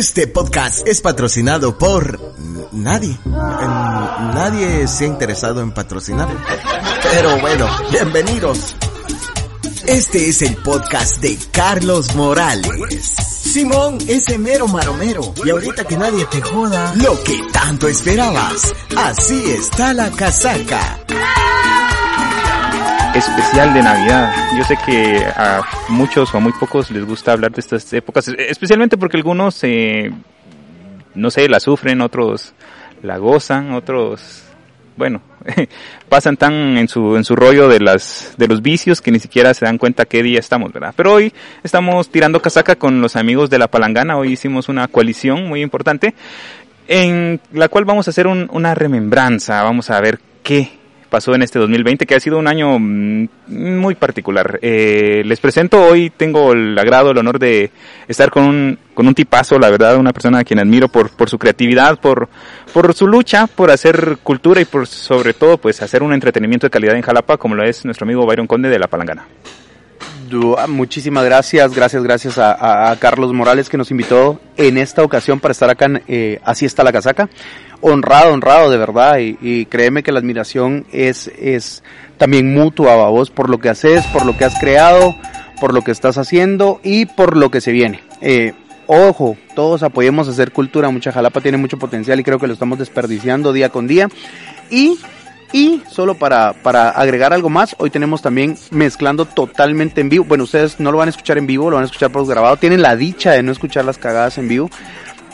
Este 0.00 0.26
podcast 0.26 0.88
es 0.88 1.02
patrocinado 1.02 1.76
por 1.76 2.18
nadie. 2.72 3.18
Nadie 3.26 4.88
se 4.88 5.04
ha 5.04 5.06
interesado 5.06 5.60
en 5.60 5.72
patrocinarlo. 5.72 6.40
Pero 7.02 7.38
bueno, 7.38 7.68
bienvenidos. 7.90 8.74
Este 9.86 10.30
es 10.30 10.40
el 10.40 10.56
podcast 10.56 11.18
de 11.18 11.38
Carlos 11.52 12.14
Morales. 12.14 13.02
Simón, 13.02 13.98
ese 14.08 14.38
mero 14.38 14.66
maromero. 14.68 15.34
Y 15.44 15.50
ahorita 15.50 15.84
que 15.84 15.98
nadie 15.98 16.24
te 16.24 16.40
joda. 16.40 16.94
Lo 16.94 17.22
que 17.22 17.38
tanto 17.52 17.86
esperabas. 17.86 18.72
Así 18.96 19.50
está 19.50 19.92
la 19.92 20.10
casaca 20.12 21.04
especial 23.20 23.74
de 23.74 23.82
Navidad. 23.82 24.32
Yo 24.56 24.64
sé 24.64 24.78
que 24.86 25.22
a 25.36 25.62
muchos 25.88 26.32
o 26.32 26.38
a 26.38 26.40
muy 26.40 26.52
pocos 26.52 26.90
les 26.90 27.04
gusta 27.04 27.32
hablar 27.32 27.52
de 27.52 27.60
estas 27.60 27.92
épocas, 27.92 28.28
especialmente 28.28 28.96
porque 28.96 29.18
algunos, 29.18 29.62
eh, 29.62 30.10
no 31.14 31.30
sé, 31.30 31.48
la 31.48 31.60
sufren, 31.60 32.00
otros 32.00 32.54
la 33.02 33.18
gozan, 33.18 33.72
otros, 33.72 34.44
bueno, 34.96 35.20
pasan 36.08 36.38
tan 36.38 36.78
en 36.78 36.88
su, 36.88 37.16
en 37.16 37.24
su 37.24 37.36
rollo 37.36 37.68
de 37.68 37.80
las, 37.80 38.34
de 38.38 38.48
los 38.48 38.62
vicios 38.62 39.02
que 39.02 39.10
ni 39.10 39.18
siquiera 39.18 39.52
se 39.52 39.66
dan 39.66 39.76
cuenta 39.76 40.06
qué 40.06 40.22
día 40.22 40.38
estamos, 40.38 40.72
¿verdad? 40.72 40.94
Pero 40.96 41.12
hoy 41.12 41.32
estamos 41.62 42.10
tirando 42.10 42.40
casaca 42.40 42.76
con 42.76 43.02
los 43.02 43.16
amigos 43.16 43.50
de 43.50 43.58
la 43.58 43.68
palangana, 43.68 44.16
hoy 44.16 44.32
hicimos 44.32 44.70
una 44.70 44.88
coalición 44.88 45.46
muy 45.46 45.60
importante 45.60 46.14
en 46.88 47.38
la 47.52 47.68
cual 47.68 47.84
vamos 47.84 48.08
a 48.08 48.12
hacer 48.12 48.26
una 48.26 48.74
remembranza, 48.74 49.62
vamos 49.62 49.90
a 49.90 50.00
ver 50.00 50.20
qué 50.42 50.79
pasó 51.10 51.34
en 51.34 51.42
este 51.42 51.58
2020, 51.58 52.06
que 52.06 52.14
ha 52.14 52.20
sido 52.20 52.38
un 52.38 52.48
año 52.48 52.78
mm, 52.78 53.28
muy 53.48 53.94
particular. 53.94 54.58
Eh, 54.62 55.22
les 55.26 55.40
presento, 55.40 55.82
hoy 55.84 56.10
tengo 56.10 56.52
el 56.52 56.78
agrado, 56.78 57.10
el 57.10 57.18
honor 57.18 57.38
de 57.38 57.70
estar 58.08 58.30
con 58.30 58.44
un, 58.44 58.78
con 58.94 59.06
un 59.06 59.14
tipazo, 59.14 59.58
la 59.58 59.68
verdad, 59.68 59.96
una 59.96 60.12
persona 60.12 60.38
a 60.38 60.44
quien 60.44 60.60
admiro 60.60 60.88
por, 60.88 61.10
por 61.10 61.28
su 61.28 61.38
creatividad, 61.38 61.98
por, 62.00 62.28
por 62.72 62.94
su 62.94 63.06
lucha, 63.06 63.46
por 63.46 63.70
hacer 63.70 64.18
cultura 64.22 64.60
y 64.60 64.64
por 64.64 64.86
sobre 64.86 65.34
todo, 65.34 65.58
pues 65.58 65.82
hacer 65.82 66.02
un 66.02 66.14
entretenimiento 66.14 66.66
de 66.66 66.70
calidad 66.70 66.96
en 66.96 67.02
Jalapa, 67.02 67.36
como 67.36 67.54
lo 67.54 67.64
es 67.64 67.84
nuestro 67.84 68.04
amigo 68.04 68.24
Byron 68.24 68.46
Conde 68.46 68.70
de 68.70 68.78
La 68.78 68.86
Palangana. 68.86 69.26
Muchísimas 70.68 71.24
gracias, 71.24 71.74
gracias, 71.74 72.02
gracias 72.02 72.38
a, 72.38 72.96
Carlos 72.98 73.32
Morales 73.32 73.68
que 73.68 73.76
nos 73.76 73.90
invitó 73.90 74.40
en 74.56 74.78
esta 74.78 75.02
ocasión 75.02 75.40
para 75.40 75.52
estar 75.52 75.70
acá 75.70 75.86
en 75.86 76.02
eh, 76.08 76.40
Así 76.44 76.66
está 76.66 76.84
la 76.84 76.92
casaca 76.92 77.28
honrado, 77.80 78.32
honrado 78.34 78.70
de 78.70 78.76
verdad 78.76 79.18
y, 79.18 79.66
créeme 79.66 80.02
que 80.02 80.12
la 80.12 80.18
admiración 80.18 80.86
es, 80.92 81.28
es 81.28 81.82
también 82.18 82.52
mutua 82.52 82.92
a 82.92 83.08
vos 83.08 83.30
por 83.30 83.48
lo 83.48 83.58
que 83.58 83.68
haces, 83.68 84.04
por 84.06 84.26
lo 84.26 84.36
que 84.36 84.44
has 84.44 84.58
creado, 84.58 85.14
por 85.60 85.74
lo 85.74 85.82
que 85.82 85.90
estás 85.90 86.18
haciendo 86.18 86.80
y 86.82 87.06
por 87.06 87.36
lo 87.36 87.50
que 87.50 87.60
se 87.60 87.72
viene. 87.72 88.02
Eh, 88.20 88.52
ojo, 88.86 89.36
todos 89.54 89.82
apoyemos 89.82 90.28
a 90.28 90.32
hacer 90.32 90.52
cultura, 90.52 90.90
mucha 90.90 91.12
Jalapa 91.12 91.40
tiene 91.40 91.58
mucho 91.58 91.78
potencial 91.78 92.20
y 92.20 92.24
creo 92.24 92.38
que 92.38 92.46
lo 92.46 92.52
estamos 92.52 92.78
desperdiciando 92.78 93.52
día 93.52 93.70
con 93.70 93.86
día. 93.86 94.08
Y, 94.70 94.98
y 95.52 95.82
solo 95.88 96.14
para, 96.14 96.52
para 96.52 96.90
agregar 96.90 97.32
algo 97.32 97.48
más, 97.48 97.74
hoy 97.78 97.90
tenemos 97.90 98.22
también 98.22 98.56
mezclando 98.70 99.24
totalmente 99.24 100.00
en 100.00 100.08
vivo. 100.08 100.24
Bueno, 100.24 100.44
ustedes 100.44 100.78
no 100.78 100.92
lo 100.92 100.98
van 100.98 101.08
a 101.08 101.10
escuchar 101.10 101.38
en 101.38 101.46
vivo, 101.46 101.70
lo 101.70 101.76
van 101.76 101.84
a 101.84 101.86
escuchar 101.86 102.10
por 102.10 102.26
grabado. 102.26 102.56
Tienen 102.56 102.82
la 102.82 102.96
dicha 102.96 103.32
de 103.32 103.42
no 103.42 103.52
escuchar 103.52 103.84
las 103.84 103.98
cagadas 103.98 104.38
en 104.38 104.48
vivo. 104.48 104.70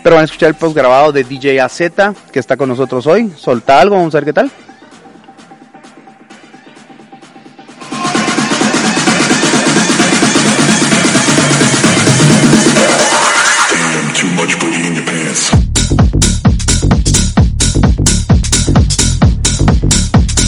Pero 0.02 0.16
van 0.16 0.22
a 0.22 0.26
escuchar 0.26 0.50
el 0.50 0.54
post 0.54 0.76
grabado 0.76 1.12
de 1.12 1.24
DJ 1.24 1.60
AZ, 1.60 1.80
que 2.32 2.38
está 2.38 2.56
con 2.56 2.68
nosotros 2.68 3.06
hoy. 3.06 3.30
Solta 3.36 3.80
algo, 3.80 3.96
vamos 3.96 4.14
a 4.14 4.18
ver 4.18 4.24
qué 4.24 4.32
tal. 4.32 4.50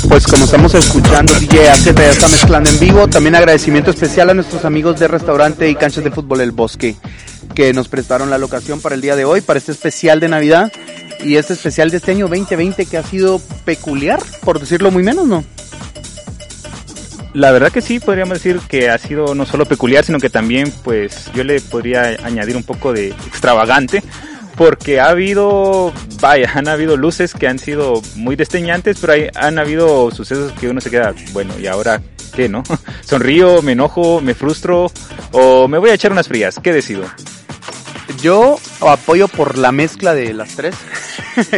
Pues 0.08 0.26
como 0.26 0.46
estamos 0.46 0.74
escuchando, 0.74 1.34
DJ 1.34 1.68
AZ 1.68 1.84
ya 1.84 2.10
está 2.10 2.28
mezclando 2.28 2.70
en 2.70 2.78
vivo. 2.78 3.08
También 3.08 3.34
agradecimiento 3.34 3.90
especial 3.90 4.30
a 4.30 4.34
nuestros 4.34 4.64
amigos 4.64 4.98
de 4.98 5.06
restaurante 5.06 5.68
y 5.68 5.74
canchas 5.74 6.02
de 6.02 6.10
fútbol 6.10 6.40
El 6.40 6.52
Bosque 6.52 6.96
que 7.54 7.74
nos 7.74 7.88
prestaron 7.88 8.30
la 8.30 8.38
locación 8.38 8.80
para 8.80 8.94
el 8.94 9.00
día 9.00 9.16
de 9.16 9.24
hoy, 9.24 9.42
para 9.42 9.58
este 9.58 9.72
especial 9.72 10.18
de 10.18 10.28
Navidad 10.28 10.72
y 11.22 11.36
este 11.36 11.52
especial 11.52 11.90
de 11.90 11.98
este 11.98 12.12
año 12.12 12.26
2020 12.28 12.86
que 12.86 12.96
ha 12.96 13.02
sido 13.02 13.38
peculiar, 13.64 14.20
por 14.44 14.58
decirlo 14.60 14.90
muy 14.90 15.02
menos, 15.02 15.26
¿no? 15.26 15.44
La 17.34 17.50
verdad 17.50 17.70
que 17.70 17.82
sí, 17.82 18.00
podríamos 18.00 18.34
decir 18.34 18.60
que 18.66 18.88
ha 18.88 18.98
sido 18.98 19.34
no 19.34 19.44
solo 19.44 19.66
peculiar, 19.66 20.04
sino 20.04 20.18
que 20.18 20.30
también, 20.30 20.72
pues, 20.82 21.30
yo 21.34 21.44
le 21.44 21.60
podría 21.60 22.16
añadir 22.24 22.56
un 22.56 22.64
poco 22.64 22.92
de 22.92 23.08
extravagante, 23.08 24.02
porque 24.58 24.98
ha 24.98 25.10
habido, 25.10 25.92
vaya, 26.20 26.50
han 26.54 26.68
habido 26.68 26.96
luces 26.96 27.32
que 27.32 27.46
han 27.46 27.58
sido 27.58 28.02
muy 28.16 28.36
desteñantes, 28.36 28.98
pero 29.00 29.12
hay, 29.14 29.28
han 29.36 29.58
habido 29.58 30.10
sucesos 30.10 30.52
que 30.52 30.68
uno 30.68 30.80
se 30.80 30.90
queda, 30.90 31.14
bueno, 31.32 31.58
¿y 31.58 31.68
ahora 31.68 32.02
qué, 32.34 32.48
no? 32.48 32.64
¿Sonrío, 33.02 33.62
me 33.62 33.72
enojo, 33.72 34.20
me 34.20 34.34
frustro 34.34 34.90
o 35.30 35.68
me 35.68 35.78
voy 35.78 35.90
a 35.90 35.94
echar 35.94 36.12
unas 36.12 36.28
frías? 36.28 36.58
¿Qué 36.62 36.72
decido? 36.72 37.04
Yo 38.20 38.58
apoyo 38.80 39.28
por 39.28 39.58
la 39.58 39.70
mezcla 39.70 40.12
de 40.12 40.34
las 40.34 40.56
tres. 40.56 40.74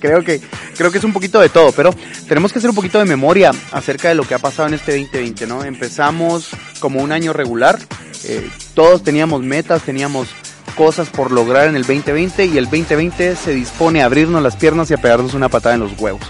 creo 0.00 0.22
que 0.22 0.40
creo 0.76 0.92
que 0.92 0.98
es 0.98 1.04
un 1.04 1.12
poquito 1.12 1.40
de 1.40 1.48
todo, 1.48 1.72
pero 1.72 1.92
tenemos 2.28 2.52
que 2.52 2.60
hacer 2.60 2.70
un 2.70 2.76
poquito 2.76 3.00
de 3.00 3.04
memoria 3.04 3.50
acerca 3.72 4.08
de 4.08 4.14
lo 4.14 4.22
que 4.22 4.34
ha 4.34 4.38
pasado 4.38 4.68
en 4.68 4.74
este 4.74 4.92
2020, 4.92 5.46
¿no? 5.48 5.64
Empezamos 5.64 6.50
como 6.78 7.02
un 7.02 7.10
año 7.10 7.32
regular, 7.32 7.80
eh, 8.24 8.48
todos 8.74 9.02
teníamos 9.02 9.42
metas, 9.42 9.82
teníamos 9.82 10.28
cosas 10.74 11.08
por 11.08 11.32
lograr 11.32 11.68
en 11.68 11.76
el 11.76 11.82
2020 11.82 12.46
y 12.46 12.58
el 12.58 12.64
2020 12.64 13.36
se 13.36 13.54
dispone 13.54 14.02
a 14.02 14.06
abrirnos 14.06 14.42
las 14.42 14.56
piernas 14.56 14.90
y 14.90 14.94
a 14.94 14.98
pegarnos 14.98 15.34
una 15.34 15.48
patada 15.48 15.74
en 15.74 15.80
los 15.82 15.98
huevos. 15.98 16.22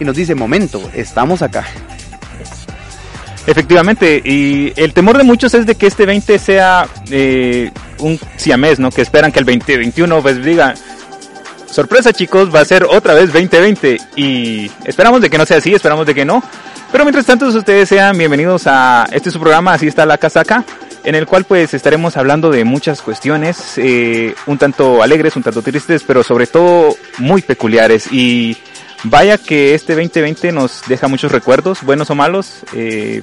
Y 0.00 0.04
nos 0.04 0.16
dice, 0.16 0.34
momento, 0.34 0.80
estamos 0.94 1.42
acá. 1.42 1.66
Efectivamente, 3.46 4.20
y 4.22 4.72
el 4.76 4.92
temor 4.92 5.16
de 5.16 5.24
muchos 5.24 5.54
es 5.54 5.64
de 5.64 5.74
que 5.74 5.86
este 5.86 6.04
20 6.04 6.38
sea 6.38 6.86
eh, 7.10 7.70
un 7.98 8.20
siamés, 8.36 8.78
¿no? 8.78 8.90
Que 8.90 9.00
esperan 9.00 9.32
que 9.32 9.38
el 9.38 9.46
2021 9.46 10.20
pues 10.20 10.44
diga, 10.44 10.74
sorpresa 11.70 12.12
chicos, 12.12 12.54
va 12.54 12.60
a 12.60 12.64
ser 12.66 12.84
otra 12.84 13.14
vez 13.14 13.32
2020 13.32 13.98
y 14.16 14.70
esperamos 14.84 15.22
de 15.22 15.30
que 15.30 15.38
no 15.38 15.46
sea 15.46 15.58
así, 15.58 15.72
esperamos 15.72 16.06
de 16.06 16.14
que 16.14 16.26
no. 16.26 16.42
Pero 16.92 17.04
mientras 17.04 17.24
tanto 17.24 17.46
ustedes 17.46 17.88
sean 17.88 18.16
bienvenidos 18.18 18.66
a 18.66 19.08
este 19.12 19.30
su 19.30 19.40
programa, 19.40 19.72
así 19.72 19.86
está 19.86 20.04
la 20.04 20.18
casaca, 20.18 20.64
en 21.08 21.14
el 21.14 21.26
cual 21.26 21.44
pues 21.44 21.72
estaremos 21.72 22.18
hablando 22.18 22.50
de 22.50 22.64
muchas 22.64 23.00
cuestiones, 23.00 23.78
eh, 23.78 24.34
un 24.46 24.58
tanto 24.58 25.02
alegres, 25.02 25.36
un 25.36 25.42
tanto 25.42 25.62
tristes, 25.62 26.04
pero 26.06 26.22
sobre 26.22 26.46
todo 26.46 26.94
muy 27.18 27.40
peculiares 27.40 28.12
y 28.12 28.56
Vaya 29.04 29.38
que 29.38 29.74
este 29.74 29.94
2020 29.94 30.50
nos 30.50 30.82
deja 30.88 31.06
muchos 31.06 31.30
recuerdos, 31.30 31.84
buenos 31.84 32.10
o 32.10 32.16
malos. 32.16 32.62
Eh, 32.74 33.22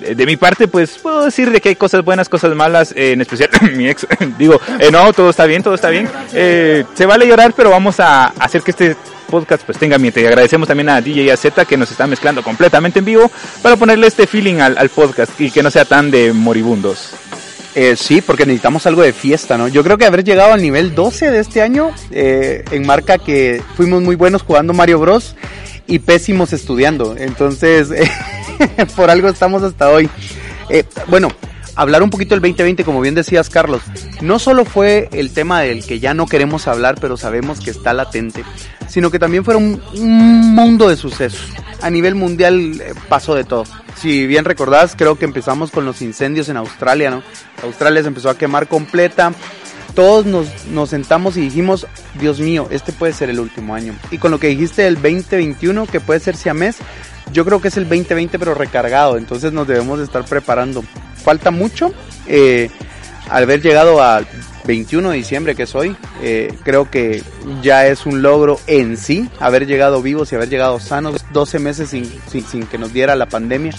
de 0.00 0.26
mi 0.26 0.36
parte, 0.36 0.68
pues 0.68 0.98
puedo 0.98 1.24
decir 1.24 1.50
de 1.50 1.60
que 1.60 1.70
hay 1.70 1.76
cosas 1.76 2.04
buenas, 2.04 2.28
cosas 2.28 2.54
malas, 2.54 2.92
eh, 2.96 3.12
en 3.12 3.20
especial 3.20 3.50
mi 3.76 3.88
ex. 3.88 4.06
Digo, 4.38 4.60
eh, 4.78 4.90
no, 4.90 5.12
todo 5.12 5.30
está 5.30 5.46
bien, 5.46 5.62
todo 5.62 5.74
está 5.74 5.90
bien. 5.90 6.08
se 6.32 7.06
vale 7.06 7.26
llorar, 7.26 7.52
pero 7.56 7.70
vamos 7.70 8.00
a 8.00 8.26
hacer 8.26 8.62
que 8.62 8.70
este 8.70 8.96
podcast 9.30 9.62
pues 9.64 9.78
tenga 9.78 9.96
ambiente. 9.96 10.20
Y 10.20 10.26
agradecemos 10.26 10.68
también 10.68 10.88
a 10.88 11.00
DJ 11.00 11.32
AZ 11.32 11.46
que 11.68 11.76
nos 11.76 11.90
está 11.90 12.06
mezclando 12.06 12.42
completamente 12.42 13.00
en 13.00 13.04
vivo 13.04 13.30
para 13.62 13.76
ponerle 13.76 14.06
este 14.06 14.26
feeling 14.26 14.60
al, 14.60 14.78
al 14.78 14.88
podcast 14.88 15.38
y 15.40 15.50
que 15.50 15.62
no 15.62 15.70
sea 15.70 15.84
tan 15.84 16.10
de 16.10 16.32
moribundos. 16.32 17.12
Eh, 17.74 17.94
sí, 17.94 18.20
porque 18.22 18.44
necesitamos 18.44 18.86
algo 18.86 19.02
de 19.02 19.12
fiesta, 19.12 19.56
¿no? 19.56 19.68
Yo 19.68 19.84
creo 19.84 19.98
que 19.98 20.04
haber 20.04 20.24
llegado 20.24 20.52
al 20.52 20.60
nivel 20.60 20.96
12 20.96 21.30
de 21.30 21.38
este 21.38 21.62
año 21.62 21.92
eh, 22.10 22.64
enmarca 22.72 23.18
que 23.18 23.62
fuimos 23.76 24.02
muy 24.02 24.16
buenos 24.16 24.42
jugando 24.42 24.72
Mario 24.72 24.98
Bros 24.98 25.36
y 25.86 26.00
pésimos 26.00 26.52
estudiando. 26.52 27.14
Entonces, 27.16 27.90
por 28.96 29.10
algo 29.10 29.28
estamos 29.28 29.62
hasta 29.62 29.90
hoy. 29.90 30.08
Eh, 30.68 30.84
bueno, 31.08 31.28
hablar 31.78 32.02
un 32.02 32.10
poquito 32.10 32.34
del 32.34 32.42
2020, 32.42 32.84
como 32.84 33.00
bien 33.00 33.14
decías, 33.14 33.48
Carlos. 33.48 33.82
No 34.20 34.38
solo 34.38 34.64
fue 34.64 35.08
el 35.12 35.32
tema 35.32 35.60
del 35.62 35.84
que 35.84 36.00
ya 36.00 36.14
no 36.14 36.26
queremos 36.26 36.66
hablar, 36.66 36.96
pero 37.00 37.16
sabemos 37.16 37.60
que 37.60 37.70
está 37.70 37.94
latente, 37.94 38.44
sino 38.88 39.10
que 39.10 39.18
también 39.18 39.44
fueron 39.44 39.80
un 39.94 40.54
mundo 40.54 40.88
de 40.88 40.96
sucesos. 40.96 41.52
A 41.80 41.90
nivel 41.90 42.16
mundial 42.16 42.80
eh, 42.80 42.94
pasó 43.08 43.34
de 43.34 43.44
todo. 43.44 43.64
Si 43.96 44.26
bien 44.26 44.44
recordás, 44.44 44.94
creo 44.96 45.16
que 45.18 45.24
empezamos 45.24 45.70
con 45.70 45.84
los 45.84 46.02
incendios 46.02 46.48
en 46.48 46.56
Australia, 46.56 47.10
¿no? 47.10 47.22
Australia 47.62 48.02
se 48.02 48.08
empezó 48.08 48.30
a 48.30 48.38
quemar 48.38 48.68
completa. 48.68 49.32
Todos 49.94 50.26
nos, 50.26 50.66
nos 50.66 50.90
sentamos 50.90 51.36
y 51.36 51.40
dijimos, 51.40 51.86
Dios 52.20 52.38
mío, 52.38 52.68
este 52.70 52.92
puede 52.92 53.12
ser 53.12 53.30
el 53.30 53.40
último 53.40 53.74
año. 53.74 53.94
Y 54.10 54.18
con 54.18 54.30
lo 54.30 54.38
que 54.38 54.48
dijiste 54.48 54.82
del 54.82 54.94
2021, 54.94 55.86
que 55.86 56.00
puede 56.00 56.20
ser 56.20 56.36
siamés, 56.36 56.76
yo 57.32 57.44
creo 57.44 57.60
que 57.60 57.68
es 57.68 57.76
el 57.76 57.84
2020 57.88 58.38
pero 58.38 58.54
recargado, 58.54 59.16
entonces 59.16 59.52
nos 59.52 59.66
debemos 59.66 59.98
de 59.98 60.04
estar 60.04 60.24
preparando. 60.24 60.82
Falta 61.16 61.50
mucho, 61.50 61.92
eh, 62.26 62.70
al 63.28 63.44
haber 63.44 63.62
llegado 63.62 64.02
al 64.02 64.26
21 64.64 65.10
de 65.10 65.16
diciembre 65.16 65.54
que 65.54 65.64
es 65.64 65.74
hoy, 65.74 65.96
eh, 66.22 66.54
creo 66.62 66.90
que 66.90 67.22
ya 67.62 67.86
es 67.86 68.06
un 68.06 68.22
logro 68.22 68.60
en 68.66 68.96
sí, 68.96 69.28
haber 69.40 69.66
llegado 69.66 70.02
vivos 70.02 70.30
y 70.30 70.36
haber 70.36 70.48
llegado 70.48 70.78
sanos, 70.78 71.24
12 71.32 71.58
meses 71.58 71.90
sin, 71.90 72.10
sin, 72.28 72.66
que 72.66 72.78
nos 72.78 72.92
diera 72.92 73.16
la 73.16 73.26
pandemia. 73.26 73.72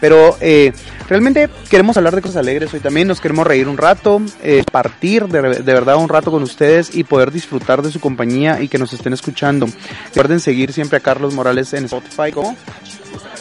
Pero 0.00 0.36
eh, 0.40 0.72
realmente 1.10 1.50
queremos 1.68 1.98
hablar 1.98 2.14
de 2.14 2.22
cosas 2.22 2.38
alegres 2.38 2.72
hoy 2.72 2.80
también, 2.80 3.08
nos 3.08 3.20
queremos 3.20 3.46
reír 3.46 3.68
un 3.68 3.76
rato, 3.76 4.22
eh, 4.42 4.64
partir 4.70 5.26
de, 5.26 5.42
de, 5.42 5.74
verdad 5.74 5.96
un 5.96 6.08
rato 6.08 6.30
con 6.30 6.42
ustedes 6.42 6.94
y 6.94 7.04
poder 7.04 7.30
disfrutar 7.30 7.82
de 7.82 7.90
su 7.90 8.00
compañía 8.00 8.62
y 8.62 8.68
que 8.68 8.78
nos 8.78 8.94
estén 8.94 9.12
escuchando. 9.12 9.66
Recuerden 10.06 10.40
seguir 10.40 10.72
siempre 10.72 10.96
a 10.96 11.00
Carlos 11.00 11.34
Morales 11.34 11.74
en 11.74 11.84
Spotify 11.84 12.32
como 12.32 12.56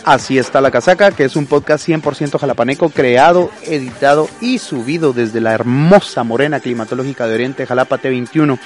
Así 0.05 0.37
está 0.37 0.61
la 0.61 0.71
casaca, 0.71 1.11
que 1.11 1.25
es 1.25 1.35
un 1.35 1.45
podcast 1.45 1.87
100% 1.87 2.39
jalapaneco, 2.39 2.89
creado, 2.89 3.51
editado 3.63 4.29
y 4.41 4.57
subido 4.57 5.13
desde 5.13 5.41
la 5.41 5.53
hermosa 5.53 6.23
morena 6.23 6.59
climatológica 6.59 7.27
de 7.27 7.35
Oriente, 7.35 7.67
Jalapa 7.67 7.99
T21. 7.99 8.57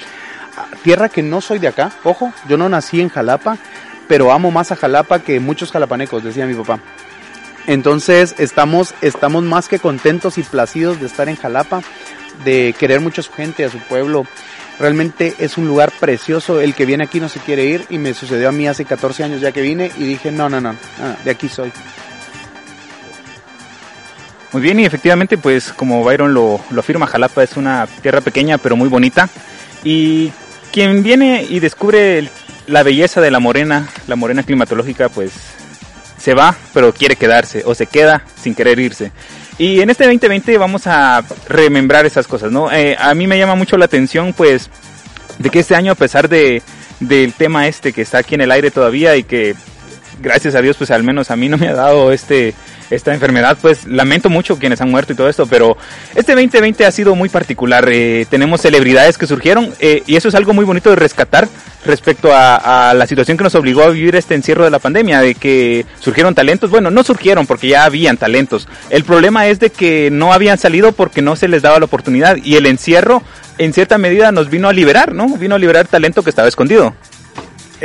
Tierra 0.84 1.10
que 1.10 1.24
no 1.24 1.42
soy 1.42 1.60
de 1.60 1.68
acá, 1.68 1.92
ojo, 2.04 2.32
yo 2.48 2.58
no 2.58 2.70
nací 2.70 3.02
en 3.02 3.10
Jalapa, 3.10 3.58
pero 4.08 4.32
amo 4.32 4.52
más 4.52 4.72
a 4.72 4.76
Jalapa 4.76 5.20
que 5.20 5.40
muchos 5.40 5.72
jalapanecos, 5.72 6.24
decía 6.24 6.46
mi 6.46 6.54
papá. 6.54 6.80
Entonces 7.68 8.36
estamos, 8.38 8.94
estamos 9.02 9.44
más 9.44 9.68
que 9.68 9.80
contentos 9.80 10.38
y 10.38 10.44
placidos 10.44 11.00
de 11.00 11.08
estar 11.08 11.30
en 11.30 11.36
Jalapa, 11.36 11.82
de 12.44 12.76
querer 12.78 13.00
mucho 13.00 13.22
a 13.22 13.24
su 13.24 13.32
gente, 13.32 13.64
a 13.64 13.70
su 13.70 13.80
pueblo. 13.80 14.26
Realmente 14.80 15.36
es 15.40 15.58
un 15.58 15.68
lugar 15.68 15.94
precioso, 16.00 16.60
el 16.60 16.74
que 16.74 16.86
viene 16.86 17.04
aquí 17.04 17.20
no 17.20 17.30
se 17.30 17.40
quiere 17.40 17.66
ir 17.66 17.86
y 17.90 18.00
me 18.00 18.14
sucedió 18.14 18.50
a 18.50 18.52
mí 18.52 18.68
hace 18.68 18.86
14 18.86 19.24
años 19.24 19.42
ya 19.42 19.52
que 19.52 19.62
vine 19.62 19.92
y 19.98 20.04
dije, 20.04 20.32
no, 20.32 20.50
no, 20.50 20.60
no, 20.60 20.76
de 21.24 21.32
aquí 21.32 21.48
soy. 21.48 21.72
Muy 24.52 24.62
bien, 24.62 24.80
y 24.80 24.86
efectivamente, 24.86 25.38
pues 25.38 25.74
como 25.74 26.04
Byron 26.04 26.34
lo, 26.34 26.60
lo 26.70 26.80
afirma, 26.80 27.08
Jalapa 27.08 27.44
es 27.44 27.58
una 27.58 27.88
tierra 28.02 28.22
pequeña 28.22 28.58
pero 28.58 28.76
muy 28.76 28.88
bonita. 28.90 29.30
Y 29.84 30.32
quien 30.72 31.02
viene 31.02 31.46
y 31.48 31.60
descubre 31.60 32.30
la 32.68 32.84
belleza 32.84 33.20
de 33.20 33.32
la 33.32 33.40
morena, 33.40 33.88
la 34.08 34.16
morena 34.16 34.44
climatológica, 34.44 35.10
pues 35.10 35.32
se 36.24 36.34
va, 36.34 36.56
pero 36.74 36.94
quiere 36.94 37.18
quedarse, 37.18 37.64
o 37.66 37.76
se 37.76 37.86
queda 37.86 38.24
sin 38.42 38.56
querer 38.56 38.80
irse. 38.80 39.12
Y 39.58 39.82
en 39.82 39.90
este 39.90 40.06
2020 40.06 40.58
vamos 40.58 40.88
a 40.88 41.22
remembrar 41.50 42.06
esas 42.06 42.28
cosas, 42.28 42.50
¿no? 42.50 42.72
Eh, 42.72 42.96
a 42.98 43.14
mí 43.14 43.28
me 43.28 43.38
llama 43.38 43.56
mucho 43.56 43.78
la 43.78 43.84
atención, 43.84 44.32
pues, 44.32 44.70
de 45.38 45.50
que 45.50 45.60
este 45.60 45.76
año, 45.76 45.92
a 45.92 45.96
pesar 45.96 46.30
de, 46.30 46.62
del 47.02 47.34
tema 47.34 47.68
este 47.68 47.92
que 47.92 48.02
está 48.02 48.20
aquí 48.20 48.36
en 48.36 48.42
el 48.42 48.52
aire 48.52 48.72
todavía 48.72 49.18
y 49.18 49.24
que, 49.24 49.54
gracias 50.22 50.56
a 50.56 50.62
Dios, 50.62 50.78
pues 50.78 50.92
al 50.92 51.04
menos 51.04 51.30
a 51.30 51.36
mí 51.36 51.50
no 51.50 51.58
me 51.58 51.68
ha 51.68 51.74
dado 51.74 52.14
este, 52.14 52.54
esta 52.96 53.14
enfermedad, 53.14 53.58
pues 53.62 53.86
lamento 53.86 54.30
mucho 54.30 54.58
quienes 54.60 54.82
han 54.82 54.92
muerto 54.92 55.14
y 55.14 55.16
todo 55.16 55.30
esto, 55.30 55.46
pero 55.46 55.78
este 56.16 56.34
2020 56.34 56.86
ha 56.86 56.92
sido 56.92 57.16
muy 57.16 57.30
particular. 57.30 57.88
Eh, 57.92 58.26
tenemos 58.30 58.62
celebridades 58.62 59.18
que 59.18 59.28
surgieron 59.28 59.74
eh, 59.80 60.04
y 60.06 60.16
eso 60.16 60.28
es 60.28 60.36
algo 60.36 60.54
muy 60.54 60.66
bonito 60.66 60.90
de 60.90 60.96
rescatar 60.96 61.48
respecto 61.86 62.30
a, 62.34 62.94
la 62.96 63.08
situación 63.08 63.38
que 63.38 63.44
nos 63.44 63.56
obligó 63.56 63.84
a 63.84 63.90
vivir 63.90 64.16
este 64.16 64.36
encierro 64.36 64.64
de 64.64 64.70
la 64.70 64.80
pandemia, 64.80 65.20
de 65.20 65.36
que 65.36 65.86
surgieron 66.00 66.36
talentos. 66.36 66.70
Bueno, 66.70 66.92
no 66.92 67.04
surgieron 67.04 67.46
porque 67.46 67.68
ya 67.68 67.86
habían 67.86 68.18
talentos. 68.18 68.68
El 68.90 69.04
problema 69.04 69.48
es 69.48 69.60
de 69.60 69.70
que 69.70 70.10
no 70.12 70.34
habían 70.34 70.58
salido 70.58 70.92
porque 70.92 71.22
no 71.22 71.36
se 71.36 71.48
les 71.48 71.62
daba 71.62 71.80
la 71.80 71.86
oportunidad 71.86 72.38
y 72.38 72.56
el 72.56 72.66
encierro 72.66 73.22
en 73.58 73.74
cierta 73.74 73.98
medida 73.98 74.32
nos 74.32 74.50
vino 74.50 74.68
a 74.68 74.74
liberar, 74.74 75.14
¿no? 75.14 75.28
Vino 75.38 75.56
a 75.56 75.60
liberar 75.60 75.88
talento 75.88 76.24
que 76.24 76.30
estaba 76.30 76.48
escondido. 76.48 76.96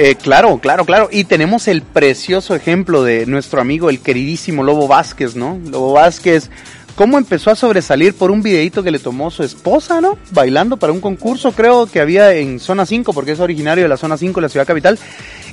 Eh, 0.01 0.15
claro, 0.15 0.59
claro, 0.59 0.85
claro. 0.85 1.09
Y 1.11 1.25
tenemos 1.25 1.67
el 1.67 1.83
precioso 1.83 2.55
ejemplo 2.55 3.03
de 3.03 3.27
nuestro 3.27 3.61
amigo, 3.61 3.91
el 3.91 3.99
queridísimo 3.99 4.63
Lobo 4.63 4.87
Vázquez, 4.87 5.35
¿no? 5.35 5.59
Lobo 5.73 5.95
Vázquez, 5.95 6.51
cómo 6.95 7.19
empezó 7.19 7.51
a 7.51 7.57
sobresalir 7.57 8.15
por 8.15 8.31
un 8.31 8.41
videito 8.41 8.85
que 8.85 8.93
le 8.93 9.01
tomó 9.01 9.33
su 9.33 9.43
esposa, 9.43 10.01
¿no? 10.01 10.17
Bailando 10.31 10.77
para 10.77 10.93
un 10.93 11.01
concurso, 11.01 11.51
creo 11.51 11.87
que 11.87 11.99
había 11.99 12.33
en 12.35 12.61
Zona 12.61 12.87
5, 12.87 13.13
porque 13.13 13.33
es 13.33 13.41
originario 13.41 13.83
de 13.83 13.89
la 13.89 13.97
Zona 13.97 14.17
5, 14.17 14.41
la 14.41 14.49
ciudad 14.49 14.69
capital. 14.69 15.01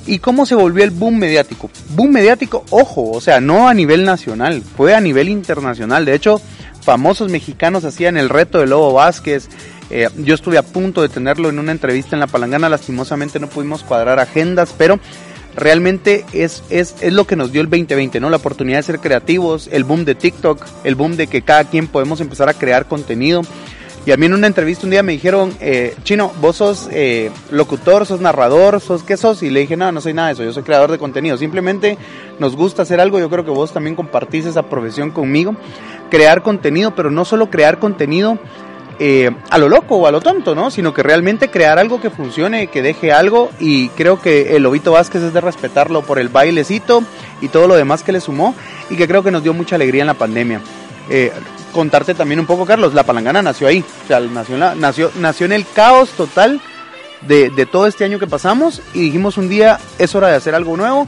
Y 0.06 0.20
cómo 0.20 0.46
se 0.46 0.54
volvió 0.54 0.84
el 0.84 0.92
boom 0.92 1.18
mediático. 1.18 1.68
Boom 1.96 2.12
mediático, 2.12 2.64
ojo, 2.70 3.10
o 3.10 3.20
sea, 3.20 3.40
no 3.40 3.66
a 3.66 3.74
nivel 3.74 4.04
nacional, 4.04 4.62
fue 4.76 4.94
a 4.94 5.00
nivel 5.00 5.28
internacional. 5.28 6.04
De 6.04 6.14
hecho, 6.14 6.40
famosos 6.82 7.32
mexicanos 7.32 7.84
hacían 7.84 8.16
el 8.16 8.28
reto 8.28 8.60
de 8.60 8.68
Lobo 8.68 8.92
Vázquez, 8.92 9.48
eh, 9.90 10.08
yo 10.16 10.34
estuve 10.34 10.58
a 10.58 10.62
punto 10.62 11.02
de 11.02 11.08
tenerlo 11.08 11.48
en 11.48 11.58
una 11.58 11.72
entrevista 11.72 12.16
en 12.16 12.20
La 12.20 12.26
Palangana, 12.26 12.68
lastimosamente 12.68 13.38
no 13.38 13.48
pudimos 13.48 13.82
cuadrar 13.82 14.18
agendas, 14.18 14.74
pero 14.76 14.98
realmente 15.54 16.24
es, 16.32 16.62
es, 16.70 16.94
es 17.00 17.12
lo 17.12 17.26
que 17.26 17.36
nos 17.36 17.52
dio 17.52 17.60
el 17.60 17.70
2020, 17.70 18.20
¿no? 18.20 18.30
La 18.30 18.36
oportunidad 18.36 18.78
de 18.78 18.82
ser 18.82 19.00
creativos, 19.00 19.68
el 19.72 19.84
boom 19.84 20.04
de 20.04 20.14
TikTok, 20.14 20.64
el 20.84 20.94
boom 20.94 21.16
de 21.16 21.26
que 21.26 21.42
cada 21.42 21.64
quien 21.64 21.88
podemos 21.88 22.20
empezar 22.20 22.48
a 22.48 22.54
crear 22.54 22.86
contenido. 22.86 23.42
Y 24.04 24.12
a 24.12 24.16
mí 24.16 24.26
en 24.26 24.34
una 24.34 24.46
entrevista 24.46 24.86
un 24.86 24.90
día 24.90 25.02
me 25.02 25.10
dijeron, 25.10 25.52
eh, 25.60 25.96
Chino, 26.04 26.30
vos 26.40 26.56
sos 26.56 26.88
eh, 26.92 27.28
locutor, 27.50 28.06
sos 28.06 28.20
narrador, 28.20 28.80
sos 28.80 29.02
qué 29.02 29.16
sos? 29.16 29.42
Y 29.42 29.50
le 29.50 29.60
dije, 29.60 29.76
no, 29.76 29.90
no 29.90 30.00
soy 30.00 30.14
nada 30.14 30.28
de 30.28 30.34
eso, 30.34 30.44
yo 30.44 30.52
soy 30.52 30.62
creador 30.62 30.92
de 30.92 30.98
contenido. 30.98 31.36
Simplemente 31.36 31.98
nos 32.38 32.54
gusta 32.54 32.82
hacer 32.82 33.00
algo, 33.00 33.18
yo 33.18 33.28
creo 33.28 33.44
que 33.44 33.50
vos 33.50 33.72
también 33.72 33.96
compartís 33.96 34.46
esa 34.46 34.62
profesión 34.62 35.10
conmigo. 35.10 35.56
Crear 36.08 36.42
contenido, 36.42 36.94
pero 36.94 37.10
no 37.10 37.24
solo 37.24 37.50
crear 37.50 37.80
contenido, 37.80 38.38
eh, 38.98 39.30
a 39.50 39.58
lo 39.58 39.68
loco 39.68 39.96
o 39.96 40.06
a 40.06 40.10
lo 40.10 40.20
tonto, 40.20 40.54
¿no? 40.54 40.70
Sino 40.70 40.94
que 40.94 41.02
realmente 41.02 41.50
crear 41.50 41.78
algo 41.78 42.00
que 42.00 42.10
funcione, 42.10 42.68
que 42.68 42.82
deje 42.82 43.12
algo 43.12 43.50
y 43.60 43.88
creo 43.90 44.20
que 44.20 44.56
el 44.56 44.62
Lobito 44.62 44.92
Vázquez 44.92 45.22
es 45.22 45.34
de 45.34 45.40
respetarlo 45.40 46.02
por 46.02 46.18
el 46.18 46.28
bailecito 46.28 47.02
y 47.40 47.48
todo 47.48 47.68
lo 47.68 47.74
demás 47.74 48.02
que 48.02 48.12
le 48.12 48.20
sumó 48.20 48.54
y 48.88 48.96
que 48.96 49.06
creo 49.06 49.22
que 49.22 49.30
nos 49.30 49.42
dio 49.42 49.52
mucha 49.52 49.76
alegría 49.76 50.02
en 50.02 50.06
la 50.06 50.14
pandemia. 50.14 50.60
Eh, 51.10 51.30
contarte 51.72 52.14
también 52.14 52.40
un 52.40 52.46
poco, 52.46 52.64
Carlos, 52.64 52.94
la 52.94 53.02
palangana 53.02 53.42
nació 53.42 53.68
ahí, 53.68 53.84
o 54.04 54.06
sea, 54.06 54.20
nació, 54.20 54.56
nació, 54.56 55.10
nació 55.16 55.46
en 55.46 55.52
el 55.52 55.66
caos 55.74 56.10
total 56.10 56.60
de, 57.20 57.50
de 57.50 57.66
todo 57.66 57.86
este 57.86 58.04
año 58.04 58.18
que 58.18 58.26
pasamos 58.26 58.80
y 58.94 59.00
dijimos 59.00 59.36
un 59.36 59.48
día 59.48 59.78
es 59.98 60.14
hora 60.14 60.28
de 60.28 60.36
hacer 60.36 60.54
algo 60.54 60.76
nuevo 60.76 61.06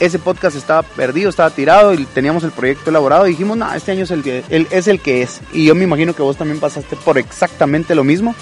ese 0.00 0.18
podcast 0.18 0.56
estaba 0.56 0.82
perdido, 0.82 1.30
estaba 1.30 1.50
tirado 1.50 1.94
y 1.94 2.04
teníamos 2.06 2.44
el 2.44 2.50
proyecto 2.50 2.90
elaborado 2.90 3.26
y 3.26 3.30
dijimos, 3.30 3.56
no, 3.56 3.72
este 3.72 3.92
año 3.92 4.04
es 4.04 4.10
el, 4.10 4.22
que, 4.22 4.44
es 4.48 4.88
el 4.88 5.00
que 5.00 5.22
es. 5.22 5.40
Y 5.52 5.66
yo 5.66 5.74
me 5.74 5.84
imagino 5.84 6.14
que 6.14 6.22
vos 6.22 6.36
también 6.36 6.60
pasaste 6.60 6.96
por 6.96 7.18
exactamente 7.18 7.94
lo 7.94 8.04
mismo 8.04 8.34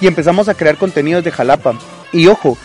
y 0.00 0.06
empezamos 0.06 0.48
a 0.48 0.54
crear 0.54 0.76
contenidos 0.76 1.24
de 1.24 1.30
Jalapa. 1.30 1.78
Y 2.12 2.26
ojo, 2.26 2.56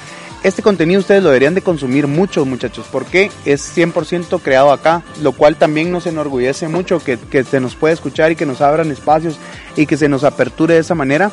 este 0.43 0.61
contenido 0.61 0.99
ustedes 0.99 1.23
lo 1.23 1.29
deberían 1.29 1.55
de 1.55 1.61
consumir 1.61 2.07
mucho, 2.07 2.45
muchachos, 2.45 2.85
porque 2.91 3.31
es 3.43 3.75
100% 3.75 4.39
creado 4.41 4.71
acá, 4.71 5.01
lo 5.21 5.31
cual 5.31 5.55
también 5.55 5.91
nos 5.91 6.05
enorgullece 6.05 6.67
mucho 6.67 6.99
que, 6.99 7.17
que 7.17 7.43
se 7.43 7.59
nos 7.59 7.75
pueda 7.75 7.93
escuchar 7.93 8.31
y 8.31 8.35
que 8.35 8.45
nos 8.45 8.61
abran 8.61 8.91
espacios 8.91 9.37
y 9.75 9.87
que 9.87 9.97
se 9.97 10.09
nos 10.09 10.23
aperture 10.23 10.75
de 10.75 10.79
esa 10.81 10.95
manera, 10.95 11.31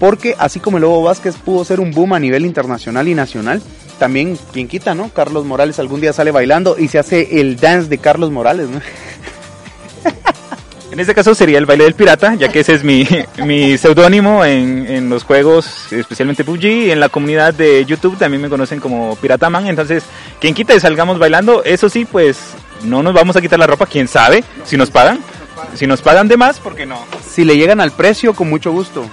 porque 0.00 0.34
así 0.38 0.58
como 0.58 0.78
el 0.78 0.82
Lobo 0.82 1.04
Vázquez 1.04 1.36
pudo 1.36 1.64
ser 1.64 1.78
un 1.78 1.92
boom 1.92 2.14
a 2.14 2.18
nivel 2.18 2.44
internacional 2.44 3.06
y 3.06 3.14
nacional, 3.14 3.62
también, 4.00 4.38
quien 4.52 4.66
quita, 4.66 4.94
¿no? 4.94 5.10
Carlos 5.10 5.44
Morales 5.44 5.78
algún 5.78 6.00
día 6.00 6.12
sale 6.12 6.32
bailando 6.32 6.76
y 6.78 6.88
se 6.88 6.98
hace 6.98 7.40
el 7.40 7.56
dance 7.56 7.88
de 7.88 7.98
Carlos 7.98 8.30
Morales, 8.32 8.68
¿no? 8.70 8.80
En 10.90 10.98
este 10.98 11.14
caso 11.14 11.36
sería 11.36 11.58
el 11.58 11.66
baile 11.66 11.84
del 11.84 11.94
pirata, 11.94 12.34
ya 12.34 12.48
que 12.48 12.60
ese 12.60 12.74
es 12.74 12.82
mi, 12.82 13.06
mi 13.44 13.78
seudónimo 13.78 14.44
en, 14.44 14.86
en, 14.88 15.08
los 15.08 15.22
juegos, 15.22 15.92
especialmente 15.92 16.42
PUBG. 16.42 16.90
En 16.90 16.98
la 16.98 17.08
comunidad 17.08 17.54
de 17.54 17.84
YouTube 17.84 18.18
también 18.18 18.42
me 18.42 18.48
conocen 18.48 18.80
como 18.80 19.14
Pirataman. 19.14 19.68
Entonces, 19.68 20.02
quien 20.40 20.52
quita 20.52 20.74
y 20.74 20.80
salgamos 20.80 21.20
bailando, 21.20 21.62
eso 21.62 21.88
sí, 21.88 22.06
pues 22.06 22.38
no 22.82 23.04
nos 23.04 23.14
vamos 23.14 23.36
a 23.36 23.40
quitar 23.40 23.60
la 23.60 23.68
ropa, 23.68 23.86
quién 23.86 24.08
sabe, 24.08 24.42
si 24.64 24.76
nos 24.76 24.90
pagan. 24.90 25.20
Si 25.74 25.86
nos 25.86 26.02
pagan 26.02 26.26
de 26.26 26.36
más, 26.36 26.58
¿por 26.58 26.74
qué 26.74 26.86
no? 26.86 26.98
Si 27.24 27.44
le 27.44 27.56
llegan 27.56 27.80
al 27.80 27.92
precio, 27.92 28.34
con 28.34 28.50
mucho 28.50 28.72
gusto. 28.72 29.06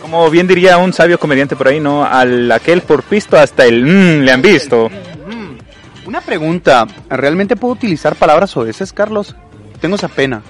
Como 0.00 0.30
bien 0.30 0.46
diría 0.46 0.78
un 0.78 0.92
sabio 0.92 1.18
comediante 1.18 1.56
por 1.56 1.68
ahí, 1.68 1.80
¿no? 1.80 2.04
Al 2.04 2.50
aquel 2.52 2.82
por 2.82 3.02
pisto 3.02 3.38
hasta 3.38 3.64
el 3.64 3.84
mmm, 3.84 4.22
le 4.22 4.32
han 4.32 4.42
visto. 4.42 4.90
Una 6.06 6.20
pregunta, 6.20 6.86
¿realmente 7.08 7.56
puedo 7.56 7.74
utilizar 7.74 8.16
palabras 8.16 8.56
oeces, 8.56 8.92
Carlos? 8.92 9.36
Tengo 9.80 9.96
esa 9.96 10.08
pena. 10.08 10.42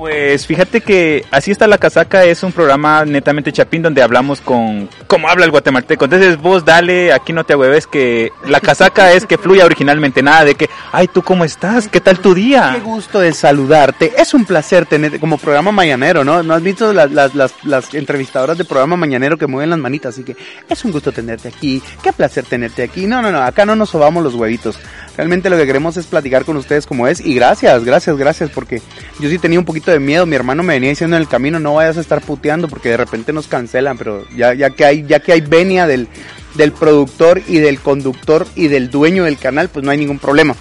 Pues 0.00 0.46
fíjate 0.46 0.80
que 0.80 1.26
Así 1.30 1.50
está 1.50 1.66
la 1.66 1.76
casaca 1.76 2.24
es 2.24 2.42
un 2.42 2.52
programa 2.52 3.04
netamente 3.04 3.52
chapín 3.52 3.82
donde 3.82 4.02
hablamos 4.02 4.40
con 4.40 4.88
cómo 5.06 5.28
habla 5.28 5.44
el 5.44 5.50
guatemalteco. 5.50 6.06
Entonces 6.06 6.38
vos 6.38 6.64
dale, 6.64 7.12
aquí 7.12 7.32
no 7.32 7.44
te 7.44 7.54
hueves 7.54 7.86
que 7.86 8.32
la 8.46 8.60
casaca 8.60 9.12
es 9.12 9.26
que 9.26 9.38
fluya 9.38 9.64
originalmente, 9.64 10.22
nada 10.22 10.44
de 10.44 10.54
que, 10.54 10.70
ay, 10.92 11.08
¿tú 11.08 11.22
cómo 11.22 11.44
estás? 11.44 11.88
¿Qué 11.88 12.00
tal 12.00 12.18
tu 12.18 12.34
día? 12.34 12.72
Qué 12.74 12.80
gusto 12.80 13.20
de 13.20 13.32
saludarte. 13.32 14.12
Es 14.16 14.32
un 14.32 14.44
placer 14.44 14.86
tenerte 14.86 15.20
como 15.20 15.38
programa 15.38 15.70
mañanero, 15.70 16.24
¿no? 16.24 16.42
¿No 16.42 16.54
has 16.54 16.62
visto 16.62 16.92
las, 16.92 17.10
las, 17.10 17.34
las, 17.34 17.52
las 17.64 17.94
entrevistadoras 17.94 18.56
de 18.56 18.64
programa 18.64 18.96
mañanero 18.96 19.36
que 19.36 19.46
mueven 19.46 19.70
las 19.70 19.78
manitas? 19.78 20.14
Así 20.14 20.24
que 20.24 20.36
es 20.68 20.84
un 20.84 20.92
gusto 20.92 21.12
tenerte 21.12 21.48
aquí. 21.48 21.82
Qué 22.02 22.12
placer 22.12 22.44
tenerte 22.44 22.82
aquí. 22.82 23.06
No, 23.06 23.22
no, 23.22 23.30
no, 23.30 23.42
acá 23.42 23.66
no 23.66 23.76
nos 23.76 23.90
sobamos 23.90 24.24
los 24.24 24.34
huevitos. 24.34 24.78
Realmente 25.16 25.50
lo 25.50 25.56
que 25.56 25.66
queremos 25.66 25.96
es 25.96 26.06
platicar 26.06 26.44
con 26.44 26.56
ustedes 26.56 26.86
como 26.86 27.06
es. 27.06 27.20
Y 27.20 27.34
gracias, 27.34 27.84
gracias, 27.84 28.16
gracias, 28.16 28.50
porque 28.50 28.80
yo 29.18 29.28
sí 29.28 29.38
tenía 29.38 29.58
un 29.58 29.64
poquito 29.64 29.89
de 29.90 30.00
miedo. 30.00 30.26
Mi 30.26 30.36
hermano 30.36 30.62
me 30.62 30.74
venía 30.74 30.90
diciendo 30.90 31.16
en 31.16 31.22
el 31.22 31.28
camino, 31.28 31.60
no 31.60 31.74
vayas 31.74 31.96
a 31.96 32.00
estar 32.00 32.20
puteando 32.20 32.68
porque 32.68 32.90
de 32.90 32.96
repente 32.96 33.32
nos 33.32 33.46
cancelan. 33.46 33.98
Pero 33.98 34.26
ya, 34.36 34.54
ya 34.54 34.70
que 34.70 34.84
hay, 34.84 35.04
ya 35.06 35.20
que 35.20 35.32
hay 35.32 35.40
venia 35.40 35.86
del, 35.86 36.08
del 36.54 36.72
productor 36.72 37.42
y 37.46 37.58
del 37.58 37.80
conductor 37.80 38.46
y 38.54 38.68
del 38.68 38.90
dueño 38.90 39.24
del 39.24 39.38
canal, 39.38 39.68
pues 39.68 39.84
no 39.84 39.90
hay 39.90 39.98
ningún 39.98 40.18
problema. 40.18 40.54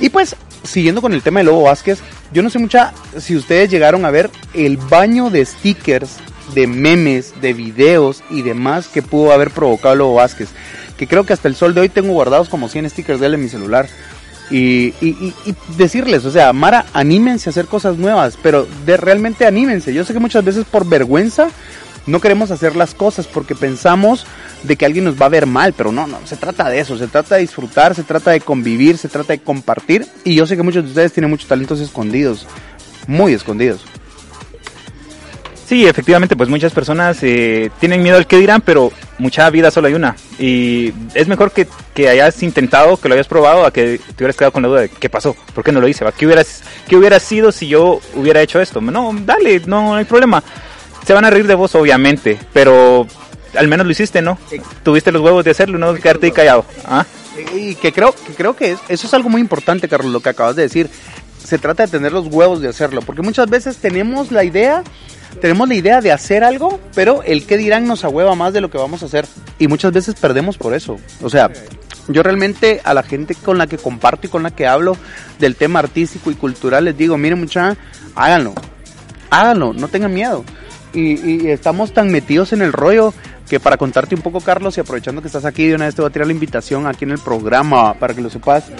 Y 0.00 0.08
pues, 0.08 0.36
siguiendo 0.64 1.00
con 1.00 1.12
el 1.12 1.22
tema 1.22 1.40
de 1.40 1.44
Lobo 1.44 1.64
Vázquez, 1.64 2.00
yo 2.32 2.42
no 2.42 2.50
sé 2.50 2.58
mucha 2.58 2.92
si 3.18 3.36
ustedes 3.36 3.70
llegaron 3.70 4.04
a 4.04 4.10
ver 4.10 4.30
el 4.54 4.76
baño 4.76 5.30
de 5.30 5.44
stickers, 5.44 6.16
de 6.54 6.66
memes, 6.66 7.40
de 7.40 7.52
videos 7.52 8.22
y 8.30 8.42
demás 8.42 8.88
que 8.88 9.02
pudo 9.02 9.32
haber 9.32 9.50
provocado 9.50 9.94
Lobo 9.94 10.14
Vázquez 10.14 10.48
que 11.02 11.08
creo 11.08 11.24
que 11.24 11.32
hasta 11.32 11.48
el 11.48 11.56
sol 11.56 11.74
de 11.74 11.80
hoy 11.80 11.88
tengo 11.88 12.12
guardados 12.12 12.48
como 12.48 12.68
100 12.68 12.88
stickers 12.90 13.18
de 13.18 13.26
él 13.26 13.34
en 13.34 13.42
mi 13.42 13.48
celular. 13.48 13.88
Y, 14.52 14.92
y, 15.00 15.34
decirles, 15.78 16.26
o 16.26 16.30
sea, 16.30 16.52
Mara, 16.52 16.84
anímense 16.92 17.48
a 17.48 17.50
hacer 17.50 17.66
cosas 17.66 17.96
nuevas, 17.96 18.38
pero 18.42 18.66
de 18.84 18.98
realmente 18.98 19.46
anímense. 19.46 19.94
Yo 19.94 20.04
sé 20.04 20.12
que 20.12 20.18
muchas 20.18 20.44
veces 20.44 20.66
por 20.66 20.86
vergüenza 20.86 21.48
no 22.06 22.20
queremos 22.20 22.50
hacer 22.50 22.76
las 22.76 22.94
cosas 22.94 23.26
porque 23.26 23.54
pensamos 23.54 24.26
de 24.62 24.76
que 24.76 24.84
alguien 24.84 25.04
nos 25.04 25.20
va 25.20 25.26
a 25.26 25.30
ver 25.30 25.46
mal, 25.46 25.72
pero 25.72 25.92
no, 25.92 26.06
no, 26.06 26.18
se 26.26 26.36
trata 26.36 26.68
de 26.68 26.80
eso, 26.80 26.98
se 26.98 27.06
trata 27.06 27.36
de 27.36 27.42
disfrutar, 27.42 27.94
se 27.94 28.02
trata 28.02 28.32
de 28.32 28.40
convivir, 28.40 28.98
se 28.98 29.08
trata 29.08 29.32
de 29.32 29.38
compartir 29.38 30.06
y 30.24 30.34
yo 30.34 30.46
sé 30.46 30.56
que 30.56 30.62
muchos 30.62 30.84
de 30.84 30.90
ustedes 30.90 31.12
tienen 31.12 31.30
muchos 31.30 31.48
talentos 31.48 31.80
escondidos, 31.80 32.46
muy 33.06 33.32
escondidos. 33.32 33.84
Sí, 35.66 35.86
efectivamente, 35.86 36.36
pues 36.36 36.48
muchas 36.48 36.72
personas 36.72 37.18
eh, 37.22 37.70
tienen 37.80 38.02
miedo 38.02 38.16
al 38.16 38.26
que 38.26 38.36
dirán, 38.36 38.60
pero 38.60 38.92
mucha 39.18 39.48
vida 39.50 39.70
solo 39.70 39.88
hay 39.88 39.94
una. 39.94 40.16
Y 40.38 40.92
es 41.14 41.28
mejor 41.28 41.52
que, 41.52 41.66
que, 41.94 42.08
hayas 42.08 42.42
intentado, 42.42 42.96
que 42.96 43.08
lo 43.08 43.14
hayas 43.14 43.28
probado, 43.28 43.64
a 43.64 43.72
que 43.72 43.98
te 43.98 44.24
hubieras 44.24 44.36
quedado 44.36 44.52
con 44.52 44.62
la 44.62 44.68
duda 44.68 44.80
de 44.82 44.88
qué 44.88 45.08
pasó, 45.08 45.36
por 45.54 45.64
qué 45.64 45.72
no 45.72 45.80
lo 45.80 45.88
hice, 45.88 46.04
¿Qué, 46.18 46.26
hubieras, 46.26 46.62
qué 46.88 46.96
hubiera 46.96 47.20
sido 47.20 47.52
si 47.52 47.68
yo 47.68 48.00
hubiera 48.14 48.42
hecho 48.42 48.60
esto. 48.60 48.80
No, 48.80 49.14
dale, 49.24 49.62
no 49.66 49.94
hay 49.94 50.04
problema. 50.04 50.42
Se 51.06 51.14
van 51.14 51.24
a 51.24 51.30
reír 51.30 51.46
de 51.46 51.54
vos, 51.54 51.74
obviamente, 51.74 52.38
pero 52.52 53.06
al 53.56 53.68
menos 53.68 53.86
lo 53.86 53.92
hiciste, 53.92 54.20
¿no? 54.20 54.38
Tuviste 54.82 55.12
los 55.12 55.22
huevos 55.22 55.44
de 55.44 55.52
hacerlo, 55.52 55.78
no 55.78 55.94
quedarte 55.94 56.26
ahí 56.26 56.32
callado. 56.32 56.64
¿Ah? 56.84 57.06
Y 57.54 57.74
que 57.76 57.92
creo 57.92 58.12
que, 58.14 58.34
creo 58.34 58.54
que 58.54 58.76
eso 58.88 59.06
es 59.06 59.14
algo 59.14 59.28
muy 59.28 59.40
importante, 59.40 59.88
Carlos, 59.88 60.12
lo 60.12 60.20
que 60.20 60.28
acabas 60.28 60.56
de 60.56 60.62
decir. 60.62 60.90
Se 61.42 61.58
trata 61.58 61.84
de 61.84 61.90
tener 61.90 62.12
los 62.12 62.26
huevos 62.28 62.60
de 62.60 62.68
hacerlo, 62.68 63.02
porque 63.02 63.20
muchas 63.20 63.50
veces 63.50 63.76
tenemos 63.76 64.30
la 64.30 64.44
idea 64.44 64.84
tenemos 65.42 65.68
la 65.68 65.74
idea 65.74 66.00
de 66.00 66.12
hacer 66.12 66.44
algo, 66.44 66.78
pero 66.94 67.24
el 67.24 67.44
que 67.46 67.56
dirán 67.56 67.88
nos 67.88 68.04
ahueva 68.04 68.36
más 68.36 68.52
de 68.52 68.60
lo 68.60 68.70
que 68.70 68.78
vamos 68.78 69.02
a 69.02 69.06
hacer. 69.06 69.26
Y 69.58 69.66
muchas 69.66 69.92
veces 69.92 70.14
perdemos 70.14 70.56
por 70.56 70.72
eso. 70.72 71.00
O 71.20 71.28
sea, 71.28 71.50
yo 72.06 72.22
realmente 72.22 72.80
a 72.84 72.94
la 72.94 73.02
gente 73.02 73.34
con 73.34 73.58
la 73.58 73.66
que 73.66 73.76
comparto 73.76 74.28
y 74.28 74.30
con 74.30 74.44
la 74.44 74.52
que 74.52 74.68
hablo 74.68 74.96
del 75.40 75.56
tema 75.56 75.80
artístico 75.80 76.30
y 76.30 76.36
cultural 76.36 76.84
les 76.84 76.96
digo, 76.96 77.18
miren 77.18 77.40
mucha, 77.40 77.76
háganlo, 78.14 78.54
háganlo, 79.30 79.72
no 79.72 79.88
tengan 79.88 80.14
miedo. 80.14 80.44
Y, 80.94 81.14
y, 81.28 81.50
estamos 81.50 81.92
tan 81.92 82.12
metidos 82.12 82.52
en 82.52 82.62
el 82.62 82.72
rollo 82.72 83.12
que 83.48 83.58
para 83.58 83.76
contarte 83.76 84.14
un 84.14 84.22
poco, 84.22 84.40
Carlos, 84.40 84.76
y 84.76 84.80
aprovechando 84.80 85.22
que 85.22 85.26
estás 85.26 85.44
aquí, 85.44 85.66
de 85.66 85.74
una 85.74 85.86
vez 85.86 85.96
te 85.96 86.02
voy 86.02 86.10
a 86.10 86.12
tirar 86.12 86.28
la 86.28 86.34
invitación 86.34 86.86
aquí 86.86 87.04
en 87.04 87.10
el 87.10 87.18
programa 87.18 87.94
para 87.94 88.14
que 88.14 88.20
lo 88.20 88.30
sepas. 88.30 88.70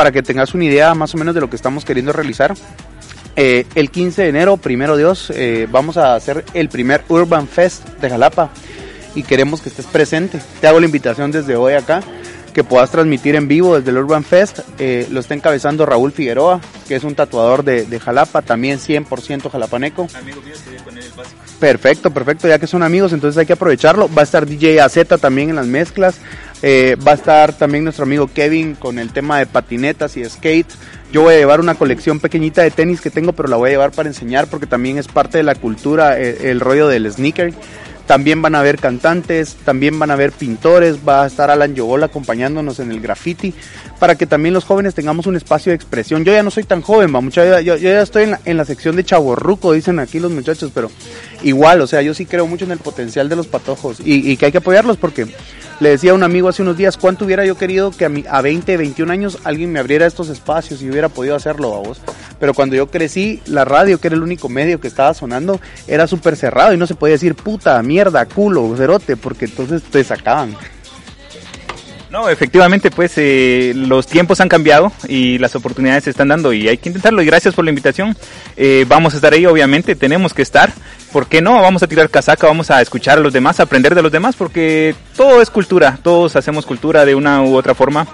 Para 0.00 0.12
que 0.12 0.22
tengas 0.22 0.54
una 0.54 0.64
idea 0.64 0.94
más 0.94 1.14
o 1.14 1.18
menos 1.18 1.34
de 1.34 1.42
lo 1.42 1.50
que 1.50 1.56
estamos 1.56 1.84
queriendo 1.84 2.10
realizar. 2.10 2.54
Eh, 3.36 3.66
el 3.74 3.90
15 3.90 4.22
de 4.22 4.28
enero, 4.30 4.56
primero 4.56 4.96
Dios, 4.96 5.30
eh, 5.36 5.68
vamos 5.70 5.98
a 5.98 6.14
hacer 6.14 6.42
el 6.54 6.70
primer 6.70 7.04
Urban 7.08 7.46
Fest 7.46 7.86
de 8.00 8.08
Jalapa 8.08 8.48
y 9.14 9.24
queremos 9.24 9.60
que 9.60 9.68
estés 9.68 9.84
presente. 9.84 10.40
Te 10.62 10.66
hago 10.66 10.80
la 10.80 10.86
invitación 10.86 11.32
desde 11.32 11.54
hoy 11.54 11.74
acá, 11.74 12.00
que 12.54 12.64
puedas 12.64 12.90
transmitir 12.90 13.36
en 13.36 13.46
vivo 13.46 13.76
desde 13.76 13.90
el 13.90 13.98
Urban 13.98 14.24
Fest. 14.24 14.60
Eh, 14.78 15.06
lo 15.10 15.20
está 15.20 15.34
encabezando 15.34 15.84
Raúl 15.84 16.12
Figueroa, 16.12 16.62
que 16.88 16.96
es 16.96 17.04
un 17.04 17.14
tatuador 17.14 17.62
de, 17.62 17.84
de 17.84 18.00
Jalapa, 18.00 18.40
también 18.40 18.78
100% 18.78 19.50
jalapaneco. 19.50 20.06
Amigo 20.14 20.40
mío, 20.40 20.54
con 20.82 20.96
él 20.96 21.04
básico. 21.14 21.36
Perfecto, 21.60 22.10
perfecto, 22.10 22.48
ya 22.48 22.58
que 22.58 22.66
son 22.66 22.82
amigos, 22.82 23.12
entonces 23.12 23.38
hay 23.38 23.44
que 23.44 23.52
aprovecharlo. 23.52 24.08
Va 24.08 24.22
a 24.22 24.24
estar 24.24 24.46
DJ 24.46 24.80
AZ 24.80 24.96
también 25.20 25.50
en 25.50 25.56
las 25.56 25.66
mezclas. 25.66 26.16
Eh, 26.62 26.96
va 27.06 27.12
a 27.12 27.14
estar 27.14 27.52
también 27.54 27.84
nuestro 27.84 28.04
amigo 28.04 28.28
Kevin 28.32 28.74
con 28.74 28.98
el 28.98 29.12
tema 29.12 29.38
de 29.38 29.46
patinetas 29.46 30.16
y 30.16 30.24
skate. 30.24 30.70
Yo 31.12 31.22
voy 31.22 31.34
a 31.34 31.38
llevar 31.38 31.60
una 31.60 31.74
colección 31.74 32.20
pequeñita 32.20 32.62
de 32.62 32.70
tenis 32.70 33.00
que 33.00 33.10
tengo, 33.10 33.32
pero 33.32 33.48
la 33.48 33.56
voy 33.56 33.70
a 33.70 33.72
llevar 33.72 33.92
para 33.92 34.08
enseñar 34.08 34.46
porque 34.46 34.66
también 34.66 34.98
es 34.98 35.08
parte 35.08 35.38
de 35.38 35.44
la 35.44 35.54
cultura, 35.54 36.20
eh, 36.20 36.50
el, 36.50 36.60
rollo 36.60 36.86
del 36.86 37.10
sneaker. 37.10 37.52
También 38.06 38.42
van 38.42 38.54
a 38.54 38.60
haber 38.60 38.78
cantantes, 38.78 39.56
también 39.64 39.98
van 39.98 40.10
a 40.10 40.14
haber 40.14 40.32
pintores, 40.32 40.98
va 41.06 41.24
a 41.24 41.26
estar 41.26 41.50
Alan 41.50 41.74
Yobola 41.74 42.06
acompañándonos 42.06 42.80
en 42.80 42.90
el 42.90 43.00
graffiti, 43.00 43.54
para 43.98 44.16
que 44.16 44.26
también 44.26 44.54
los 44.54 44.64
jóvenes 44.64 44.94
tengamos 44.94 45.26
un 45.26 45.36
espacio 45.36 45.70
de 45.70 45.76
expresión. 45.76 46.24
Yo 46.24 46.32
ya 46.32 46.42
no 46.42 46.50
soy 46.50 46.64
tan 46.64 46.82
joven, 46.82 47.14
va, 47.14 47.20
mucha, 47.20 47.60
yo, 47.60 47.76
ya 47.76 48.02
estoy 48.02 48.24
en 48.24 48.30
la, 48.32 48.40
en 48.44 48.56
la 48.56 48.64
sección 48.64 48.96
de 48.96 49.04
chaborruco, 49.04 49.72
dicen 49.72 49.98
aquí 49.98 50.18
los 50.18 50.32
muchachos, 50.32 50.70
pero 50.74 50.90
igual, 51.42 51.80
o 51.80 51.86
sea, 51.86 52.02
yo 52.02 52.14
sí 52.14 52.26
creo 52.26 52.46
mucho 52.46 52.64
en 52.64 52.72
el 52.72 52.78
potencial 52.78 53.28
de 53.28 53.36
los 53.36 53.46
patojos 53.46 54.00
y, 54.00 54.30
y 54.30 54.36
que 54.36 54.46
hay 54.46 54.52
que 54.52 54.58
apoyarlos 54.58 54.96
porque 54.96 55.28
le 55.80 55.88
decía 55.88 56.10
a 56.10 56.14
un 56.14 56.22
amigo 56.22 56.48
hace 56.48 56.60
unos 56.60 56.76
días, 56.76 56.98
¿cuánto 56.98 57.24
hubiera 57.24 57.44
yo 57.46 57.56
querido 57.56 57.90
que 57.90 58.04
a, 58.04 58.10
mi, 58.10 58.22
a 58.28 58.42
20, 58.42 58.76
21 58.76 59.10
años 59.10 59.38
alguien 59.44 59.72
me 59.72 59.80
abriera 59.80 60.06
estos 60.06 60.28
espacios 60.28 60.82
y 60.82 60.90
hubiera 60.90 61.08
podido 61.08 61.34
hacerlo 61.34 61.74
a 61.74 61.78
vos? 61.78 62.02
Pero 62.40 62.54
cuando 62.54 62.74
yo 62.74 62.90
crecí, 62.90 63.40
la 63.46 63.64
radio, 63.64 64.00
que 64.00 64.08
era 64.08 64.16
el 64.16 64.22
único 64.22 64.48
medio 64.48 64.80
que 64.80 64.88
estaba 64.88 65.14
sonando, 65.14 65.60
era 65.86 66.06
súper 66.06 66.36
cerrado 66.36 66.72
y 66.72 66.76
no 66.76 66.86
se 66.86 66.94
podía 66.94 67.12
decir 67.12 67.34
puta, 67.34 67.80
mierda, 67.82 68.26
culo, 68.26 68.74
cerote, 68.76 69.16
porque 69.16 69.44
entonces 69.44 69.82
te 69.82 70.02
sacaban. 70.02 70.56
No, 72.10 72.28
efectivamente, 72.28 72.90
pues 72.90 73.12
eh, 73.16 73.72
los 73.76 74.08
tiempos 74.08 74.40
han 74.40 74.48
cambiado 74.48 74.90
y 75.06 75.38
las 75.38 75.54
oportunidades 75.54 76.04
se 76.04 76.10
están 76.10 76.26
dando 76.26 76.52
y 76.52 76.66
hay 76.66 76.76
que 76.76 76.88
intentarlo. 76.88 77.22
Y 77.22 77.26
gracias 77.26 77.54
por 77.54 77.64
la 77.64 77.70
invitación. 77.70 78.16
Eh, 78.56 78.84
vamos 78.88 79.12
a 79.12 79.16
estar 79.16 79.32
ahí, 79.32 79.46
obviamente, 79.46 79.94
tenemos 79.94 80.34
que 80.34 80.42
estar. 80.42 80.72
¿Por 81.12 81.28
qué 81.28 81.40
no? 81.40 81.62
Vamos 81.62 81.84
a 81.84 81.86
tirar 81.86 82.10
casaca, 82.10 82.48
vamos 82.48 82.70
a 82.70 82.82
escuchar 82.82 83.18
a 83.18 83.20
los 83.20 83.32
demás, 83.32 83.60
aprender 83.60 83.94
de 83.94 84.02
los 84.02 84.10
demás, 84.10 84.34
porque 84.34 84.94
todo 85.16 85.40
es 85.40 85.50
cultura, 85.50 85.98
todos 86.02 86.34
hacemos 86.34 86.66
cultura 86.66 87.04
de 87.04 87.14
una 87.14 87.42
u 87.42 87.56
otra 87.56 87.74
forma. 87.76 88.08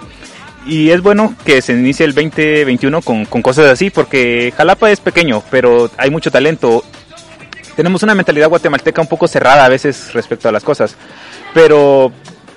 Y 0.67 0.91
es 0.91 1.01
bueno 1.01 1.33
que 1.45 1.61
se 1.61 1.71
inicie 1.71 2.05
el 2.05 2.13
2021 2.13 3.01
con, 3.01 3.25
con 3.25 3.41
cosas 3.41 3.67
así, 3.67 3.89
porque 3.89 4.53
Jalapa 4.55 4.91
es 4.91 4.99
pequeño, 4.99 5.41
pero 5.49 5.89
hay 5.97 6.09
mucho 6.09 6.29
talento. 6.29 6.83
Tenemos 7.77 8.03
una 8.03 8.13
mentalidad 8.13 8.49
guatemalteca 8.49 9.01
un 9.01 9.07
poco 9.07 9.27
cerrada 9.27 9.63
a 9.63 9.69
veces 9.69 10.13
respecto 10.13 10.49
a 10.49 10.51
las 10.51 10.63
cosas, 10.63 10.97
pero 11.53 12.11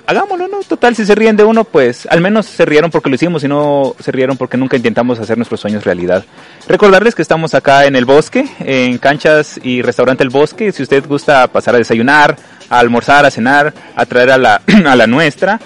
hagámoslo, 0.07 0.49
¿no? 0.49 0.59
Total, 0.67 0.93
si 0.93 1.05
se 1.05 1.15
ríen 1.15 1.37
de 1.37 1.45
uno, 1.45 1.63
pues 1.63 2.05
al 2.07 2.19
menos 2.19 2.47
se 2.47 2.65
rieron 2.65 2.91
porque 2.91 3.07
lo 3.07 3.15
hicimos 3.15 3.45
y 3.45 3.47
no 3.47 3.95
se 3.99 4.11
rieron 4.11 4.35
porque 4.35 4.57
nunca 4.57 4.75
intentamos 4.75 5.19
hacer 5.19 5.37
nuestros 5.37 5.61
sueños 5.61 5.85
realidad. 5.85 6.25
Recordarles 6.67 7.15
que 7.15 7.21
estamos 7.21 7.53
acá 7.53 7.85
en 7.85 7.95
el 7.95 8.03
bosque, 8.03 8.45
en 8.59 8.97
canchas 8.97 9.57
y 9.63 9.81
restaurante 9.81 10.23
El 10.23 10.29
Bosque. 10.29 10.73
Si 10.73 10.83
usted 10.83 11.07
gusta 11.07 11.47
pasar 11.47 11.75
a 11.75 11.77
desayunar, 11.77 12.35
a 12.69 12.79
almorzar, 12.79 13.25
a 13.25 13.31
cenar, 13.31 13.73
a 13.95 14.05
traer 14.05 14.31
a 14.31 14.37
la, 14.37 14.61
a 14.85 14.95
la 14.97 15.07
nuestra, 15.07 15.59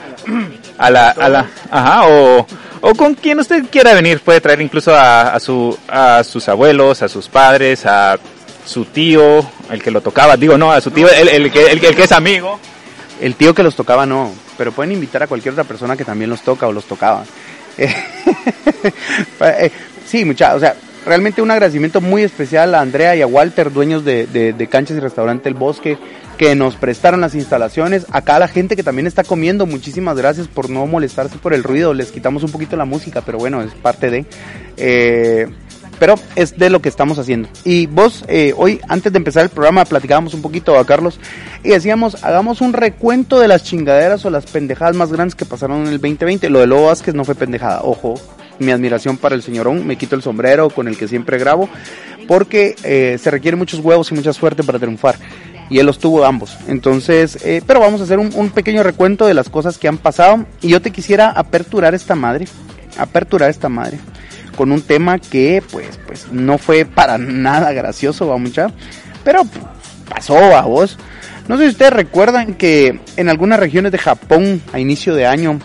a 0.77 0.89
la, 0.89 1.09
a 1.09 1.29
la, 1.29 1.49
ajá, 1.69 2.07
o, 2.07 2.45
o 2.81 2.95
con 2.95 3.15
quien 3.15 3.39
usted 3.39 3.65
quiera 3.69 3.93
venir, 3.93 4.19
puede 4.19 4.41
traer 4.41 4.61
incluso 4.61 4.93
a, 4.93 5.33
a, 5.33 5.39
su, 5.39 5.77
a 5.87 6.23
sus 6.23 6.47
abuelos, 6.49 7.01
a 7.01 7.07
sus 7.07 7.27
padres, 7.27 7.85
a 7.85 8.17
su 8.65 8.85
tío, 8.85 9.45
el 9.69 9.81
que 9.81 9.91
lo 9.91 10.01
tocaba, 10.01 10.37
digo 10.37 10.57
no, 10.57 10.71
a 10.71 10.81
su 10.81 10.91
tío, 10.91 11.09
el, 11.09 11.27
el, 11.27 11.51
que, 11.51 11.71
el 11.71 11.79
que 11.79 12.03
es 12.03 12.11
amigo. 12.11 12.59
El 13.21 13.35
tío 13.35 13.53
que 13.55 13.63
los 13.63 13.75
tocaba 13.75 14.05
no, 14.05 14.33
pero 14.57 14.73
pueden 14.73 14.91
invitar 14.91 15.23
a 15.23 15.27
cualquier 15.27 15.53
otra 15.53 15.63
persona 15.63 15.95
que 15.95 16.03
también 16.03 16.29
los 16.29 16.41
toca 16.41 16.67
o 16.67 16.71
los 16.71 16.85
tocaba. 16.85 17.23
Eh, 19.41 19.71
sí, 20.05 20.25
mucha, 20.25 20.55
o 20.55 20.59
sea, 20.59 20.75
realmente 21.05 21.41
un 21.41 21.51
agradecimiento 21.51 22.01
muy 22.01 22.23
especial 22.23 22.73
a 22.75 22.81
Andrea 22.81 23.15
y 23.15 23.21
a 23.21 23.27
Walter, 23.27 23.71
dueños 23.71 24.03
de, 24.03 24.25
de, 24.27 24.67
Canchas 24.67 24.97
y 24.97 24.99
Restaurante 24.99 25.49
El 25.49 25.55
Bosque, 25.55 25.97
que 26.37 26.55
nos 26.55 26.75
prestaron 26.75 27.21
las 27.21 27.35
instalaciones. 27.35 28.05
Acá 28.11 28.39
la 28.39 28.47
gente 28.47 28.75
que 28.75 28.83
también 28.83 29.07
está 29.07 29.23
comiendo, 29.23 29.65
muchísimas 29.65 30.17
gracias 30.17 30.47
por 30.47 30.69
no 30.69 30.85
molestarse 30.85 31.37
por 31.37 31.53
el 31.53 31.63
ruido. 31.63 31.93
Les 31.93 32.11
quitamos 32.11 32.43
un 32.43 32.51
poquito 32.51 32.75
la 32.75 32.85
música, 32.85 33.21
pero 33.21 33.37
bueno, 33.37 33.61
es 33.61 33.73
parte 33.73 34.09
de... 34.09 34.25
Eh, 34.77 35.47
pero 35.99 36.15
es 36.35 36.57
de 36.57 36.69
lo 36.69 36.81
que 36.81 36.89
estamos 36.89 37.17
haciendo. 37.19 37.47
Y 37.63 37.85
vos, 37.85 38.25
eh, 38.27 38.53
hoy, 38.57 38.81
antes 38.89 39.13
de 39.13 39.17
empezar 39.17 39.43
el 39.43 39.49
programa, 39.49 39.85
platicábamos 39.85 40.33
un 40.33 40.41
poquito 40.41 40.77
a 40.77 40.85
Carlos 40.85 41.19
y 41.63 41.69
decíamos, 41.69 42.23
hagamos 42.23 42.59
un 42.59 42.73
recuento 42.73 43.39
de 43.39 43.47
las 43.47 43.63
chingaderas 43.63 44.25
o 44.25 44.29
las 44.29 44.45
pendejadas 44.45 44.95
más 44.95 45.11
grandes 45.11 45.35
que 45.35 45.45
pasaron 45.45 45.83
en 45.83 45.93
el 45.93 46.01
2020. 46.01 46.49
Lo 46.49 46.59
de 46.59 46.67
Lobo 46.67 46.87
Vázquez 46.87 47.15
no 47.15 47.23
fue 47.23 47.35
pendejada, 47.35 47.81
ojo, 47.83 48.15
mi 48.59 48.71
admiración 48.71 49.17
para 49.17 49.35
el 49.35 49.41
señorón, 49.41 49.85
me 49.85 49.97
quito 49.97 50.15
el 50.15 50.21
sombrero 50.21 50.69
con 50.69 50.87
el 50.87 50.97
que 50.97 51.07
siempre 51.07 51.37
grabo, 51.37 51.69
porque 52.27 52.75
eh, 52.83 53.17
se 53.21 53.31
requiere 53.31 53.57
muchos 53.57 53.79
huevos 53.79 54.11
y 54.11 54.15
mucha 54.15 54.33
suerte 54.33 54.63
para 54.63 54.79
triunfar. 54.79 55.15
Y 55.69 55.79
él 55.79 55.85
los 55.85 55.99
tuvo 55.99 56.25
ambos. 56.25 56.57
Entonces, 56.67 57.43
eh, 57.43 57.61
pero 57.65 57.79
vamos 57.79 58.01
a 58.01 58.03
hacer 58.03 58.19
un, 58.19 58.49
pequeño 58.51 58.83
recuento 58.83 59.25
de 59.25 59.33
las 59.33 59.49
cosas 59.49 59.77
que 59.77 59.87
han 59.87 59.97
pasado. 59.97 60.45
Y 60.61 60.69
yo 60.69 60.81
te 60.81 60.91
quisiera 60.91 61.29
aperturar 61.29 61.95
esta 61.95 62.15
madre. 62.15 62.47
Aperturar 62.97 63.49
esta 63.49 63.67
madre 63.69 63.99
con 64.55 64.71
un 64.71 64.81
tema 64.81 65.19
que 65.19 65.61
pues, 65.71 65.99
pues 66.07 66.31
no 66.31 66.57
fue 66.57 66.85
para 66.85 67.17
nada 67.17 67.73
gracioso, 67.73 68.27
va 68.27 68.37
mucha, 68.37 68.67
pero 69.23 69.43
pasó 70.09 70.37
a 70.37 70.61
vos. 70.61 70.97
No 71.47 71.57
sé 71.57 71.63
si 71.63 71.69
ustedes 71.71 71.93
recuerdan 71.93 72.55
que 72.55 72.99
en 73.17 73.29
algunas 73.29 73.59
regiones 73.59 73.91
de 73.91 73.97
Japón 73.97 74.61
a 74.73 74.79
inicio 74.79 75.13
de 75.13 75.27
año 75.27 75.59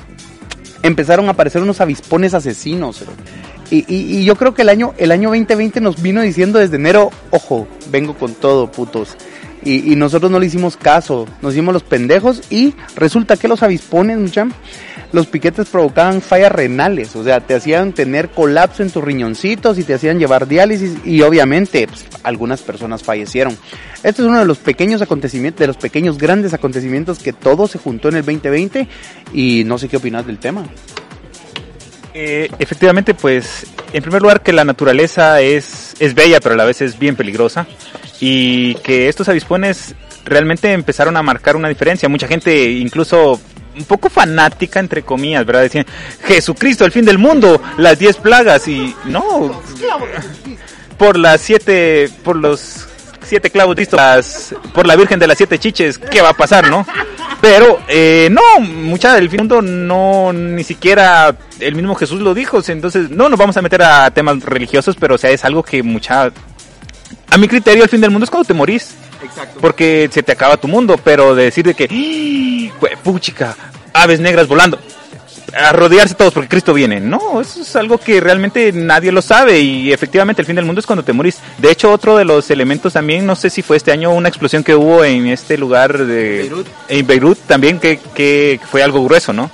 empezaron 0.83 1.28
a 1.28 1.33
aparecer 1.33 1.62
unos 1.62 1.80
avispones 1.80 2.35
asesinos. 2.35 3.04
Y, 3.71 3.85
y, 3.88 4.25
yo 4.25 4.35
creo 4.35 4.52
que 4.52 4.62
el 4.62 4.69
año, 4.69 4.95
el 4.99 5.12
año 5.12 5.28
2020 5.28 5.80
nos 5.80 6.02
vino 6.02 6.23
diciendo 6.23 6.59
desde 6.59 6.75
enero, 6.75 7.11
ojo, 7.30 7.69
vengo 7.90 8.14
con 8.14 8.35
todo, 8.35 8.71
putos. 8.71 9.16
Y, 9.62 9.94
nosotros 9.96 10.30
no 10.30 10.38
le 10.38 10.46
hicimos 10.46 10.78
caso, 10.78 11.28
nos 11.42 11.52
hicimos 11.52 11.74
los 11.74 11.82
pendejos 11.82 12.42
y 12.50 12.74
resulta 12.96 13.36
que 13.36 13.46
los 13.46 13.62
avispones, 13.62 14.18
mucha, 14.18 14.48
los 15.12 15.26
piquetes 15.26 15.68
provocaban 15.68 16.22
fallas 16.22 16.50
renales, 16.50 17.14
o 17.14 17.24
sea, 17.24 17.40
te 17.40 17.54
hacían 17.54 17.92
tener 17.92 18.30
colapso 18.30 18.82
en 18.82 18.90
tus 18.90 19.04
riñoncitos 19.04 19.78
y 19.78 19.84
te 19.84 19.92
hacían 19.92 20.18
llevar 20.18 20.48
diálisis 20.48 20.94
y 21.04 21.20
obviamente 21.20 21.86
pues, 21.86 22.06
algunas 22.22 22.62
personas 22.62 23.02
fallecieron. 23.02 23.56
Este 24.02 24.22
es 24.22 24.28
uno 24.28 24.38
de 24.38 24.46
los 24.46 24.58
pequeños 24.58 25.02
acontecimientos, 25.02 25.60
de 25.60 25.66
los 25.66 25.76
pequeños 25.76 26.16
grandes 26.16 26.54
acontecimientos 26.54 27.18
que 27.18 27.34
todo 27.34 27.66
se 27.66 27.78
juntó 27.78 28.08
en 28.08 28.16
el 28.16 28.24
2020 28.24 28.88
y 29.34 29.64
no 29.66 29.76
sé 29.76 29.88
qué 29.88 29.98
opinas 29.98 30.26
del 30.26 30.38
tema. 30.38 30.64
Eh, 32.14 32.50
efectivamente, 32.58 33.14
pues, 33.14 33.66
en 33.92 34.02
primer 34.02 34.22
lugar 34.22 34.42
que 34.42 34.52
la 34.52 34.64
naturaleza 34.64 35.40
es, 35.40 35.94
es 36.00 36.14
bella, 36.14 36.40
pero 36.40 36.54
a 36.54 36.58
la 36.58 36.64
vez 36.64 36.80
es 36.80 36.98
bien 36.98 37.14
peligrosa. 37.14 37.66
Y 38.20 38.74
que 38.76 39.08
estos 39.08 39.28
avispones 39.28 39.94
realmente 40.24 40.72
empezaron 40.72 41.16
a 41.16 41.22
marcar 41.22 41.56
una 41.56 41.68
diferencia. 41.68 42.08
Mucha 42.08 42.28
gente, 42.28 42.70
incluso 42.70 43.40
un 43.76 43.84
poco 43.84 44.10
fanática, 44.10 44.80
entre 44.80 45.02
comillas, 45.02 45.46
¿verdad? 45.46 45.62
Decían, 45.62 45.86
Jesucristo, 46.24 46.84
el 46.84 46.92
fin 46.92 47.04
del 47.04 47.18
mundo, 47.18 47.60
las 47.78 47.98
diez 47.98 48.16
plagas. 48.16 48.68
Y 48.68 48.94
no, 49.06 49.62
por 50.98 51.18
las 51.18 51.40
siete, 51.40 52.10
por 52.22 52.36
los 52.36 52.86
siete 53.22 53.50
clavos 53.50 53.76
listos, 53.76 54.54
por 54.74 54.86
la 54.86 54.96
Virgen 54.96 55.18
de 55.18 55.26
las 55.26 55.38
siete 55.38 55.58
chiches, 55.58 55.98
¿qué 55.98 56.20
va 56.20 56.30
a 56.30 56.34
pasar, 56.34 56.68
no? 56.68 56.86
Pero, 57.40 57.80
eh, 57.88 58.28
no, 58.30 58.60
mucha 58.60 59.14
del 59.14 59.30
mundo 59.30 59.62
no, 59.62 60.32
ni 60.32 60.62
siquiera 60.62 61.34
el 61.58 61.74
mismo 61.74 61.94
Jesús 61.94 62.20
lo 62.20 62.34
dijo, 62.34 62.60
entonces 62.66 63.08
no 63.08 63.28
nos 63.28 63.38
vamos 63.38 63.56
a 63.56 63.62
meter 63.62 63.82
a 63.82 64.10
temas 64.10 64.42
religiosos, 64.42 64.96
pero 64.98 65.14
o 65.14 65.18
sea, 65.18 65.30
es 65.30 65.44
algo 65.44 65.62
que 65.62 65.82
mucha... 65.82 66.30
A 67.30 67.38
mi 67.38 67.49
criterio, 67.49 67.84
el 67.84 67.88
fin 67.88 68.00
del 68.00 68.10
mundo 68.10 68.25
es 68.25 68.30
cuando 68.30 68.46
te 68.46 68.54
morís. 68.54 68.94
Exacto. 69.22 69.60
Porque 69.60 70.08
se 70.12 70.22
te 70.22 70.32
acaba 70.32 70.56
tu 70.56 70.68
mundo, 70.68 70.99
pero 71.02 71.34
de 71.34 71.44
decir 71.44 71.64
de 71.64 71.75
que, 71.75 72.70
¡Ah! 72.82 72.96
puchica, 73.02 73.56
aves 73.92 74.20
negras 74.20 74.49
volando 74.49 74.78
a 75.54 75.72
rodearse 75.72 76.14
todos 76.14 76.32
porque 76.32 76.49
Cristo 76.49 76.75
viene. 76.75 77.00
No, 77.00 77.40
eso 77.40 77.62
es 77.62 77.76
algo 77.76 77.99
que 77.99 78.20
realmente 78.20 78.72
nadie 78.72 79.12
lo 79.12 79.22
sabe 79.22 79.60
y 79.60 79.92
efectivamente 79.92 80.42
el 80.42 80.46
fin 80.46 80.56
del 80.56 80.64
mundo 80.64 80.80
es 80.80 80.87
cuando 80.87 81.02
te 81.02 81.12
morís. 81.12 81.38
De 81.58 81.70
hecho, 81.70 81.90
otro 81.90 82.16
de 82.16 82.25
los 82.25 82.50
elementos 82.50 82.92
también, 82.92 83.26
no 83.26 83.37
sé 83.37 83.50
si 83.50 83.62
fue 83.62 83.76
este 83.76 83.92
año 83.92 84.12
una 84.12 84.28
explosión 84.28 84.64
que 84.64 84.75
hubo 84.75 85.04
en 85.04 85.26
este 85.26 85.58
lugar 85.58 86.06
de 86.06 86.38
Beirut. 86.38 86.66
en 86.88 87.06
Beirut 87.06 87.38
también 87.46 87.78
que, 87.80 87.99
que 88.14 88.60
fue 88.70 88.82
algo 88.82 89.04
grueso, 89.04 89.32
¿no? 89.32 89.50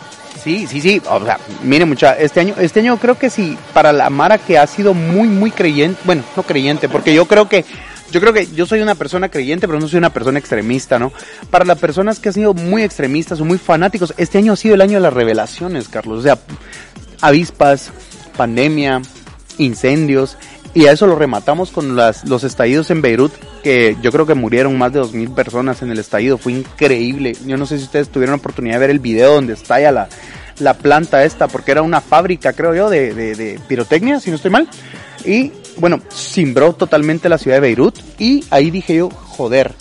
Sí, 0.47 0.69
sí, 0.69 0.81
sí. 0.81 1.03
O 1.11 1.25
sea, 1.25 1.41
mire 1.65 1.85
mucha, 1.87 2.13
este 2.13 2.39
año, 2.39 2.55
este 2.57 2.79
año 2.79 2.97
creo 2.99 3.19
que 3.19 3.31
sí, 3.31 3.59
para 3.75 3.93
la 3.93 4.09
Mara 4.11 4.39
que 4.39 4.57
ha 4.57 4.67
sido 4.69 4.95
muy, 4.95 5.27
muy 5.27 5.51
creyente, 5.51 6.01
bueno, 6.05 6.23
no 6.37 6.45
creyente, 6.45 6.89
porque 6.89 7.13
yo 7.13 7.27
creo 7.27 7.49
que 7.49 7.65
yo 8.13 8.21
creo 8.21 8.33
que 8.33 8.47
yo 8.55 8.65
soy 8.65 8.81
una 8.81 8.95
persona 8.95 9.29
creyente, 9.29 9.67
pero 9.67 9.81
no 9.81 9.89
soy 9.89 9.99
una 9.99 10.11
persona 10.11 10.39
extremista, 10.39 11.01
¿no? 11.01 11.13
Para 11.51 11.65
las 11.65 11.81
personas 11.81 12.21
que 12.21 12.29
han 12.29 12.35
sido 12.35 12.55
muy 12.55 12.85
extremistas 12.85 13.41
o 13.41 13.45
muy 13.45 13.59
fanáticos, 13.59 14.15
este 14.19 14.39
año 14.39 14.53
ha 14.53 14.57
sido 14.57 14.77
el 14.77 14.83
año 14.83 14.99
de 14.99 15.01
las 15.01 15.13
revelaciones, 15.13 15.89
Carlos. 15.89 16.21
O 16.21 16.23
sea, 16.23 16.39
avispas, 17.23 17.91
pandemia, 18.37 19.03
incendios, 19.59 20.37
y 20.77 20.89
a 20.89 20.93
eso 20.93 21.07
lo 21.07 21.17
rematamos 21.17 21.71
con 21.71 21.97
las, 21.97 22.29
los 22.29 22.45
estallidos 22.45 22.91
en 22.91 23.01
Beirut, 23.01 23.33
que 23.63 23.97
yo 24.03 24.13
creo 24.13 24.27
que 24.27 24.35
murieron 24.35 24.77
más 24.77 24.93
de 24.93 25.01
2.000 25.01 25.33
personas 25.33 25.81
en 25.81 25.91
el 25.91 25.99
estallido. 25.99 26.37
Fue 26.37 26.53
increíble. 26.53 27.35
Yo 27.47 27.57
no 27.57 27.65
sé 27.65 27.79
si 27.79 27.85
ustedes 27.85 28.11
tuvieron 28.11 28.33
la 28.33 28.41
oportunidad 28.41 28.75
de 28.75 28.81
ver 28.81 28.91
el 28.91 28.99
video 28.99 29.33
donde 29.33 29.55
estalla 29.55 29.91
la, 29.91 30.09
la 30.59 30.75
planta 30.75 31.25
esta, 31.25 31.49
porque 31.49 31.71
era 31.71 31.81
una 31.81 32.03
fábrica, 32.03 32.53
creo 32.53 32.75
yo, 32.75 32.91
de, 32.91 33.15
de, 33.15 33.59
pirotecnia, 33.67 34.21
si 34.21 34.29
no 34.29 34.37
estoy 34.37 34.51
mal. 34.51 34.69
Y 35.25 35.51
bueno, 35.79 35.99
cimbró 36.13 36.75
totalmente 36.75 37.31
la 37.31 37.39
ciudad 37.39 37.57
de 37.57 37.61
Beirut 37.61 37.99
y 38.19 38.45
ahí 38.51 38.71
dije 38.71 38.97
yo, 38.97 39.09
joder. 39.09 39.73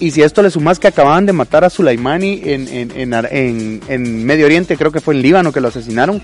Y 0.00 0.12
si 0.12 0.22
a 0.22 0.26
esto 0.26 0.42
le 0.42 0.50
sumas 0.50 0.78
que 0.78 0.88
acababan 0.88 1.26
de 1.26 1.34
matar 1.34 1.62
a 1.62 1.70
Sulaimani 1.70 2.40
en, 2.42 2.68
en, 2.68 3.12
en, 3.12 3.80
en, 3.86 4.24
Medio 4.24 4.46
Oriente, 4.46 4.78
creo 4.78 4.90
que 4.90 5.00
fue 5.00 5.14
en 5.14 5.20
Líbano 5.20 5.52
que 5.52 5.60
lo 5.60 5.68
asesinaron, 5.68 6.22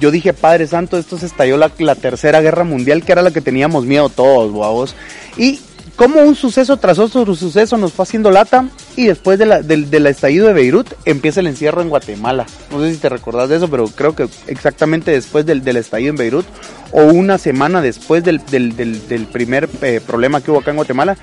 yo 0.00 0.10
dije, 0.10 0.32
Padre 0.32 0.66
Santo, 0.66 0.96
esto 0.96 1.18
se 1.18 1.26
estalló 1.26 1.58
la, 1.58 1.70
la 1.78 1.94
tercera 1.94 2.40
guerra 2.40 2.64
mundial, 2.64 3.04
que 3.04 3.12
era 3.12 3.20
la 3.20 3.30
que 3.30 3.42
teníamos 3.42 3.84
miedo 3.84 4.08
todos, 4.08 4.50
guavos. 4.50 4.96
Y 5.36 5.60
como 6.00 6.22
un 6.22 6.34
suceso 6.34 6.78
tras 6.78 6.98
otro 6.98 7.34
suceso 7.34 7.76
nos 7.76 7.92
fue 7.92 8.04
haciendo 8.04 8.30
lata 8.30 8.64
y 8.96 9.04
después 9.04 9.38
de 9.38 9.62
del, 9.62 9.90
del, 9.90 10.06
estallido 10.06 10.46
de 10.46 10.54
Beirut 10.54 10.94
empieza 11.04 11.40
el 11.40 11.46
encierro 11.46 11.82
en 11.82 11.90
Guatemala. 11.90 12.46
No 12.70 12.80
sé 12.80 12.94
si 12.94 12.96
te 12.98 13.10
recordás 13.10 13.50
de 13.50 13.56
eso, 13.56 13.68
pero 13.68 13.86
creo 13.88 14.16
que 14.16 14.26
exactamente 14.46 15.10
después 15.10 15.44
del, 15.44 15.62
del 15.62 15.76
estallido 15.76 16.12
en 16.12 16.16
Beirut 16.16 16.46
o 16.92 17.02
una 17.02 17.36
semana 17.36 17.82
después 17.82 18.24
del, 18.24 18.40
del, 18.46 18.74
del 18.76 19.26
primer 19.26 19.68
eh, 19.82 20.00
problema 20.04 20.40
que 20.40 20.50
hubo 20.50 20.60
acá 20.60 20.70
en 20.70 20.78
Guatemala, 20.78 21.18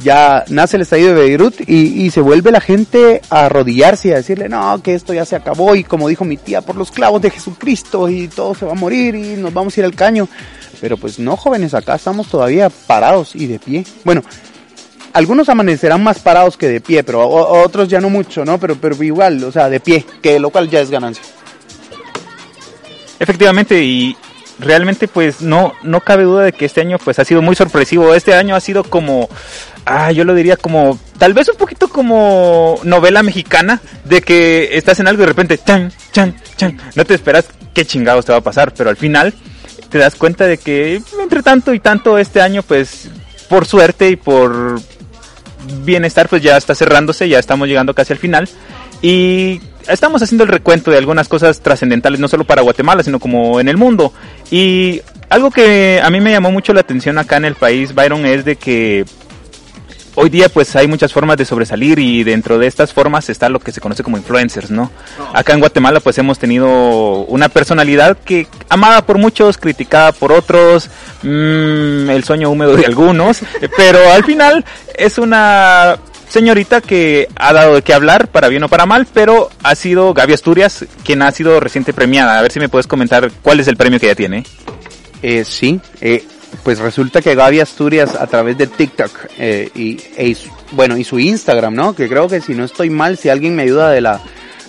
ya 0.00 0.44
nace 0.48 0.76
el 0.76 0.82
estallido 0.82 1.12
de 1.12 1.22
Beirut 1.22 1.60
y, 1.68 2.04
y, 2.04 2.10
se 2.12 2.20
vuelve 2.20 2.52
la 2.52 2.60
gente 2.60 3.22
a 3.30 3.46
arrodillarse 3.46 4.10
y 4.10 4.12
a 4.12 4.16
decirle, 4.18 4.48
no, 4.48 4.80
que 4.80 4.94
esto 4.94 5.12
ya 5.12 5.24
se 5.24 5.34
acabó 5.34 5.74
y 5.74 5.82
como 5.82 6.06
dijo 6.06 6.24
mi 6.24 6.36
tía, 6.36 6.60
por 6.60 6.76
los 6.76 6.92
clavos 6.92 7.20
de 7.20 7.30
Jesucristo 7.30 8.08
y 8.08 8.28
todo 8.28 8.54
se 8.54 8.64
va 8.64 8.72
a 8.72 8.76
morir 8.76 9.16
y 9.16 9.34
nos 9.34 9.52
vamos 9.52 9.76
a 9.76 9.80
ir 9.80 9.86
al 9.86 9.96
caño. 9.96 10.28
Pero 10.80 10.96
pues 10.96 11.18
no, 11.18 11.36
jóvenes, 11.36 11.74
acá 11.74 11.94
estamos 11.94 12.28
todavía 12.28 12.70
parados 12.70 13.34
y 13.34 13.46
de 13.46 13.58
pie. 13.58 13.84
Bueno, 14.04 14.22
algunos 15.12 15.48
amanecerán 15.48 16.02
más 16.02 16.18
parados 16.20 16.56
que 16.56 16.68
de 16.68 16.80
pie, 16.80 17.02
pero 17.02 17.26
otros 17.26 17.88
ya 17.88 18.00
no 18.00 18.10
mucho, 18.10 18.44
¿no? 18.44 18.58
Pero, 18.58 18.76
pero 18.76 19.02
igual, 19.02 19.42
o 19.44 19.52
sea, 19.52 19.68
de 19.68 19.80
pie, 19.80 20.04
que 20.22 20.38
lo 20.38 20.50
cual 20.50 20.70
ya 20.70 20.80
es 20.80 20.90
ganancia. 20.90 21.24
Efectivamente, 23.18 23.82
y 23.82 24.16
realmente 24.60 25.08
pues 25.08 25.40
no, 25.40 25.72
no 25.82 26.00
cabe 26.00 26.24
duda 26.24 26.44
de 26.44 26.52
que 26.52 26.66
este 26.66 26.80
año 26.80 26.98
pues 26.98 27.18
ha 27.18 27.24
sido 27.24 27.42
muy 27.42 27.56
sorpresivo. 27.56 28.14
Este 28.14 28.34
año 28.34 28.54
ha 28.54 28.60
sido 28.60 28.84
como, 28.84 29.28
ah, 29.84 30.12
yo 30.12 30.24
lo 30.24 30.34
diría 30.34 30.56
como, 30.56 30.98
tal 31.18 31.34
vez 31.34 31.48
un 31.48 31.56
poquito 31.56 31.88
como 31.88 32.78
novela 32.84 33.22
mexicana, 33.22 33.80
de 34.04 34.22
que 34.22 34.70
estás 34.72 35.00
en 35.00 35.08
algo 35.08 35.22
y 35.22 35.24
de 35.24 35.32
repente, 35.32 35.58
chan, 35.58 35.92
chan, 36.12 36.34
chan, 36.56 36.78
no 36.94 37.04
te 37.04 37.14
esperas 37.14 37.46
qué 37.74 37.84
chingados 37.84 38.24
te 38.24 38.32
va 38.32 38.38
a 38.38 38.42
pasar, 38.42 38.72
pero 38.74 38.90
al 38.90 38.96
final 38.96 39.34
te 39.90 39.98
das 39.98 40.14
cuenta 40.14 40.46
de 40.46 40.56
que 40.56 41.02
entre 41.20 41.42
tanto 41.42 41.74
y 41.74 41.80
tanto 41.80 42.16
este 42.16 42.40
año, 42.40 42.62
pues 42.62 43.10
por 43.48 43.66
suerte 43.66 44.08
y 44.08 44.16
por 44.16 44.80
bienestar, 45.84 46.28
pues 46.28 46.42
ya 46.42 46.56
está 46.56 46.74
cerrándose, 46.74 47.28
ya 47.28 47.38
estamos 47.38 47.68
llegando 47.68 47.94
casi 47.94 48.12
al 48.12 48.18
final. 48.18 48.48
Y 49.02 49.60
estamos 49.88 50.22
haciendo 50.22 50.44
el 50.44 50.50
recuento 50.50 50.90
de 50.90 50.98
algunas 50.98 51.28
cosas 51.28 51.60
trascendentales, 51.60 52.20
no 52.20 52.28
solo 52.28 52.44
para 52.44 52.62
Guatemala, 52.62 53.02
sino 53.02 53.18
como 53.18 53.60
en 53.60 53.68
el 53.68 53.76
mundo. 53.76 54.12
Y 54.50 55.02
algo 55.28 55.50
que 55.50 56.00
a 56.02 56.10
mí 56.10 56.20
me 56.20 56.30
llamó 56.30 56.50
mucho 56.52 56.72
la 56.72 56.80
atención 56.80 57.18
acá 57.18 57.36
en 57.36 57.44
el 57.44 57.54
país, 57.54 57.94
Byron, 57.94 58.26
es 58.26 58.44
de 58.44 58.56
que 58.56 59.04
hoy 60.20 60.28
día 60.28 60.50
pues 60.50 60.76
hay 60.76 60.86
muchas 60.86 61.14
formas 61.14 61.38
de 61.38 61.46
sobresalir 61.46 61.98
y 61.98 62.24
dentro 62.24 62.58
de 62.58 62.66
estas 62.66 62.92
formas 62.92 63.30
está 63.30 63.48
lo 63.48 63.58
que 63.58 63.72
se 63.72 63.80
conoce 63.80 64.02
como 64.02 64.18
influencers, 64.18 64.70
¿no? 64.70 64.90
Acá 65.32 65.54
en 65.54 65.60
Guatemala 65.60 66.00
pues 66.00 66.18
hemos 66.18 66.38
tenido 66.38 67.24
una 67.24 67.48
personalidad 67.48 68.18
que 68.18 68.46
amada 68.68 69.06
por 69.06 69.16
muchos, 69.16 69.56
criticada 69.56 70.12
por 70.12 70.32
otros, 70.32 70.90
mmm, 71.22 72.10
el 72.10 72.22
sueño 72.24 72.50
húmedo 72.50 72.76
de 72.76 72.84
algunos, 72.84 73.40
pero 73.78 74.12
al 74.12 74.22
final 74.24 74.62
es 74.94 75.16
una 75.16 75.96
señorita 76.28 76.82
que 76.82 77.26
ha 77.36 77.54
dado 77.54 77.76
de 77.76 77.82
qué 77.82 77.94
hablar, 77.94 78.28
para 78.28 78.48
bien 78.48 78.62
o 78.62 78.68
para 78.68 78.84
mal, 78.84 79.06
pero 79.12 79.48
ha 79.62 79.74
sido 79.74 80.12
Gaby 80.12 80.34
Asturias 80.34 80.84
quien 81.02 81.22
ha 81.22 81.32
sido 81.32 81.60
reciente 81.60 81.94
premiada. 81.94 82.38
A 82.38 82.42
ver 82.42 82.52
si 82.52 82.60
me 82.60 82.68
puedes 82.68 82.86
comentar 82.86 83.30
cuál 83.42 83.58
es 83.60 83.68
el 83.68 83.76
premio 83.76 83.98
que 83.98 84.06
ella 84.06 84.14
tiene. 84.14 84.44
Eh, 85.22 85.44
sí, 85.44 85.80
eh, 86.00 86.24
pues 86.62 86.78
resulta 86.78 87.22
que 87.22 87.34
Gaby 87.34 87.60
Asturias 87.60 88.14
a 88.14 88.26
través 88.26 88.58
de 88.58 88.66
TikTok 88.66 89.10
eh, 89.38 89.70
y, 89.74 89.98
e, 90.16 90.36
bueno 90.72 90.96
y 90.96 91.04
su 91.04 91.18
Instagram, 91.18 91.74
¿no? 91.74 91.94
Que 91.94 92.08
creo 92.08 92.28
que 92.28 92.40
si 92.40 92.54
no 92.54 92.64
estoy 92.64 92.90
mal, 92.90 93.16
si 93.16 93.28
alguien 93.28 93.54
me 93.56 93.62
ayuda 93.62 93.90
de 93.90 94.00
la 94.00 94.20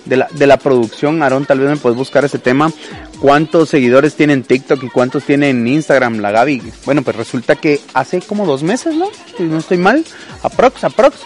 de 0.05 0.17
la, 0.17 0.27
de 0.31 0.47
la 0.47 0.57
producción, 0.57 1.21
Aaron, 1.21 1.45
tal 1.45 1.59
vez 1.59 1.69
me 1.69 1.77
puedes 1.77 1.97
buscar 1.97 2.25
ese 2.25 2.39
tema. 2.39 2.71
¿Cuántos 3.19 3.69
seguidores 3.69 4.15
tiene 4.15 4.33
en 4.33 4.43
TikTok 4.43 4.83
y 4.83 4.89
cuántos 4.89 5.23
tiene 5.23 5.49
en 5.49 5.67
Instagram 5.67 6.19
la 6.19 6.31
Gaby? 6.31 6.61
Bueno, 6.85 7.03
pues 7.03 7.15
resulta 7.15 7.55
que 7.55 7.79
hace 7.93 8.21
como 8.21 8.45
dos 8.45 8.63
meses, 8.63 8.95
¿no? 8.95 9.07
Si 9.37 9.43
no 9.43 9.59
estoy 9.59 9.77
mal, 9.77 10.03
aprox, 10.41 10.83
aprox, 10.83 11.17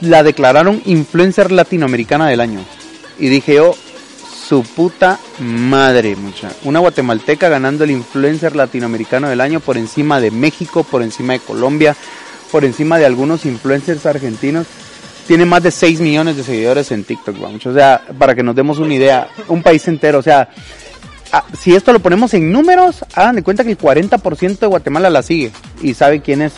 la 0.00 0.22
declararon 0.22 0.80
influencer 0.84 1.50
latinoamericana 1.50 2.28
del 2.28 2.40
año. 2.40 2.60
Y 3.18 3.28
dije 3.28 3.54
yo, 3.54 3.74
su 4.46 4.62
puta 4.62 5.18
madre, 5.38 6.16
mucha. 6.16 6.50
Una 6.64 6.80
guatemalteca 6.80 7.48
ganando 7.48 7.84
el 7.84 7.90
influencer 7.90 8.54
latinoamericano 8.54 9.28
del 9.28 9.40
año 9.40 9.60
por 9.60 9.78
encima 9.78 10.20
de 10.20 10.30
México, 10.30 10.84
por 10.84 11.02
encima 11.02 11.32
de 11.32 11.40
Colombia, 11.40 11.96
por 12.52 12.64
encima 12.64 12.98
de 12.98 13.06
algunos 13.06 13.46
influencers 13.46 14.04
argentinos. 14.06 14.66
Tiene 15.26 15.46
más 15.46 15.62
de 15.62 15.70
6 15.70 16.00
millones 16.00 16.36
de 16.36 16.44
seguidores 16.44 16.92
en 16.92 17.04
TikTok, 17.04 17.40
vamos. 17.40 17.64
O 17.64 17.72
sea, 17.72 18.02
para 18.18 18.34
que 18.34 18.42
nos 18.42 18.54
demos 18.54 18.78
una 18.78 18.94
idea, 18.94 19.28
un 19.48 19.62
país 19.62 19.88
entero, 19.88 20.18
o 20.18 20.22
sea, 20.22 20.50
ah, 21.32 21.44
si 21.58 21.74
esto 21.74 21.94
lo 21.94 22.00
ponemos 22.00 22.34
en 22.34 22.52
números, 22.52 23.04
hagan 23.14 23.36
de 23.36 23.42
cuenta 23.42 23.64
que 23.64 23.70
el 23.70 23.78
40% 23.78 24.58
de 24.58 24.66
Guatemala 24.66 25.08
la 25.08 25.22
sigue 25.22 25.52
y 25.82 25.94
sabe 25.94 26.20
quién 26.20 26.42
es. 26.42 26.52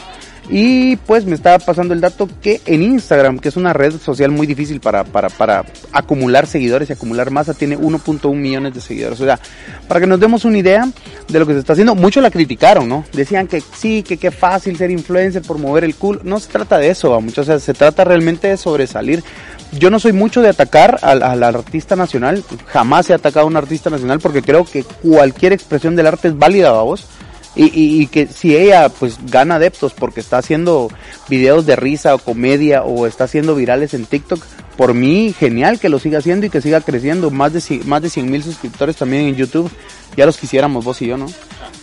Y 0.48 0.96
pues 0.96 1.24
me 1.24 1.34
estaba 1.34 1.58
pasando 1.58 1.92
el 1.92 2.00
dato 2.00 2.28
que 2.40 2.60
en 2.66 2.82
Instagram, 2.82 3.38
que 3.38 3.48
es 3.48 3.56
una 3.56 3.72
red 3.72 3.98
social 3.98 4.30
muy 4.30 4.46
difícil 4.46 4.80
para, 4.80 5.02
para, 5.02 5.28
para 5.28 5.64
acumular 5.92 6.46
seguidores 6.46 6.88
y 6.88 6.92
acumular 6.92 7.30
masa, 7.30 7.54
tiene 7.54 7.76
1.1 7.76 8.32
millones 8.34 8.74
de 8.74 8.80
seguidores. 8.80 9.20
O 9.20 9.24
sea, 9.24 9.40
para 9.88 10.00
que 10.00 10.06
nos 10.06 10.20
demos 10.20 10.44
una 10.44 10.58
idea 10.58 10.88
de 11.28 11.38
lo 11.38 11.46
que 11.46 11.54
se 11.54 11.60
está 11.60 11.72
haciendo, 11.72 11.96
muchos 11.96 12.22
la 12.22 12.30
criticaron, 12.30 12.88
¿no? 12.88 13.04
Decían 13.12 13.48
que 13.48 13.60
sí, 13.60 14.04
que 14.04 14.18
qué 14.18 14.30
fácil 14.30 14.76
ser 14.76 14.90
influencer 14.90 15.42
por 15.42 15.58
mover 15.58 15.82
el 15.82 15.96
culo. 15.96 16.20
No 16.22 16.38
se 16.38 16.50
trata 16.50 16.78
de 16.78 16.90
eso, 16.90 17.20
muchos, 17.20 17.38
o 17.38 17.44
sea, 17.44 17.58
se 17.58 17.74
trata 17.74 18.04
realmente 18.04 18.48
de 18.48 18.56
sobresalir. 18.56 19.24
Yo 19.72 19.90
no 19.90 19.98
soy 19.98 20.12
mucho 20.12 20.42
de 20.42 20.48
atacar 20.48 21.00
al, 21.02 21.42
artista 21.42 21.96
nacional, 21.96 22.44
jamás 22.66 23.10
he 23.10 23.14
atacado 23.14 23.46
a 23.46 23.48
un 23.48 23.56
artista 23.56 23.90
nacional 23.90 24.20
porque 24.20 24.40
creo 24.40 24.64
que 24.64 24.84
cualquier 24.84 25.52
expresión 25.52 25.96
del 25.96 26.06
arte 26.06 26.28
es 26.28 26.38
válida, 26.38 26.70
vos 26.70 27.08
y, 27.56 28.02
y, 28.02 28.06
que 28.08 28.26
si 28.26 28.54
ella 28.54 28.88
pues 28.90 29.18
gana 29.30 29.54
adeptos 29.54 29.94
porque 29.94 30.20
está 30.20 30.38
haciendo 30.38 30.90
videos 31.28 31.64
de 31.64 31.74
risa 31.74 32.14
o 32.14 32.18
comedia 32.18 32.82
o 32.82 33.06
está 33.06 33.24
haciendo 33.24 33.54
virales 33.54 33.94
en 33.94 34.04
TikTok, 34.04 34.44
por 34.76 34.92
mí 34.94 35.34
genial 35.36 35.80
que 35.80 35.88
lo 35.88 35.98
siga 35.98 36.18
haciendo 36.18 36.46
y 36.46 36.50
que 36.50 36.60
siga 36.60 36.80
creciendo. 36.80 37.30
Más 37.30 37.52
de, 37.52 37.80
más 37.84 38.02
de 38.02 38.10
100 38.10 38.30
mil 38.30 38.42
suscriptores 38.42 38.96
también 38.96 39.26
en 39.26 39.34
YouTube. 39.34 39.70
Ya 40.16 40.26
los 40.26 40.36
quisiéramos 40.36 40.84
vos 40.84 41.00
y 41.02 41.06
yo, 41.06 41.16
¿no? 41.16 41.26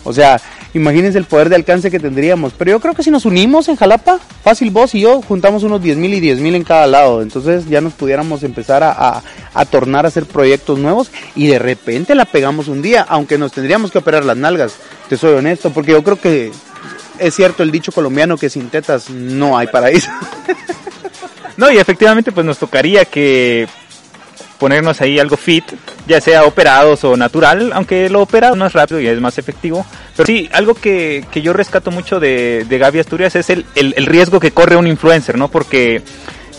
O 0.04 0.12
sea, 0.12 0.40
imagínense 0.74 1.18
el 1.18 1.24
poder 1.24 1.48
de 1.48 1.56
alcance 1.56 1.90
que 1.90 1.98
tendríamos. 1.98 2.52
Pero 2.52 2.72
yo 2.72 2.80
creo 2.80 2.94
que 2.94 3.02
si 3.02 3.10
nos 3.10 3.24
unimos 3.24 3.68
en 3.68 3.76
Jalapa, 3.76 4.18
fácil 4.42 4.70
vos 4.70 4.94
y 4.94 5.00
yo, 5.00 5.22
juntamos 5.22 5.62
unos 5.62 5.82
10 5.82 5.96
mil 5.96 6.12
y 6.12 6.20
10 6.20 6.40
mil 6.40 6.54
en 6.54 6.64
cada 6.64 6.86
lado. 6.86 7.22
Entonces 7.22 7.66
ya 7.66 7.80
nos 7.80 7.94
pudiéramos 7.94 8.42
empezar 8.42 8.82
a, 8.82 8.92
a, 8.92 9.22
a, 9.54 9.64
tornar 9.64 10.04
a 10.04 10.08
hacer 10.08 10.26
proyectos 10.26 10.78
nuevos 10.78 11.10
y 11.34 11.46
de 11.46 11.58
repente 11.58 12.14
la 12.14 12.26
pegamos 12.26 12.68
un 12.68 12.82
día, 12.82 13.06
aunque 13.08 13.38
nos 13.38 13.52
tendríamos 13.52 13.90
que 13.90 13.98
operar 13.98 14.24
las 14.24 14.36
nalgas. 14.36 14.76
Te 15.08 15.16
soy 15.16 15.34
honesto, 15.34 15.70
porque 15.70 15.92
yo 15.92 16.02
creo 16.02 16.20
que 16.20 16.52
es 17.18 17.34
cierto 17.34 17.62
el 17.62 17.70
dicho 17.70 17.92
colombiano 17.92 18.36
que 18.36 18.50
sin 18.50 18.68
tetas 18.68 19.10
no 19.10 19.56
hay 19.56 19.68
paraíso. 19.68 20.10
No, 21.56 21.70
y 21.70 21.78
efectivamente 21.78 22.32
pues 22.32 22.44
nos 22.44 22.58
tocaría 22.58 23.04
que 23.04 23.68
ponernos 24.64 25.02
ahí 25.02 25.18
algo 25.18 25.36
fit, 25.36 25.62
ya 26.06 26.22
sea 26.22 26.44
operados 26.44 27.04
o 27.04 27.18
natural, 27.18 27.70
aunque 27.74 28.08
lo 28.08 28.22
operado 28.22 28.56
no 28.56 28.64
es 28.64 28.72
rápido 28.72 28.98
y 28.98 29.06
es 29.06 29.20
más 29.20 29.36
efectivo. 29.36 29.84
Pero 30.16 30.26
sí, 30.26 30.48
algo 30.54 30.72
que, 30.72 31.22
que 31.30 31.42
yo 31.42 31.52
rescato 31.52 31.90
mucho 31.90 32.18
de, 32.18 32.64
de 32.66 32.78
Gaby 32.78 33.00
Asturias 33.00 33.36
es 33.36 33.50
el, 33.50 33.66
el, 33.74 33.92
el, 33.98 34.06
riesgo 34.06 34.40
que 34.40 34.52
corre 34.52 34.76
un 34.76 34.86
influencer, 34.86 35.36
¿no? 35.36 35.48
Porque 35.48 36.00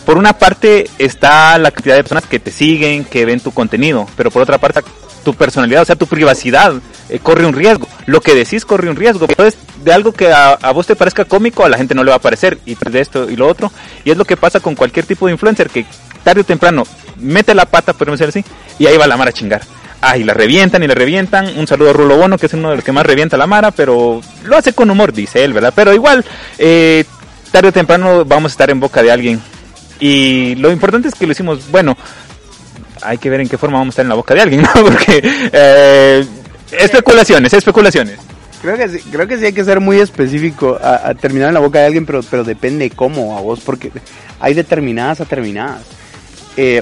por 0.06 0.20
una 0.20 0.34
parte 0.34 0.88
está 1.00 1.58
la 1.58 1.72
cantidad 1.72 1.96
de 1.96 2.04
personas 2.04 2.28
que 2.28 2.38
te 2.38 2.52
siguen, 2.52 3.06
que 3.06 3.26
ven 3.26 3.40
tu 3.40 3.52
contenido, 3.52 4.06
pero 4.16 4.30
por 4.30 4.44
otra 4.44 4.60
parte 4.60 4.82
tu 5.26 5.34
personalidad, 5.34 5.82
o 5.82 5.86
sea, 5.86 5.98
tu 5.98 6.08
privacidad 6.08 6.74
eh, 7.10 7.20
corre 7.20 7.46
un 7.46 7.54
riesgo. 7.54 7.90
Lo 8.06 8.22
que 8.22 8.34
decís 8.34 8.64
corre 8.64 8.90
un 8.90 8.96
riesgo. 8.96 9.26
Entonces, 9.28 9.60
de 9.84 9.92
algo 9.92 10.14
que 10.14 10.32
a, 10.32 10.54
a, 10.54 10.72
vos 10.72 10.88
te 10.88 10.96
parezca 10.96 11.26
cómico, 11.26 11.66
a 11.66 11.70
la 11.70 11.78
gente 11.78 11.94
no 11.94 12.04
le 12.06 12.12
va 12.12 12.18
a 12.18 12.22
parecer, 12.22 12.60
y 12.66 12.76
de 12.76 13.02
esto 13.02 13.30
y 13.30 13.36
lo 13.36 13.48
otro. 13.48 13.72
Y 14.06 14.12
es 14.12 14.18
lo 14.18 14.24
que 14.24 14.38
pasa 14.38 14.62
con 14.62 14.76
cualquier 14.76 15.06
tipo 15.06 15.26
de 15.26 15.34
influencer, 15.34 15.70
que 15.70 15.86
tarde 16.24 16.42
o 16.42 16.46
temprano 16.46 16.84
mete 17.18 17.54
la 17.54 17.66
pata, 17.66 17.94
podemos 17.94 18.20
decir 18.20 18.30
así, 18.30 18.50
y 18.80 18.86
ahí 18.86 18.98
va 18.98 19.08
la 19.08 19.18
mara 19.18 19.32
a 19.32 19.34
chingar. 19.34 19.62
Ah, 20.02 20.18
la 20.18 20.34
revientan 20.34 20.84
y 20.84 20.88
la 20.88 20.94
revientan. 20.94 21.58
Un 21.58 21.66
saludo 21.66 21.90
a 21.90 21.94
Rulo 21.94 22.18
Bono, 22.18 22.38
que 22.38 22.46
es 22.46 22.54
uno 22.54 22.70
de 22.70 22.76
los 22.76 22.86
que 22.86 22.92
más 22.92 23.06
revienta 23.06 23.38
la 23.38 23.48
Mara, 23.48 23.72
pero 23.72 24.22
lo 24.44 24.58
hace 24.58 24.74
con 24.74 24.90
humor, 24.90 25.12
dice 25.12 25.44
él, 25.44 25.52
¿verdad? 25.52 25.74
Pero 25.76 25.94
igual, 25.94 26.24
eh, 26.60 27.06
tarde 27.52 27.70
o 27.70 27.72
temprano 27.72 28.24
vamos 28.24 28.52
a 28.52 28.54
estar 28.54 28.70
en 28.70 28.80
boca 28.80 29.02
de 29.02 29.12
alguien. 29.12 29.42
Y 30.00 30.56
lo 30.56 30.72
importante 30.72 31.08
es 31.08 31.16
que 31.16 31.26
lo 31.26 31.32
hicimos, 31.32 31.72
bueno, 31.72 31.98
hay 33.02 33.18
que 33.18 33.30
ver 33.30 33.42
en 33.42 33.50
qué 33.50 33.58
forma 33.58 33.78
vamos 33.78 33.94
a 33.94 33.96
estar 33.96 34.06
en 34.06 34.10
la 34.10 34.16
boca 34.16 34.34
de 34.34 34.42
alguien, 34.42 34.62
¿no? 34.64 34.70
Porque 34.74 35.22
eh, 35.24 36.26
especulaciones, 36.72 37.54
especulaciones. 37.54 38.20
Creo 38.62 38.78
que 38.78 38.90
sí, 38.90 39.00
creo 39.12 39.28
que 39.28 39.38
sí 39.38 39.46
hay 39.46 39.54
que 39.54 39.64
ser 39.64 39.80
muy 39.80 40.00
específico 40.00 40.80
a, 40.82 41.14
terminar 41.14 41.50
en 41.50 41.54
la 41.54 41.60
boca 41.60 41.80
de 41.80 41.86
alguien, 41.86 42.06
pero, 42.06 42.22
pero 42.24 42.44
depende 42.44 42.90
cómo 42.90 43.38
a 43.38 43.42
vos, 43.42 43.60
porque 43.60 43.92
hay 44.40 44.54
determinadas 44.54 45.22
a 45.22 45.26
terminadas. 45.26 45.84
Eh, 46.58 46.82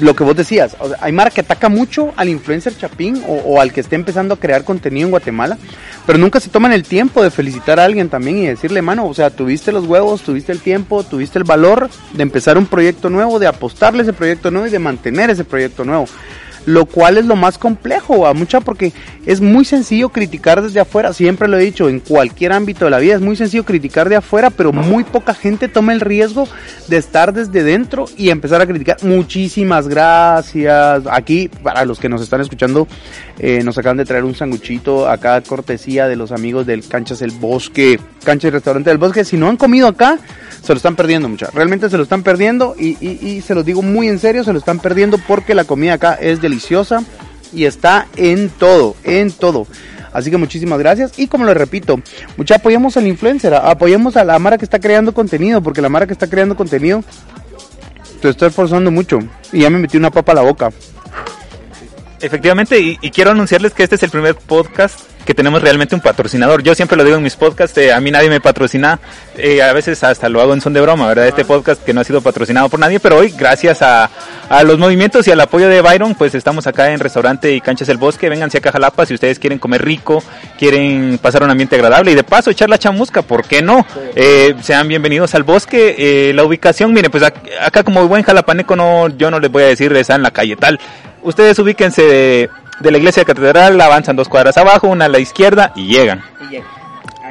lo 0.00 0.14
que 0.14 0.24
vos 0.24 0.36
decías, 0.36 0.76
o 0.80 0.90
hay 1.00 1.12
Mara 1.12 1.30
que 1.30 1.40
ataca 1.40 1.68
mucho 1.68 2.12
al 2.16 2.28
influencer 2.28 2.76
chapín 2.76 3.22
o, 3.26 3.34
o, 3.34 3.60
al 3.60 3.72
que 3.72 3.80
esté 3.80 3.96
empezando 3.96 4.34
a 4.34 4.40
crear 4.40 4.64
contenido 4.64 5.06
en 5.06 5.10
Guatemala, 5.10 5.58
pero 6.06 6.18
nunca 6.18 6.40
se 6.40 6.50
toman 6.50 6.72
el 6.72 6.84
tiempo 6.84 7.22
de 7.22 7.30
felicitar 7.30 7.80
a 7.80 7.84
alguien 7.84 8.08
también 8.08 8.38
y 8.38 8.46
decirle, 8.46 8.82
mano, 8.82 9.06
o 9.06 9.14
sea, 9.14 9.30
tuviste 9.30 9.72
los 9.72 9.86
huevos, 9.86 10.22
tuviste 10.22 10.52
el 10.52 10.60
tiempo, 10.60 11.02
tuviste 11.02 11.38
el 11.38 11.44
valor 11.44 11.90
de 12.12 12.22
empezar 12.22 12.58
un 12.58 12.66
proyecto 12.66 13.10
nuevo, 13.10 13.38
de 13.38 13.46
apostarle 13.46 14.02
ese 14.02 14.12
proyecto 14.12 14.50
nuevo 14.50 14.66
y 14.66 14.70
de 14.70 14.78
mantener 14.78 15.30
ese 15.30 15.44
proyecto 15.44 15.84
nuevo 15.84 16.06
lo 16.68 16.84
cual 16.84 17.16
es 17.16 17.24
lo 17.24 17.34
más 17.34 17.56
complejo 17.56 18.26
a 18.26 18.34
mucha 18.34 18.60
porque 18.60 18.92
es 19.24 19.40
muy 19.40 19.64
sencillo 19.64 20.10
criticar 20.10 20.62
desde 20.62 20.80
afuera, 20.80 21.14
siempre 21.14 21.48
lo 21.48 21.58
he 21.58 21.64
dicho, 21.64 21.88
en 21.88 22.00
cualquier 22.00 22.52
ámbito 22.52 22.84
de 22.84 22.90
la 22.90 22.98
vida 22.98 23.14
es 23.14 23.22
muy 23.22 23.36
sencillo 23.36 23.64
criticar 23.64 24.08
de 24.08 24.16
afuera, 24.16 24.50
pero 24.50 24.72
muy 24.72 25.04
poca 25.04 25.34
gente 25.34 25.68
toma 25.68 25.94
el 25.94 26.00
riesgo 26.00 26.46
de 26.88 26.98
estar 26.98 27.32
desde 27.32 27.62
dentro 27.62 28.04
y 28.16 28.28
empezar 28.28 28.60
a 28.60 28.66
criticar. 28.66 28.98
Muchísimas 29.02 29.88
gracias. 29.88 31.04
Aquí, 31.10 31.48
para 31.62 31.86
los 31.86 31.98
que 31.98 32.10
nos 32.10 32.20
están 32.20 32.42
escuchando, 32.42 32.86
eh, 33.38 33.62
nos 33.64 33.78
acaban 33.78 33.96
de 33.96 34.04
traer 34.04 34.24
un 34.24 34.34
sanguchito 34.34 35.08
acá, 35.08 35.40
cortesía 35.40 36.06
de 36.06 36.16
los 36.16 36.32
amigos 36.32 36.66
del 36.66 36.86
Canchas 36.86 37.20
del 37.20 37.30
Bosque, 37.30 37.98
Cancha 38.28 38.48
y 38.48 38.50
Restaurante 38.50 38.90
del 38.90 38.98
Bosque. 38.98 39.24
Si 39.24 39.38
no 39.38 39.48
han 39.48 39.56
comido 39.56 39.88
acá, 39.88 40.18
se 40.62 40.74
lo 40.74 40.76
están 40.76 40.96
perdiendo 40.96 41.30
mucha. 41.30 41.48
Realmente 41.54 41.88
se 41.88 41.96
lo 41.96 42.02
están 42.02 42.22
perdiendo 42.22 42.76
y, 42.78 43.40
se 43.40 43.54
los 43.54 43.64
digo 43.64 43.80
muy 43.80 44.06
en 44.06 44.18
serio, 44.18 44.44
se 44.44 44.52
lo 44.52 44.58
están 44.58 44.80
perdiendo 44.80 45.16
porque 45.16 45.54
la 45.54 45.64
comida 45.64 45.94
acá 45.94 46.12
es 46.12 46.42
deliciosa 46.42 47.02
y 47.54 47.64
está 47.64 48.06
en 48.16 48.50
todo, 48.50 48.96
en 49.02 49.32
todo. 49.32 49.66
Así 50.12 50.30
que 50.30 50.36
muchísimas 50.36 50.78
gracias. 50.78 51.18
Y 51.18 51.28
como 51.28 51.46
lo 51.46 51.54
repito, 51.54 52.02
mucha 52.36 52.56
apoyemos 52.56 52.98
al 52.98 53.06
influencer, 53.06 53.54
apoyemos 53.54 54.18
a 54.18 54.24
la 54.24 54.38
Mara 54.38 54.58
que 54.58 54.66
está 54.66 54.78
creando 54.78 55.14
contenido, 55.14 55.62
porque 55.62 55.80
la 55.80 55.88
Mara 55.88 56.06
que 56.06 56.12
está 56.12 56.26
creando 56.26 56.54
contenido 56.54 57.02
te 58.20 58.28
está 58.28 58.48
esforzando 58.48 58.90
mucho. 58.90 59.20
Y 59.54 59.60
ya 59.60 59.70
me 59.70 59.78
metí 59.78 59.96
una 59.96 60.10
papa 60.10 60.32
a 60.32 60.34
la 60.34 60.42
boca. 60.42 60.70
Efectivamente, 62.20 62.80
y, 62.80 62.98
y, 63.00 63.10
quiero 63.10 63.30
anunciarles 63.30 63.72
que 63.72 63.82
este 63.84 63.94
es 63.94 64.02
el 64.02 64.10
primer 64.10 64.34
podcast 64.34 65.00
que 65.28 65.34
tenemos 65.34 65.60
realmente 65.60 65.94
un 65.94 66.00
patrocinador. 66.00 66.62
Yo 66.62 66.74
siempre 66.74 66.96
lo 66.96 67.04
digo 67.04 67.18
en 67.18 67.22
mis 67.22 67.36
podcasts, 67.36 67.76
eh, 67.76 67.92
a 67.92 68.00
mí 68.00 68.10
nadie 68.10 68.30
me 68.30 68.40
patrocina, 68.40 68.98
eh, 69.36 69.60
a 69.62 69.74
veces 69.74 70.02
hasta 70.02 70.30
lo 70.30 70.40
hago 70.40 70.54
en 70.54 70.62
son 70.62 70.72
de 70.72 70.80
broma, 70.80 71.06
¿verdad? 71.06 71.28
Este 71.28 71.44
podcast 71.44 71.84
que 71.84 71.92
no 71.92 72.00
ha 72.00 72.04
sido 72.04 72.22
patrocinado 72.22 72.70
por 72.70 72.80
nadie, 72.80 72.98
pero 72.98 73.18
hoy, 73.18 73.34
gracias 73.36 73.82
a, 73.82 74.08
a 74.48 74.62
los 74.62 74.78
movimientos 74.78 75.28
y 75.28 75.30
al 75.30 75.40
apoyo 75.42 75.68
de 75.68 75.82
Byron, 75.82 76.14
pues 76.14 76.34
estamos 76.34 76.66
acá 76.66 76.90
en 76.92 76.98
Restaurante 76.98 77.52
y 77.52 77.60
Canchas 77.60 77.88
del 77.88 77.98
Bosque. 77.98 78.30
Vénganse 78.30 78.56
a 78.56 78.60
Cajalapa 78.62 79.04
si 79.04 79.12
ustedes 79.12 79.38
quieren 79.38 79.58
comer 79.58 79.84
rico, 79.84 80.22
quieren 80.58 81.18
pasar 81.20 81.42
un 81.42 81.50
ambiente 81.50 81.76
agradable 81.76 82.12
y 82.12 82.14
de 82.14 82.24
paso 82.24 82.48
echar 82.48 82.70
la 82.70 82.78
chamusca, 82.78 83.20
¿por 83.20 83.46
qué 83.46 83.60
no? 83.60 83.86
Eh, 84.16 84.54
sean 84.62 84.88
bienvenidos 84.88 85.34
al 85.34 85.42
bosque. 85.42 85.94
Eh, 85.98 86.32
la 86.32 86.42
ubicación, 86.44 86.94
miren, 86.94 87.10
pues 87.10 87.22
acá 87.22 87.82
como 87.82 88.08
buen 88.08 88.22
jalapaneco, 88.22 88.76
no, 88.76 89.08
yo 89.08 89.30
no 89.30 89.40
les 89.40 89.52
voy 89.52 89.64
a 89.64 89.66
decir, 89.66 89.94
está 89.94 90.14
en 90.14 90.22
la 90.22 90.30
calle 90.30 90.56
tal. 90.56 90.80
Ustedes 91.22 91.58
ubíquense 91.58 92.02
de 92.02 92.50
de 92.80 92.90
la 92.90 92.98
iglesia 92.98 93.24
catedral, 93.24 93.80
avanzan 93.80 94.16
dos 94.16 94.28
cuadras 94.28 94.56
abajo, 94.56 94.88
una 94.88 95.06
a 95.06 95.08
la 95.08 95.18
izquierda 95.18 95.72
y 95.74 95.86
llegan. 95.86 96.22
Y 96.46 96.52
llegan. 96.52 96.68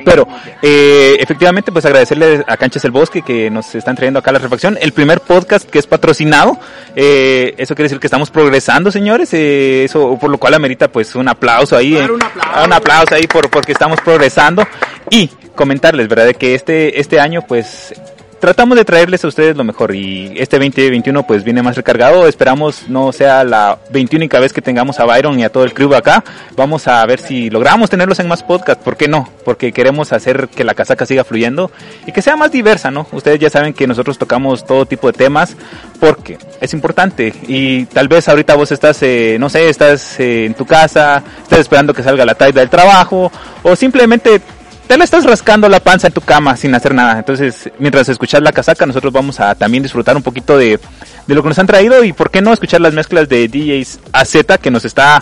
Pero 0.05 0.27
eh, 0.61 1.17
efectivamente, 1.19 1.71
pues 1.71 1.83
agradecerle 1.85 2.43
a 2.47 2.55
Canchas 2.55 2.85
el 2.85 2.91
Bosque 2.91 3.23
que 3.23 3.49
nos 3.49 3.73
están 3.73 3.95
trayendo 3.95 4.19
acá 4.19 4.31
la 4.31 4.37
reflexión. 4.37 4.77
El 4.79 4.91
primer 4.91 5.21
podcast 5.21 5.67
que 5.67 5.79
es 5.79 5.87
patrocinado. 5.87 6.57
Eh, 6.95 7.55
eso 7.57 7.73
quiere 7.73 7.87
decir 7.87 7.99
que 7.99 8.05
estamos 8.05 8.29
progresando, 8.29 8.91
señores. 8.91 9.33
Eh, 9.33 9.85
eso 9.85 10.15
por 10.19 10.29
lo 10.29 10.37
cual 10.37 10.53
amerita 10.53 10.87
pues 10.87 11.15
un 11.15 11.27
aplauso 11.27 11.75
ahí. 11.75 11.93
Claro, 11.93 12.13
un, 12.13 12.23
aplauso. 12.23 12.65
un 12.65 12.73
aplauso 12.73 13.15
ahí 13.15 13.25
por 13.25 13.49
porque 13.49 13.71
estamos 13.71 13.99
progresando. 14.01 14.67
Y 15.09 15.29
comentarles, 15.55 16.07
¿verdad? 16.07 16.27
De 16.27 16.35
que 16.35 16.53
este, 16.53 16.99
este 16.99 17.19
año 17.19 17.41
pues 17.41 17.95
tratamos 18.39 18.77
de 18.77 18.85
traerles 18.85 19.23
a 19.23 19.27
ustedes 19.27 19.55
lo 19.55 19.63
mejor 19.63 19.95
y 19.95 20.33
este 20.37 20.57
2021 20.57 21.25
pues 21.25 21.43
viene 21.43 21.61
más 21.61 21.75
recargado. 21.75 22.27
Esperamos 22.27 22.87
no 22.87 23.11
sea 23.11 23.43
la 23.43 23.79
21 23.91 24.27
vez 24.39 24.53
que 24.53 24.61
tengamos 24.61 24.99
a 24.99 25.05
Byron 25.05 25.39
y 25.39 25.43
a 25.43 25.49
todo 25.49 25.63
el 25.63 25.73
club 25.73 25.93
acá. 25.93 26.23
Vamos 26.55 26.87
a 26.87 27.05
ver 27.05 27.19
si 27.19 27.49
logramos 27.49 27.89
tenerlos 27.89 28.19
en 28.19 28.27
más 28.27 28.43
podcast. 28.43 28.81
¿Por 28.81 28.97
qué 28.97 29.07
no? 29.07 29.29
Porque 29.45 29.71
queremos 29.71 30.13
hacer 30.13 30.49
que 30.49 30.63
la 30.63 30.73
casaca 30.73 31.05
siga 31.05 31.23
fluyendo 31.23 31.71
y 32.05 32.11
que 32.11 32.21
sea 32.21 32.35
más 32.35 32.51
diversa, 32.51 32.91
¿no? 32.91 33.07
Ustedes 33.11 33.39
ya 33.39 33.49
saben 33.49 33.73
que 33.73 33.87
nosotros 33.87 34.17
tocamos 34.17 34.65
todo 34.65 34.85
tipo 34.85 35.07
de 35.07 35.13
temas 35.13 35.55
porque 35.99 36.37
es 36.61 36.73
importante 36.73 37.33
y 37.47 37.85
tal 37.85 38.07
vez 38.07 38.27
ahorita 38.29 38.55
vos 38.55 38.71
estás, 38.71 39.01
eh, 39.01 39.37
no 39.39 39.49
sé, 39.49 39.69
estás 39.69 40.19
eh, 40.19 40.45
en 40.45 40.53
tu 40.53 40.65
casa, 40.65 41.23
estás 41.41 41.59
esperando 41.59 41.93
que 41.93 42.03
salga 42.03 42.25
la 42.25 42.35
taida 42.35 42.61
del 42.61 42.69
trabajo 42.69 43.31
o 43.63 43.75
simplemente 43.75 44.41
te 44.87 44.97
la 44.97 45.03
estás 45.03 45.25
rascando 45.25 45.67
la 45.67 45.81
panza 45.81 46.07
en 46.07 46.13
tu 46.13 46.21
cama 46.21 46.55
sin 46.55 46.73
hacer 46.73 46.93
nada. 46.93 47.19
Entonces, 47.19 47.69
mientras 47.77 48.07
escuchas 48.09 48.41
la 48.41 48.51
casaca, 48.51 48.85
nosotros 48.85 49.11
vamos 49.11 49.39
a 49.39 49.53
también 49.55 49.83
disfrutar 49.83 50.15
un 50.15 50.23
poquito 50.23 50.57
de, 50.57 50.79
de 51.27 51.35
lo 51.35 51.43
que 51.43 51.49
nos 51.49 51.59
han 51.59 51.67
traído 51.67 52.03
y 52.03 52.13
por 52.13 52.31
qué 52.31 52.41
no 52.41 52.53
escuchar 52.53 52.81
las 52.81 52.93
mezclas 52.93 53.27
de 53.27 53.47
DJs 53.47 53.99
AZ 54.13 54.35
que 54.61 54.71
nos 54.71 54.85
está 54.85 55.21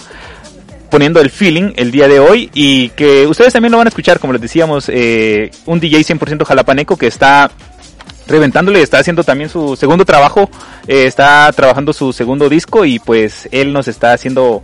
poniendo 0.89 1.19
el 1.19 1.30
feeling 1.32 1.73
el 1.78 1.91
día 1.91 2.08
de 2.08 2.19
hoy 2.19 2.49
y 2.54 2.89
que 2.89 3.25
ustedes 3.28 3.54
también 3.54 3.71
lo 3.71 3.80
van 3.80 3.88
a 3.88 3.89
escuchar, 3.89 4.19
como 4.19 4.34
les 4.34 4.41
decíamos, 4.41 4.88
eh, 4.88 5.51
un 5.65 5.80
DJ 5.80 6.01
100% 6.01 6.45
jalapaneco 6.45 6.95
que 6.95 7.08
está 7.08 7.51
reventándole, 8.28 8.82
está 8.82 8.99
haciendo 8.99 9.23
también 9.23 9.49
su 9.49 9.75
segundo 9.75 10.06
trabajo, 10.06 10.49
eh, 10.88 11.06
está 11.06 11.51
trabajando 11.54 11.91
su 11.91 12.13
segundo 12.13 12.49
disco 12.49 12.86
y 12.86 12.99
pues 12.99 13.49
él 13.51 13.73
nos 13.73 13.88
está 13.88 14.13
haciendo 14.13 14.63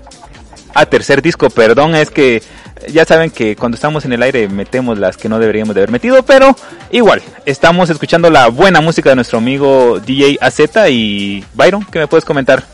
a 0.74 0.86
tercer 0.86 1.22
disco, 1.22 1.50
perdón, 1.50 1.96
es 1.96 2.10
que 2.10 2.42
ya 2.88 3.06
saben 3.06 3.30
que 3.30 3.56
cuando 3.56 3.76
estamos 3.76 4.06
en 4.06 4.13
el 4.13 4.24
aire 4.24 4.48
metemos 4.48 4.98
las 4.98 5.17
que 5.17 5.30
no 5.30 5.39
deberíamos 5.39 5.76
de 5.76 5.82
haber 5.82 5.91
metido, 5.91 6.24
pero 6.24 6.56
Igual, 6.94 7.22
estamos 7.46 7.89
escuchando 7.89 8.30
la 8.30 8.50
buena 8.50 8.82
música 8.82 9.12
de 9.12 9.15
nuestro 9.15 9.38
amigo 9.38 10.02
DJ 10.06 10.38
AZ 10.41 10.60
y 10.89 11.41
Byron, 11.54 11.86
¿qué 11.86 12.00
me 12.00 12.08
puedes 12.08 12.26
comentar? 12.26 12.65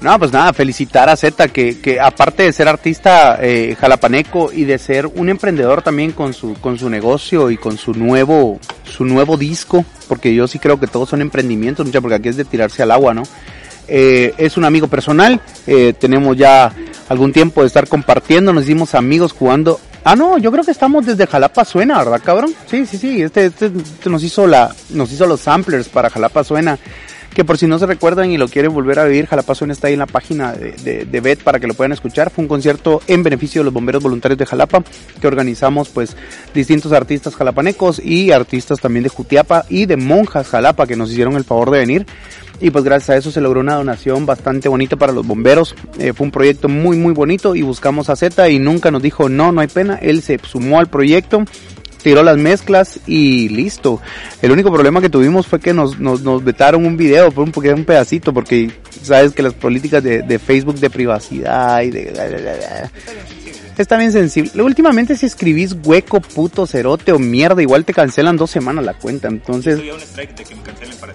No, 0.00 0.18
pues 0.18 0.32
nada, 0.32 0.54
felicitar 0.54 1.10
a 1.10 1.16
Z 1.16 1.48
que, 1.48 1.78
que 1.78 2.00
aparte 2.00 2.44
de 2.44 2.52
ser 2.54 2.68
artista 2.68 3.38
eh, 3.42 3.76
jalapaneco 3.78 4.50
y 4.50 4.64
de 4.64 4.78
ser 4.78 5.06
un 5.06 5.28
emprendedor 5.28 5.82
también 5.82 6.12
con 6.12 6.32
su 6.32 6.54
con 6.54 6.78
su 6.78 6.88
negocio 6.88 7.50
y 7.50 7.58
con 7.58 7.76
su 7.76 7.92
nuevo 7.92 8.58
su 8.84 9.04
nuevo 9.04 9.36
disco, 9.36 9.84
porque 10.08 10.34
yo 10.34 10.48
sí 10.48 10.58
creo 10.58 10.80
que 10.80 10.86
todos 10.86 11.10
son 11.10 11.20
emprendimientos, 11.20 11.86
porque 12.00 12.14
aquí 12.14 12.30
es 12.30 12.36
de 12.38 12.46
tirarse 12.46 12.82
al 12.82 12.92
agua, 12.92 13.12
¿no? 13.12 13.24
Eh, 13.88 14.34
es 14.36 14.56
un 14.56 14.64
amigo 14.64 14.88
personal, 14.88 15.40
eh, 15.66 15.94
tenemos 15.98 16.36
ya 16.36 16.72
algún 17.08 17.32
tiempo 17.32 17.62
de 17.62 17.68
estar 17.68 17.88
compartiendo, 17.88 18.52
nos 18.52 18.64
hicimos 18.64 18.94
amigos 18.94 19.32
jugando. 19.32 19.80
Ah, 20.04 20.14
no, 20.14 20.38
yo 20.38 20.52
creo 20.52 20.64
que 20.64 20.70
estamos 20.70 21.06
desde 21.06 21.26
Jalapa 21.26 21.64
Suena, 21.64 21.98
¿verdad, 21.98 22.20
cabrón? 22.24 22.54
Sí, 22.66 22.86
sí, 22.86 22.98
sí, 22.98 23.22
este, 23.22 23.46
este, 23.46 23.66
este 23.66 24.10
nos 24.10 24.22
hizo 24.22 24.46
la, 24.46 24.74
nos 24.90 25.12
hizo 25.12 25.26
los 25.26 25.40
samplers 25.40 25.88
para 25.88 26.10
Jalapa 26.10 26.44
Suena 26.44 26.78
que 27.34 27.44
por 27.44 27.58
si 27.58 27.68
no 27.68 27.78
se 27.78 27.86
recuerdan 27.86 28.32
y 28.32 28.36
lo 28.36 28.48
quieren 28.48 28.72
volver 28.72 28.98
a 28.98 29.04
vivir, 29.04 29.26
Jalapa 29.26 29.54
Suena 29.54 29.72
está 29.72 29.86
ahí 29.86 29.92
en 29.92 30.00
la 30.00 30.06
página 30.06 30.52
de, 30.52 30.72
de, 30.72 31.04
de 31.04 31.20
BET 31.20 31.42
para 31.42 31.60
que 31.60 31.66
lo 31.66 31.74
puedan 31.74 31.92
escuchar. 31.92 32.30
Fue 32.30 32.42
un 32.42 32.48
concierto 32.48 33.00
en 33.06 33.22
beneficio 33.22 33.60
de 33.60 33.66
los 33.66 33.72
bomberos 33.72 34.02
voluntarios 34.02 34.38
de 34.38 34.44
Jalapa 34.46 34.82
que 35.20 35.26
organizamos 35.26 35.88
pues 35.88 36.16
distintos 36.52 36.92
artistas 36.92 37.36
jalapanecos 37.36 38.00
y 38.04 38.32
artistas 38.32 38.80
también 38.80 39.04
de 39.04 39.10
Jutiapa 39.10 39.66
y 39.68 39.86
de 39.86 39.96
Monjas 39.96 40.48
Jalapa 40.48 40.86
que 40.86 40.96
nos 40.96 41.10
hicieron 41.10 41.36
el 41.36 41.44
favor 41.44 41.70
de 41.70 41.78
venir. 41.78 42.06
Y 42.60 42.70
pues 42.70 42.84
gracias 42.84 43.10
a 43.10 43.16
eso 43.16 43.30
se 43.30 43.40
logró 43.40 43.60
una 43.60 43.76
donación 43.76 44.26
bastante 44.26 44.68
bonita 44.68 44.96
para 44.96 45.12
los 45.12 45.26
bomberos. 45.26 45.74
Eh, 45.98 46.12
fue 46.12 46.26
un 46.26 46.30
proyecto 46.30 46.68
muy 46.68 46.96
muy 46.96 47.12
bonito 47.12 47.54
y 47.54 47.62
buscamos 47.62 48.10
a 48.10 48.16
Z 48.16 48.48
y 48.48 48.58
nunca 48.58 48.90
nos 48.90 49.02
dijo 49.02 49.28
no, 49.28 49.52
no 49.52 49.60
hay 49.60 49.68
pena. 49.68 49.96
Él 50.00 50.22
se 50.22 50.38
sumó 50.42 50.78
al 50.78 50.88
proyecto 50.88 51.44
tiró 52.02 52.22
las 52.22 52.36
mezclas 52.38 53.00
y 53.06 53.48
listo. 53.48 54.00
El 54.40 54.52
único 54.52 54.72
problema 54.72 55.00
que 55.00 55.10
tuvimos 55.10 55.46
fue 55.46 55.60
que 55.60 55.74
nos, 55.74 55.98
nos, 55.98 56.22
nos 56.22 56.42
vetaron 56.42 56.86
un 56.86 56.96
video 56.96 57.30
por 57.30 57.44
un, 57.44 57.52
un 57.54 57.84
pedacito, 57.84 58.32
porque 58.32 58.70
sabes 59.02 59.32
que 59.32 59.42
las 59.42 59.54
políticas 59.54 60.02
de, 60.02 60.22
de 60.22 60.38
Facebook 60.38 60.76
de 60.76 60.90
privacidad 60.90 61.82
y 61.82 61.90
de... 61.90 62.12
Está 63.78 63.96
bien 63.96 64.10
sensible. 64.10 64.60
Últimamente 64.60 65.16
si 65.16 65.26
escribís 65.26 65.76
hueco, 65.84 66.20
puto, 66.20 66.66
cerote 66.66 67.12
o 67.12 67.20
mierda, 67.20 67.62
igual 67.62 67.84
te 67.84 67.94
cancelan 67.94 68.36
dos 68.36 68.50
semanas 68.50 68.84
la 68.84 68.94
cuenta. 68.94 69.28
Entonces... 69.28 69.80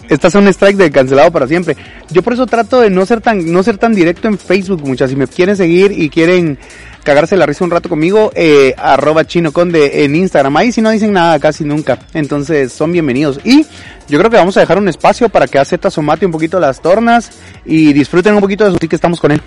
Estás 0.08 0.34
a 0.36 0.40
un 0.40 0.48
strike 0.48 0.78
de 0.78 0.90
cancelado 0.90 1.30
para 1.30 1.46
siempre. 1.46 1.76
Yo 2.10 2.24
por 2.24 2.32
eso 2.32 2.46
trato 2.46 2.80
de 2.80 2.90
no 2.90 3.06
ser 3.06 3.20
tan, 3.20 3.52
no 3.52 3.64
ser 3.64 3.78
tan 3.78 3.94
directo 3.94 4.30
en 4.30 4.38
Facebook, 4.38 4.82
muchas. 4.86 5.10
Si 5.10 5.18
me 5.18 5.28
quieren 5.28 5.58
seguir 5.58 5.92
y 5.92 6.10
quieren 6.10 6.58
cagarse 7.04 7.36
la 7.36 7.46
risa 7.46 7.66
un 7.66 7.72
rato 7.72 7.90
conmigo, 7.90 8.32
eh, 8.34 8.74
arroba 8.78 9.26
chino 9.26 9.52
conde 9.52 10.06
en 10.06 10.16
Instagram. 10.16 10.56
Ahí 10.56 10.72
si 10.72 10.82
no 10.82 10.90
dicen 10.90 11.12
nada 11.12 11.38
casi 11.40 11.66
nunca. 11.66 12.00
Entonces 12.14 12.72
son 12.72 12.94
bienvenidos. 12.94 13.42
Y 13.44 13.66
yo 14.08 14.18
creo 14.20 14.32
que 14.32 14.38
vamos 14.38 14.56
a 14.56 14.62
dejar 14.62 14.78
un 14.78 14.88
espacio 14.88 15.28
para 15.28 15.48
que 15.48 15.60
AZ 15.60 15.74
somate 15.90 16.26
un 16.26 16.32
poquito 16.32 16.62
las 16.62 16.82
tornas 16.82 17.32
y 17.66 17.92
disfruten 17.92 18.34
un 18.34 18.40
poquito 18.40 18.64
de 18.64 18.72
su 18.72 18.78
que 18.78 18.96
estamos 18.96 19.20
con 19.20 19.34
él. 19.34 19.42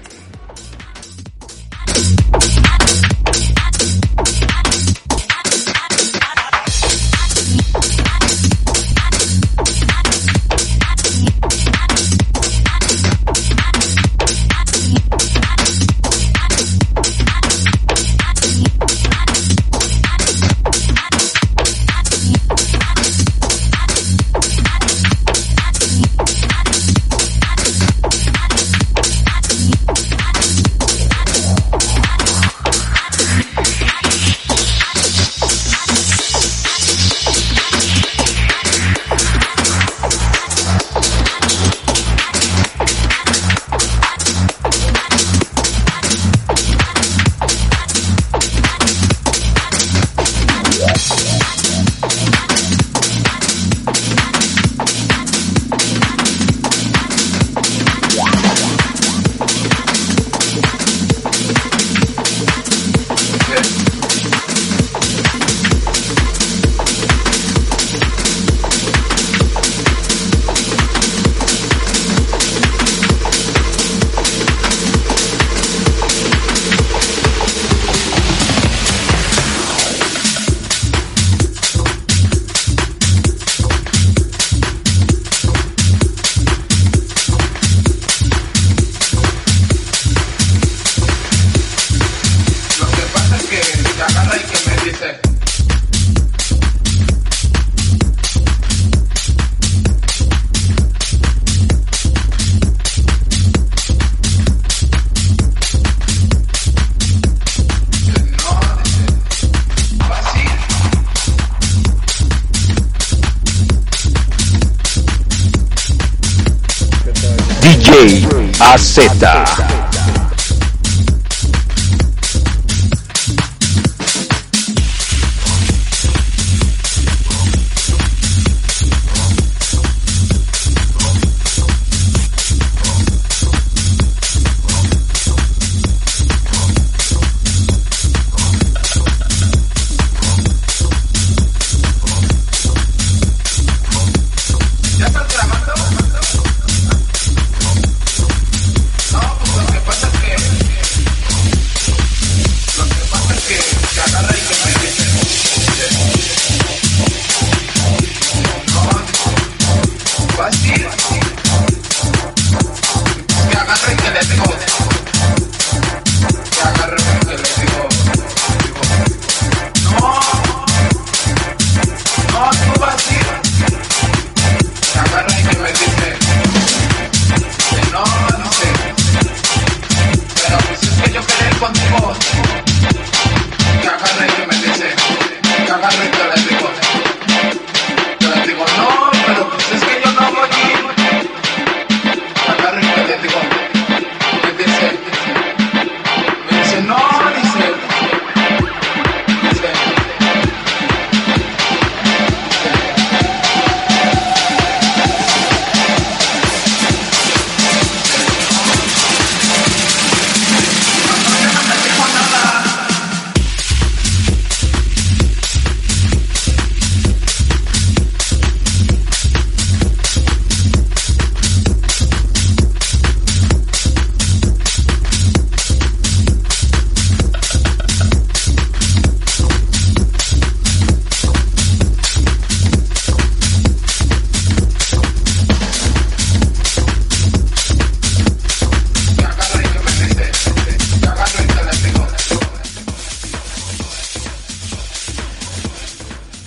AZ. 118.98 119.65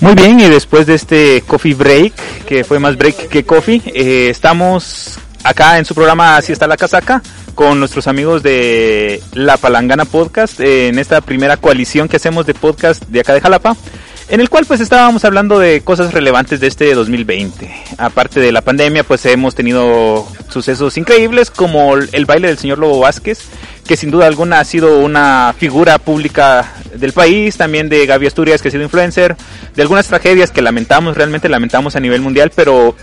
Muy 0.02 0.16
bien, 0.16 0.40
y 0.40 0.48
después 0.48 0.88
de 0.88 0.96
este 0.96 1.44
coffee 1.46 1.74
break, 1.74 2.14
que 2.46 2.64
fue 2.64 2.80
más 2.80 2.98
break 2.98 3.28
que 3.28 3.44
coffee, 3.44 3.82
eh, 3.88 4.30
estamos 4.30 5.20
acá 5.44 5.78
en 5.78 5.84
su 5.84 5.94
programa 5.94 6.38
Así 6.38 6.54
está 6.54 6.68
la 6.68 6.78
casaca 6.78 7.22
con 7.54 7.80
nuestros 7.80 8.08
amigos 8.08 8.42
de 8.42 9.22
La 9.34 9.58
Palangana 9.58 10.06
Podcast 10.06 10.62
eh, 10.62 10.88
en 10.88 11.00
esta 11.00 11.20
primera 11.20 11.58
coalición 11.58 12.08
que 12.08 12.16
hacemos 12.16 12.46
de 12.46 12.54
podcast 12.54 13.04
de 13.08 13.20
acá 13.20 13.34
de 13.34 13.42
Jalapa 13.42 13.76
en 14.30 14.40
el 14.40 14.50
cual 14.50 14.66
pues 14.66 14.80
estábamos 14.80 15.26
hablando 15.26 15.60
de 15.60 15.82
cosas 15.82 16.14
relevantes 16.14 16.60
de 16.60 16.68
este 16.68 16.94
2020. 16.94 17.70
Aparte 17.98 18.40
de 18.40 18.52
la 18.54 18.62
pandemia 18.62 19.04
pues 19.04 19.26
hemos 19.26 19.56
tenido 19.56 20.26
sucesos 20.50 20.98
increíbles 20.98 21.52
como 21.52 21.96
el 21.96 22.26
baile 22.26 22.48
del 22.48 22.58
señor 22.58 22.78
Lobo 22.78 23.00
Vázquez, 23.00 23.40
que 23.90 23.98
sin 23.98 24.12
duda 24.12 24.28
alguna 24.28 24.60
ha 24.60 24.66
sido 24.66 25.00
una 25.00 25.52
figura 25.58 25.98
pública 25.98 26.76
del 26.94 27.12
país, 27.12 27.58
también 27.58 27.90
de 27.90 28.06
Gaby 28.06 28.28
Asturias 28.28 28.62
que 28.62 28.68
ha 28.68 28.72
sido 28.72 28.84
influencer, 28.84 29.36
de 29.76 29.82
algunas 29.82 30.06
tragedias 30.06 30.52
que 30.52 30.62
lamentamos, 30.62 31.18
realmente 31.18 31.50
lamentamos 31.50 31.96
a 31.96 32.00
nivel 32.00 32.22
mundial, 32.22 32.52
pero 32.56 32.96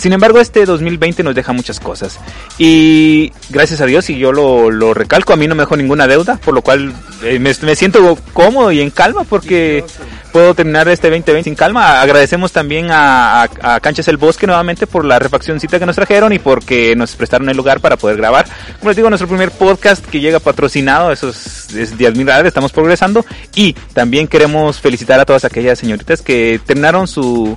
sin 0.00 0.12
embargo, 0.12 0.38
este 0.38 0.64
2020 0.64 1.22
nos 1.22 1.34
deja 1.34 1.52
muchas 1.52 1.80
cosas. 1.80 2.18
Y 2.58 3.32
gracias 3.50 3.80
a 3.80 3.86
Dios, 3.86 4.08
y 4.10 4.18
yo 4.18 4.32
lo, 4.32 4.94
recalco, 4.94 5.32
a 5.32 5.36
mí 5.36 5.46
no 5.46 5.54
me 5.54 5.62
dejó 5.62 5.76
ninguna 5.76 6.06
deuda, 6.06 6.36
por 6.36 6.54
lo 6.54 6.62
cual 6.62 6.92
eh, 7.22 7.38
me, 7.38 7.54
siento 7.74 8.18
cómodo 8.32 8.70
y 8.70 8.80
en 8.80 8.90
calma 8.90 9.24
porque 9.24 9.84
puedo 10.32 10.54
terminar 10.54 10.88
este 10.88 11.08
2020 11.08 11.44
sin 11.44 11.54
calma. 11.54 12.00
Agradecemos 12.00 12.52
también 12.52 12.88
a, 12.90 13.48
Canchas 13.82 14.08
el 14.08 14.18
Bosque 14.18 14.46
nuevamente 14.46 14.86
por 14.86 15.04
la 15.04 15.18
refaccióncita 15.18 15.78
que 15.78 15.86
nos 15.86 15.96
trajeron 15.96 16.32
y 16.32 16.38
porque 16.38 16.94
nos 16.94 17.16
prestaron 17.16 17.48
el 17.48 17.56
lugar 17.56 17.80
para 17.80 17.96
poder 17.96 18.16
grabar. 18.16 18.46
Como 18.78 18.90
les 18.90 18.96
digo, 18.96 19.08
nuestro 19.08 19.28
primer 19.28 19.50
podcast 19.50 20.04
que 20.04 20.20
llega 20.20 20.38
patrocinado, 20.38 21.12
eso 21.12 21.30
es, 21.30 21.74
es 21.74 21.96
de 21.96 22.06
admirar, 22.06 22.46
estamos 22.46 22.72
progresando. 22.72 23.24
Y 23.54 23.72
también 23.94 24.28
queremos 24.28 24.80
felicitar 24.80 25.18
a 25.18 25.24
todas 25.24 25.44
aquellas 25.44 25.78
señoritas 25.78 26.20
que 26.22 26.60
terminaron 26.66 27.06
su 27.06 27.56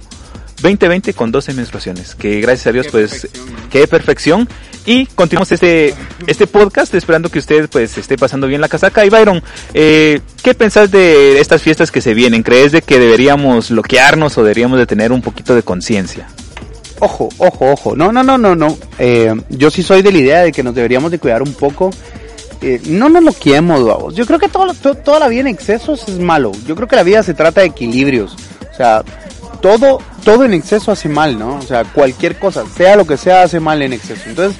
2020 0.62 1.14
con 1.14 1.32
12 1.32 1.54
menstruaciones, 1.54 2.16
que 2.16 2.42
gracias 2.42 2.68
a 2.68 2.72
Dios 2.72 2.88
pues 2.92 3.28
qué 3.70 3.88
perfección. 3.88 4.48
Y 4.86 5.06
continuamos 5.06 5.52
este, 5.52 5.94
este 6.26 6.48
podcast 6.48 6.94
esperando 6.96 7.30
que 7.30 7.38
usted 7.38 7.70
pues 7.70 7.98
esté 7.98 8.18
pasando 8.18 8.48
bien 8.48 8.62
la 8.62 8.68
casaca. 8.68 9.06
Y 9.06 9.10
Byron, 9.10 9.44
eh, 9.74 10.22
¿qué 10.42 10.56
pensás 10.56 10.90
de 10.90 11.40
estas 11.40 11.62
fiestas 11.62 11.92
que 11.92 12.02
se 12.02 12.16
vienen? 12.16 12.42
¿Crees 12.42 12.72
de 12.72 12.82
que 12.82 12.98
deberíamos 12.98 13.70
bloquearnos 13.70 14.38
o 14.38 14.44
deberíamos 14.44 14.80
de 14.80 14.88
tener 14.88 15.12
un 15.12 15.22
poquito 15.22 15.54
de 15.54 15.62
conciencia? 15.62 16.28
Ojo, 17.00 17.30
ojo, 17.38 17.72
ojo. 17.72 17.96
No, 17.96 18.12
no, 18.12 18.24
no, 18.24 18.38
no, 18.38 18.56
no. 18.56 18.78
Eh, 18.98 19.34
yo 19.50 19.70
sí 19.70 19.84
soy 19.84 20.02
de 20.02 20.12
la 20.12 20.18
idea 20.18 20.42
de 20.42 20.52
que 20.52 20.64
nos 20.64 20.74
deberíamos 20.74 21.12
de 21.12 21.20
cuidar 21.20 21.44
un 21.44 21.54
poco. 21.54 21.92
Eh, 22.62 22.80
no 22.86 23.10
nos 23.10 23.24
bloqueemos, 23.24 23.86
vamos. 23.86 24.16
Yo 24.16 24.26
creo 24.26 24.40
que 24.40 24.50
todo, 24.50 24.74
toda 24.74 25.20
la 25.20 25.28
vida 25.28 25.42
en 25.42 25.48
excesos 25.48 26.08
es 26.08 26.20
malo. 26.20 26.52
Yo 26.68 26.76
creo 26.76 26.88
que 26.88 26.96
la 26.96 27.04
vida 27.04 27.22
se 27.24 27.34
trata 27.34 27.62
de 27.62 27.68
equilibrios. 27.68 28.36
O 28.72 28.76
sea, 28.76 29.04
todo, 29.62 30.00
todo 30.24 30.44
en 30.46 30.54
exceso 30.54 30.92
hace 30.92 31.08
mal, 31.08 31.38
¿no? 31.38 31.56
O 31.56 31.62
sea, 31.62 31.84
cualquier 31.84 32.38
cosa, 32.38 32.64
sea 32.76 32.96
lo 32.96 33.06
que 33.06 33.18
sea, 33.18 33.44
hace 33.44 33.60
mal 33.60 33.82
en 33.82 33.94
exceso. 33.94 34.24
Entonces, 34.28 34.60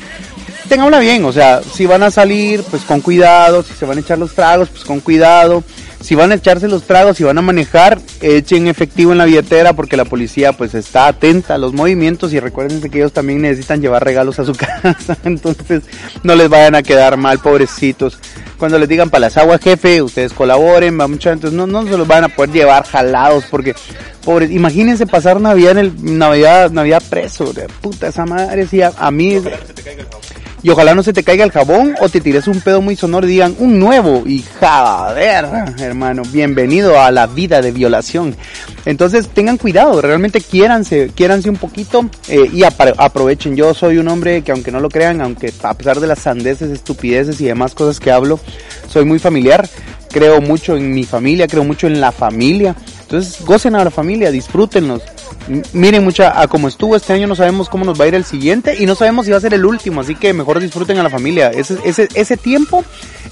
tenganla 0.70 1.00
bien, 1.00 1.26
o 1.26 1.34
sea, 1.34 1.62
si 1.62 1.86
van 1.86 2.04
a 2.04 2.12
salir, 2.12 2.64
pues 2.64 2.84
con 2.84 3.02
cuidado, 3.02 3.64
si 3.64 3.74
se 3.74 3.86
van 3.86 3.98
a 3.98 4.02
echar 4.02 4.18
los 4.18 4.34
tragos, 4.34 4.70
pues 4.70 4.86
con 4.86 5.02
cuidado. 5.02 5.64
Si 6.02 6.16
van 6.16 6.32
a 6.32 6.36
echarse 6.36 6.68
los 6.68 6.84
tragos, 6.84 7.18
si 7.18 7.24
van 7.24 7.38
a 7.38 7.42
manejar, 7.42 8.00
echen 8.22 8.68
efectivo 8.68 9.12
en 9.12 9.20
la 9.20 9.26
billetera 9.26 9.74
porque 9.74 9.98
la 9.98 10.06
policía 10.06 10.54
pues 10.54 10.74
está 10.74 11.08
atenta 11.08 11.56
a 11.56 11.58
los 11.58 11.74
movimientos 11.74 12.34
y 12.34 12.40
recuerden 12.40 12.82
que 12.82 12.98
ellos 12.98 13.14
también 13.14 13.42
necesitan 13.42 13.82
llevar 13.82 14.04
regalos 14.04 14.40
a 14.40 14.46
su 14.46 14.54
casa, 14.84 15.18
entonces 15.24 15.84
no 16.24 16.36
les 16.36 16.50
vayan 16.50 16.76
a 16.76 16.84
quedar 16.84 17.18
mal, 17.18 17.40
pobrecitos. 17.40 18.18
Cuando 18.58 18.78
les 18.78 18.90
digan 18.90 19.10
para 19.10 19.22
las 19.22 19.38
aguas, 19.38 19.62
jefe, 19.62 20.02
ustedes 20.02 20.34
colaboren, 20.34 21.00
va 21.00 21.08
mucho, 21.08 21.32
entonces 21.32 21.58
no, 21.58 21.66
no 21.66 21.84
se 21.84 21.98
los 21.98 22.08
van 22.08 22.26
a 22.26 22.30
poder 22.30 22.52
llevar 22.52 22.86
jalados 22.86 23.46
porque 23.50 23.76
Pobres, 24.24 24.52
imagínense 24.52 25.08
pasar 25.08 25.42
Navidad 25.42 25.72
en 25.72 25.78
el 25.80 26.18
Navidad, 26.20 26.70
Navidad 26.70 27.02
preso, 27.10 27.54
de 27.54 27.68
puta 27.82 28.10
esa 28.10 28.26
madre, 28.26 28.68
si 28.68 28.82
a, 28.82 28.92
mí 29.10 29.42
y 30.64 30.70
ojalá 30.70 30.94
no 30.94 31.04
se 31.04 31.14
te 31.14 31.24
caiga 31.24 31.44
el 31.44 31.52
jabón 31.52 31.96
o 32.00 32.10
te 32.10 32.22
tires 32.22 32.48
un 32.48 32.62
pedo 32.62 32.82
muy 32.82 32.96
sonoro 32.96 33.28
y 33.28 33.32
digan 33.32 33.56
un 33.60 33.80
nuevo 33.80 34.24
y 34.26 34.44
joder, 34.60 35.46
hermano, 35.80 36.24
bienvenido 36.32 37.00
a 37.02 37.12
la 37.12 37.28
vida 37.28 37.62
de 37.62 37.72
violación. 37.72 38.36
Entonces 38.86 39.28
tengan 39.28 39.58
cuidado, 39.58 40.02
realmente 40.02 40.42
quiéranse, 40.42 41.12
quiéranse 41.16 41.50
un 41.50 41.58
poquito 41.58 42.10
eh, 42.28 42.50
y 42.52 42.64
aprovechen. 42.64 43.56
Yo 43.56 43.74
soy 43.74 43.98
un 43.98 44.08
hombre 44.08 44.44
que 44.44 44.52
aunque 44.52 44.72
no 44.72 44.80
lo 44.80 44.90
crean, 44.90 45.22
aunque 45.22 45.54
a 45.64 45.74
pesar 45.74 46.00
de 46.00 46.08
las 46.08 46.20
sandeces, 46.20 46.70
estupideces 46.70 47.40
y 47.42 47.46
demás 47.46 47.74
cosas 47.74 48.00
que 48.00 48.12
hablo, 48.12 48.40
soy 48.88 49.06
muy 49.06 49.20
familiar. 49.20 49.68
Creo 50.10 50.42
mucho 50.42 50.76
en 50.76 50.94
mi 50.94 51.06
familia, 51.06 51.48
creo 51.48 51.64
mucho 51.64 51.88
en 51.88 52.02
la 52.02 52.12
familia. 52.12 52.76
Entonces, 53.02 53.46
gocen 53.46 53.76
a 53.76 53.84
la 53.84 53.92
familia, 53.92 54.30
disfrútenlos. 54.30 55.02
Miren 55.74 56.04
mucha, 56.04 56.40
a 56.40 56.48
como 56.48 56.68
estuvo 56.68 56.96
este 56.96 57.14
año 57.14 57.28
no 57.28 57.36
sabemos 57.36 57.70
cómo 57.70 57.86
nos 57.86 58.00
va 58.00 58.06
a 58.06 58.08
ir 58.08 58.16
el 58.16 58.26
siguiente 58.26 58.76
y 58.80 58.86
no 58.86 58.96
sabemos 58.96 59.26
si 59.26 59.32
va 59.32 59.38
a 59.38 59.42
ser 59.42 59.54
el 59.54 59.66
último, 59.66 60.02
así 60.02 60.16
que 60.16 60.34
mejor 60.34 60.60
disfruten 60.60 60.98
a 60.98 61.04
la 61.04 61.10
familia. 61.10 61.50
Ese, 61.50 61.78
ese, 61.84 62.08
ese 62.14 62.38
tiempo, 62.38 62.84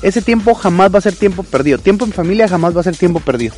ese 0.01 0.21
tiempo 0.21 0.53
jamás 0.53 0.93
va 0.93 0.99
a 0.99 1.01
ser 1.01 1.15
tiempo 1.15 1.43
perdido. 1.43 1.77
Tiempo 1.77 2.05
en 2.05 2.11
familia 2.11 2.47
jamás 2.47 2.75
va 2.75 2.81
a 2.81 2.83
ser 2.83 2.95
tiempo 2.95 3.19
perdido. 3.19 3.55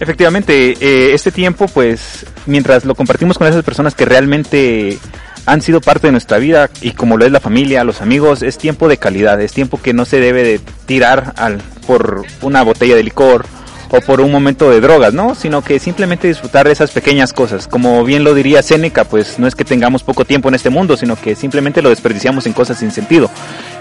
Efectivamente, 0.00 0.76
eh, 0.80 1.12
este 1.12 1.32
tiempo, 1.32 1.66
pues, 1.66 2.24
mientras 2.46 2.84
lo 2.84 2.94
compartimos 2.94 3.36
con 3.36 3.48
esas 3.48 3.64
personas 3.64 3.94
que 3.94 4.04
realmente 4.04 4.98
han 5.44 5.60
sido 5.60 5.80
parte 5.80 6.08
de 6.08 6.12
nuestra 6.12 6.38
vida 6.38 6.70
y 6.82 6.92
como 6.92 7.16
lo 7.16 7.24
es 7.24 7.32
la 7.32 7.40
familia, 7.40 7.82
los 7.82 8.00
amigos, 8.00 8.42
es 8.42 8.58
tiempo 8.58 8.88
de 8.88 8.98
calidad, 8.98 9.40
es 9.40 9.52
tiempo 9.52 9.80
que 9.80 9.94
no 9.94 10.04
se 10.04 10.20
debe 10.20 10.44
de 10.44 10.60
tirar 10.86 11.32
al, 11.36 11.62
por 11.86 12.24
una 12.42 12.62
botella 12.62 12.94
de 12.94 13.02
licor 13.02 13.46
o 13.90 14.00
por 14.00 14.20
un 14.20 14.30
momento 14.30 14.70
de 14.70 14.80
drogas, 14.80 15.14
¿no? 15.14 15.34
Sino 15.34 15.62
que 15.62 15.78
simplemente 15.78 16.28
disfrutar 16.28 16.66
de 16.66 16.72
esas 16.72 16.90
pequeñas 16.90 17.32
cosas. 17.32 17.66
Como 17.66 18.04
bien 18.04 18.24
lo 18.24 18.34
diría 18.34 18.62
Seneca, 18.62 19.04
pues 19.04 19.38
no 19.38 19.46
es 19.46 19.54
que 19.54 19.64
tengamos 19.64 20.02
poco 20.02 20.24
tiempo 20.24 20.48
en 20.48 20.54
este 20.54 20.70
mundo, 20.70 20.96
sino 20.96 21.16
que 21.16 21.34
simplemente 21.34 21.82
lo 21.82 21.90
desperdiciamos 21.90 22.46
en 22.46 22.52
cosas 22.52 22.78
sin 22.78 22.90
sentido. 22.90 23.30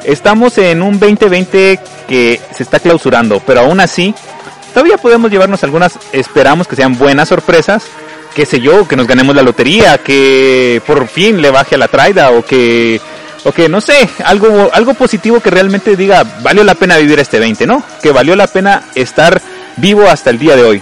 Estamos 0.03 0.57
en 0.57 0.81
un 0.81 0.99
2020 0.99 1.79
que 2.07 2.39
se 2.55 2.63
está 2.63 2.79
clausurando, 2.79 3.41
pero 3.45 3.61
aún 3.61 3.79
así 3.79 4.13
todavía 4.73 4.97
podemos 4.97 5.31
llevarnos 5.31 5.63
algunas, 5.63 5.99
esperamos 6.13 6.67
que 6.67 6.75
sean 6.75 6.97
buenas 6.97 7.29
sorpresas, 7.29 7.83
qué 8.33 8.45
sé 8.45 8.61
yo, 8.61 8.87
que 8.87 8.95
nos 8.95 9.07
ganemos 9.07 9.35
la 9.35 9.41
lotería, 9.41 9.97
que 9.97 10.81
por 10.85 11.07
fin 11.07 11.41
le 11.41 11.51
baje 11.51 11.75
a 11.75 11.79
la 11.79 11.87
traida 11.87 12.31
o 12.31 12.45
que 12.45 13.01
o 13.43 13.51
que 13.51 13.69
no 13.69 13.81
sé, 13.81 14.09
algo 14.25 14.69
algo 14.73 14.93
positivo 14.93 15.39
que 15.39 15.49
realmente 15.49 15.95
diga, 15.95 16.23
valió 16.41 16.63
la 16.63 16.75
pena 16.75 16.97
vivir 16.97 17.19
este 17.19 17.39
20, 17.39 17.65
¿no? 17.65 17.83
Que 18.01 18.11
valió 18.11 18.35
la 18.35 18.47
pena 18.47 18.83
estar 18.95 19.41
vivo 19.77 20.03
hasta 20.03 20.29
el 20.29 20.39
día 20.39 20.55
de 20.55 20.63
hoy. 20.63 20.81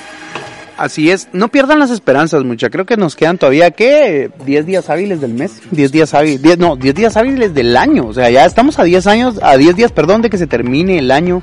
Así 0.78 1.10
es, 1.10 1.30
no 1.32 1.48
pierdan 1.48 1.80
las 1.80 1.90
esperanzas, 1.90 2.44
mucha. 2.44 2.70
Creo 2.70 2.86
que 2.86 2.98
nos 2.98 3.16
quedan 3.16 3.38
todavía, 3.38 3.72
¿qué? 3.72 4.30
10 4.46 4.66
días 4.66 4.90
hábiles 4.90 5.22
del 5.22 5.34
mes, 5.34 5.62
10 5.72 5.92
días 5.92 6.14
hábiles, 6.14 6.58
no, 6.58 6.76
10 6.76 6.96
días 6.96 7.16
hábiles 7.16 7.54
del 7.54 7.78
año. 7.78 8.08
O 8.08 8.14
sea, 8.14 8.30
ya 8.30 8.46
estamos 8.46 8.78
a 8.78 8.84
10 8.84 9.08
años, 9.08 9.40
a 9.42 9.56
10 9.56 9.78
días, 9.78 9.94
perdón, 9.94 10.22
de 10.22 10.30
que 10.30 10.38
se 10.38 10.48
termine 10.48 11.00
el 11.00 11.12
año 11.12 11.42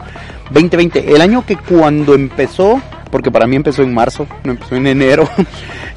2020. 0.51 1.15
El 1.15 1.23
año 1.23 1.47
que 1.47 1.57
cuando 1.57 2.13
empezó, 2.15 2.83
porque 3.11 3.31
para 3.31 3.47
mí 3.47 3.57
empezó 3.57 3.83
en 3.83 3.95
marzo, 3.95 4.27
no 4.45 4.53
empezó 4.53 4.77
en 4.77 4.87
enero. 4.87 5.27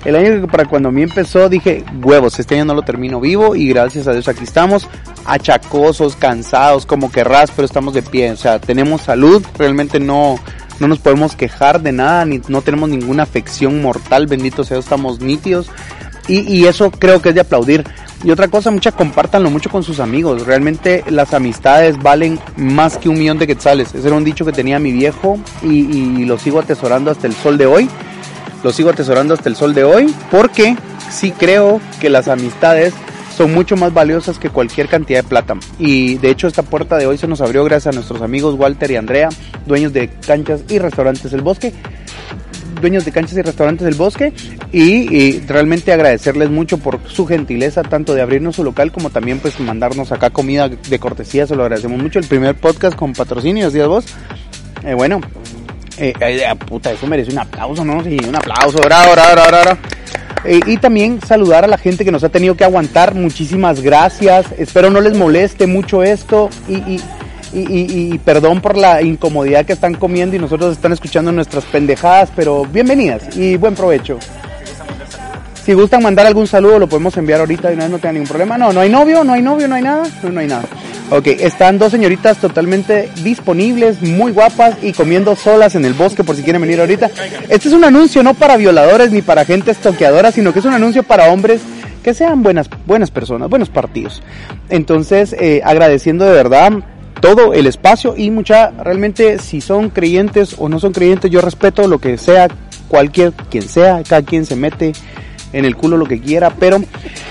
El 0.06 0.16
año 0.16 0.40
que 0.40 0.48
para 0.48 0.66
cuando 0.66 0.90
a 0.90 0.92
mí 0.92 1.02
empezó 1.02 1.50
dije, 1.50 1.84
huevos, 2.04 2.38
este 2.38 2.54
año 2.54 2.66
no 2.66 2.76
lo 2.76 2.84
termino 2.84 3.20
vivo 3.20 3.56
y 3.56 3.70
gracias 3.70 4.06
a 4.06 4.14
Dios 4.14 4.28
aquí 4.28 4.44
estamos, 4.44 4.88
achacosos, 5.26 6.16
cansados, 6.16 6.86
como 6.86 7.12
querrás, 7.12 7.50
pero 7.50 7.66
estamos 7.66 7.96
de 7.96 8.04
pie. 8.04 8.32
O 8.32 8.38
sea, 8.38 8.60
tenemos 8.60 9.02
salud, 9.02 9.44
realmente 9.58 10.00
no 10.00 10.40
no 10.80 10.88
nos 10.88 11.00
podemos 11.00 11.36
quejar 11.36 11.82
de 11.82 11.92
nada, 11.92 12.26
ni 12.26 12.42
no 12.48 12.62
tenemos 12.62 12.90
ninguna 12.90 13.24
afección 13.24 13.82
mortal, 13.82 14.28
bendito 14.28 14.64
sea, 14.64 14.78
estamos 14.78 15.20
nítidos. 15.20 15.68
Y, 16.28 16.66
eso 16.66 16.90
creo 16.90 17.22
que 17.22 17.30
es 17.30 17.36
de 17.36 17.42
aplaudir. 17.42 17.84
Y 18.24 18.32
otra 18.32 18.48
cosa, 18.48 18.72
mucha 18.72 18.92
compártanlo 18.92 19.52
mucho 19.52 19.70
con 19.70 19.84
sus 19.84 20.00
amigos. 20.00 20.48
Realmente 20.48 21.04
las 21.08 21.36
amistades 21.36 22.02
valen 22.02 22.40
más 22.58 22.98
que 22.98 23.10
un 23.10 23.20
millón 23.20 23.38
de 23.38 23.46
quetzales. 23.46 23.94
Ese 23.94 24.08
era 24.08 24.18
un 24.18 24.24
dicho 24.24 24.44
que 24.44 24.52
tenía 24.52 24.80
mi 24.80 24.92
viejo 24.92 25.38
y, 25.62 25.82
y 26.22 26.26
lo 26.26 26.40
sigo 26.40 26.60
atesorando 26.60 27.12
hasta 27.12 27.28
el 27.28 27.34
sol 27.36 27.60
de 27.60 27.68
hoy. 27.68 27.88
Lo 28.64 28.72
sigo 28.72 28.90
atesorando 28.90 29.36
hasta 29.36 29.50
el 29.50 29.56
sol 29.56 29.76
de 29.76 29.84
hoy 29.84 30.16
porque 30.32 30.76
sí 31.12 31.32
creo 31.32 31.80
que 32.02 32.10
las 32.10 32.28
amistades 32.28 32.96
son 33.36 33.54
mucho 33.54 33.76
más 33.76 33.94
valiosas 33.94 34.40
que 34.40 34.50
cualquier 34.50 34.88
cantidad 34.88 35.24
de 35.24 35.30
plata. 35.30 35.56
Y 35.80 36.16
de 36.16 36.30
hecho 36.30 36.48
esta 36.48 36.64
puerta 36.64 36.98
de 36.98 37.08
hoy 37.08 37.18
se 37.18 37.28
nos 37.28 37.42
abrió 37.42 37.64
gracias 37.64 37.94
a 37.94 37.96
nuestros 37.96 38.22
amigos 38.22 38.56
Walter 38.58 38.92
y 38.92 38.96
Andrea, 38.96 39.30
dueños 39.66 39.94
de 39.94 40.10
canchas 40.10 40.64
y 40.70 40.80
restaurantes 40.80 41.32
del 41.32 41.42
bosque 41.42 41.74
dueños 42.82 43.06
de 43.06 43.12
canchas 43.12 43.38
y 43.38 43.42
restaurantes 43.42 43.86
del 43.86 43.96
bosque 43.96 44.34
y, 44.72 45.40
realmente 45.48 45.92
agradecerles 45.94 46.50
mucho 46.50 46.78
por 46.78 47.00
su 47.08 47.26
gentileza 47.26 47.84
tanto 47.84 48.14
de 48.14 48.22
abrirnos 48.22 48.58
su 48.58 48.64
local 48.64 48.92
como 48.92 49.10
también 49.10 49.40
pues 49.40 49.60
mandarnos 49.60 50.12
acá 50.12 50.30
comida 50.30 50.70
de 50.70 51.00
cortesía, 51.00 51.48
se 51.48 51.56
lo 51.56 51.64
agradecemos 51.64 52.02
mucho. 52.02 52.20
El 52.20 52.26
primer 52.26 52.56
podcast 52.56 52.96
con 52.96 53.14
patrocinio, 53.14 53.72
días 53.72 53.88
vos. 53.88 54.06
Eh, 54.84 54.94
bueno, 54.94 55.22
eh, 55.98 56.14
puta, 56.68 56.92
eso 56.92 57.08
merece 57.08 57.32
un 57.32 57.40
aplauso, 57.40 57.84
¿no? 57.86 58.04
Sí, 58.04 58.18
un 58.28 58.36
aplauso, 58.36 58.78
bravo, 58.80 59.14
bravo, 59.14 59.32
bravo, 59.34 59.50
bravo. 59.50 59.80
Eh, 60.46 60.60
y 60.66 60.78
también 60.78 61.20
saludar 61.22 61.64
a 61.64 61.68
la 61.68 61.78
gente 61.78 62.06
que 62.06 62.12
nos 62.12 62.24
ha 62.24 62.30
tenido 62.30 62.56
que 62.56 62.64
aguantar. 62.64 63.16
Muchísimas 63.16 63.82
gracias. 63.82 64.46
Espero 64.58 64.90
no 64.90 65.02
les 65.02 65.16
moleste 65.16 65.68
mucho 65.68 66.04
esto. 66.04 66.50
Y, 66.68 66.74
y, 66.74 67.02
y, 67.54 68.18
perdón 68.20 68.62
por 68.62 68.78
la 68.78 69.02
incomodidad 69.02 69.66
que 69.66 69.74
están 69.74 69.94
comiendo 69.96 70.36
y 70.36 70.40
nosotros 70.40 70.74
están 70.74 70.92
escuchando 70.92 71.32
nuestras 71.32 71.64
pendejadas, 71.66 72.30
pero 72.36 72.66
bienvenidas 72.66 73.36
y 73.38 73.56
buen 73.56 73.76
provecho. 73.76 74.20
Si 75.66 75.74
gustan 75.74 76.04
mandar 76.04 76.28
algún 76.28 76.48
saludo, 76.48 76.78
lo 76.78 76.88
podemos 76.88 77.16
enviar 77.18 77.40
ahorita 77.40 77.72
y 77.72 77.76
no, 77.76 77.88
no 77.88 77.98
tenga 77.98 78.14
ningún 78.14 78.28
problema. 78.28 78.58
No, 78.58 78.74
no 78.74 78.82
hay 78.82 78.90
novio, 78.90 79.24
no 79.24 79.34
hay 79.34 79.42
novio, 79.42 79.68
no 79.68 79.76
hay 79.76 79.84
nada, 79.84 80.04
no, 80.22 80.30
no 80.30 80.40
hay 80.40 80.48
nada. 80.48 80.66
Ok, 81.12 81.28
están 81.28 81.78
dos 81.78 81.92
señoritas 81.92 82.38
totalmente 82.38 83.10
disponibles, 83.24 84.02
muy 84.02 84.32
guapas 84.32 84.76
y 84.82 84.92
comiendo 84.92 85.36
solas 85.36 85.76
en 85.76 85.86
el 85.86 85.94
bosque 85.94 86.24
por 86.24 86.36
si 86.36 86.42
quieren 86.42 86.64
venir 86.64 86.80
ahorita. 86.80 87.12
Este 87.48 87.68
es 87.68 87.74
un 87.76 87.84
anuncio 87.84 88.24
no 88.24 88.34
para 88.34 88.58
violadores 88.58 89.12
ni 89.12 89.22
para 89.22 89.46
gente 89.46 89.70
estoqueadora, 89.70 90.32
sino 90.32 90.52
que 90.52 90.60
es 90.60 90.66
un 90.66 90.74
anuncio 90.74 91.04
para 91.04 91.32
hombres 91.32 91.62
que 92.04 92.16
sean 92.16 92.42
buenas, 92.42 92.70
buenas 92.88 93.12
personas, 93.12 93.50
buenos 93.50 93.70
partidos. 93.70 94.24
Entonces, 94.70 95.34
eh, 95.40 95.62
agradeciendo 95.64 96.26
de 96.26 96.34
verdad 96.34 96.72
todo 97.22 97.54
el 97.54 97.68
espacio 97.68 98.16
y 98.18 98.32
mucha, 98.32 98.72
realmente 98.72 99.38
si 99.38 99.62
son 99.62 99.90
creyentes 99.90 100.56
o 100.58 100.70
no 100.70 100.80
son 100.80 100.92
creyentes, 100.92 101.30
yo 101.30 101.40
respeto 101.42 101.88
lo 101.88 102.00
que 102.00 102.18
sea, 102.18 102.48
cualquier 102.88 103.32
quien 103.52 103.68
sea, 103.68 104.02
cada 104.08 104.24
quien 104.24 104.46
se 104.48 104.56
mete 104.56 104.94
en 105.54 105.66
el 105.66 105.76
culo 105.76 105.98
lo 105.98 106.06
que 106.06 106.20
quiera, 106.20 106.50
pero 106.50 106.82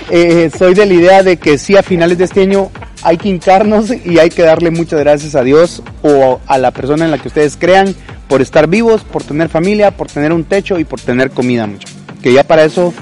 eh, 0.09 0.49
soy 0.57 0.73
de 0.73 0.85
la 0.85 0.93
idea 0.93 1.23
de 1.23 1.37
que 1.37 1.57
sí 1.57 1.75
a 1.75 1.83
finales 1.83 2.17
de 2.17 2.23
este 2.23 2.41
año 2.41 2.71
hay 3.05 3.17
que 3.17 3.29
hincarnos 3.29 3.91
y 4.03 4.17
hay 4.17 4.29
que 4.29 4.41
darle 4.41 4.71
muchas 4.71 4.99
gracias 4.99 5.35
a 5.35 5.43
Dios 5.43 5.83
o 6.01 6.41
a 6.47 6.57
la 6.57 6.71
persona 6.71 7.05
en 7.05 7.11
la 7.11 7.19
que 7.19 7.27
ustedes 7.27 7.55
crean 7.55 7.95
por 8.27 8.41
estar 8.41 8.67
vivos, 8.67 9.03
por 9.03 9.23
tener 9.23 9.47
familia, 9.47 9.91
por 9.91 10.07
tener 10.07 10.33
un 10.33 10.43
techo 10.43 10.79
y 10.79 10.85
por 10.85 10.99
tener 10.99 11.29
comida 11.29 11.67
mucho. 11.67 11.87
Que 12.23 12.33
ya 12.33 12.43
para 12.43 12.63
eso 12.63 12.95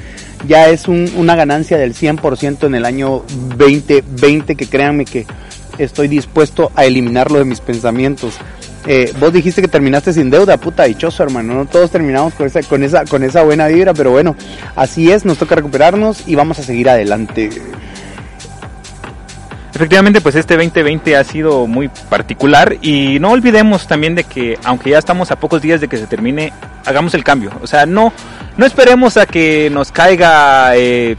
ya 0.45 0.68
es 0.68 0.89
una 0.89 1.38
ganancia 1.38 1.78
del 1.78 1.95
100% 1.95 2.66
en 2.66 2.76
el 2.76 2.84
año 2.84 3.24
2020 3.58 4.58
que 4.58 4.68
créanme 4.68 5.06
que 5.06 5.26
estoy 5.78 6.10
dispuesto 6.10 6.70
a 6.76 6.84
eliminarlo 6.84 7.39
de 7.39 7.45
mis 7.45 7.62
pensamientos. 7.62 8.34
Eh, 8.86 9.14
vos 9.22 9.32
dijiste 9.32 9.62
que 9.62 9.70
terminaste 9.70 10.12
sin 10.12 10.30
deuda, 10.30 10.58
puta 10.58 10.84
dichoso 10.84 11.24
hermano, 11.24 11.54
no 11.54 11.66
todos 11.66 11.89
terminamos 11.89 12.34
con 12.34 12.45
esa, 12.45 12.62
con 12.64 12.84
esa, 12.84 13.06
con 13.06 13.24
esa 13.24 13.41
buena 13.43 13.70
vibra, 13.70 13.93
pero 13.93 14.12
bueno, 14.12 14.36
así 14.76 15.10
es, 15.10 15.24
nos 15.24 15.38
toca 15.38 15.56
recuperarnos 15.56 16.28
y 16.28 16.36
vamos 16.36 16.60
a 16.60 16.64
seguir 16.64 16.89
adelante. 16.89 17.49
Efectivamente, 19.74 20.21
pues 20.21 20.36
este 20.36 20.55
2020 20.55 21.17
ha 21.17 21.24
sido 21.24 21.65
muy 21.65 21.89
particular 22.09 22.78
y 22.82 23.19
no 23.19 23.32
olvidemos 23.32 23.88
también 23.88 24.13
de 24.13 24.24
que 24.24 24.59
aunque 24.63 24.91
ya 24.91 24.99
estamos 24.99 25.32
a 25.32 25.36
pocos 25.38 25.63
días 25.63 25.82
de 25.82 25.88
que 25.88 25.97
se 25.97 26.05
termine, 26.05 26.53
hagamos 26.86 27.15
el 27.15 27.24
cambio. 27.24 27.51
O 27.61 27.65
sea, 27.65 27.88
no, 27.88 28.13
no 28.55 28.65
esperemos 28.67 29.17
a 29.17 29.26
que 29.26 29.71
nos 29.71 29.91
caiga 29.91 30.76
eh, 30.76 31.15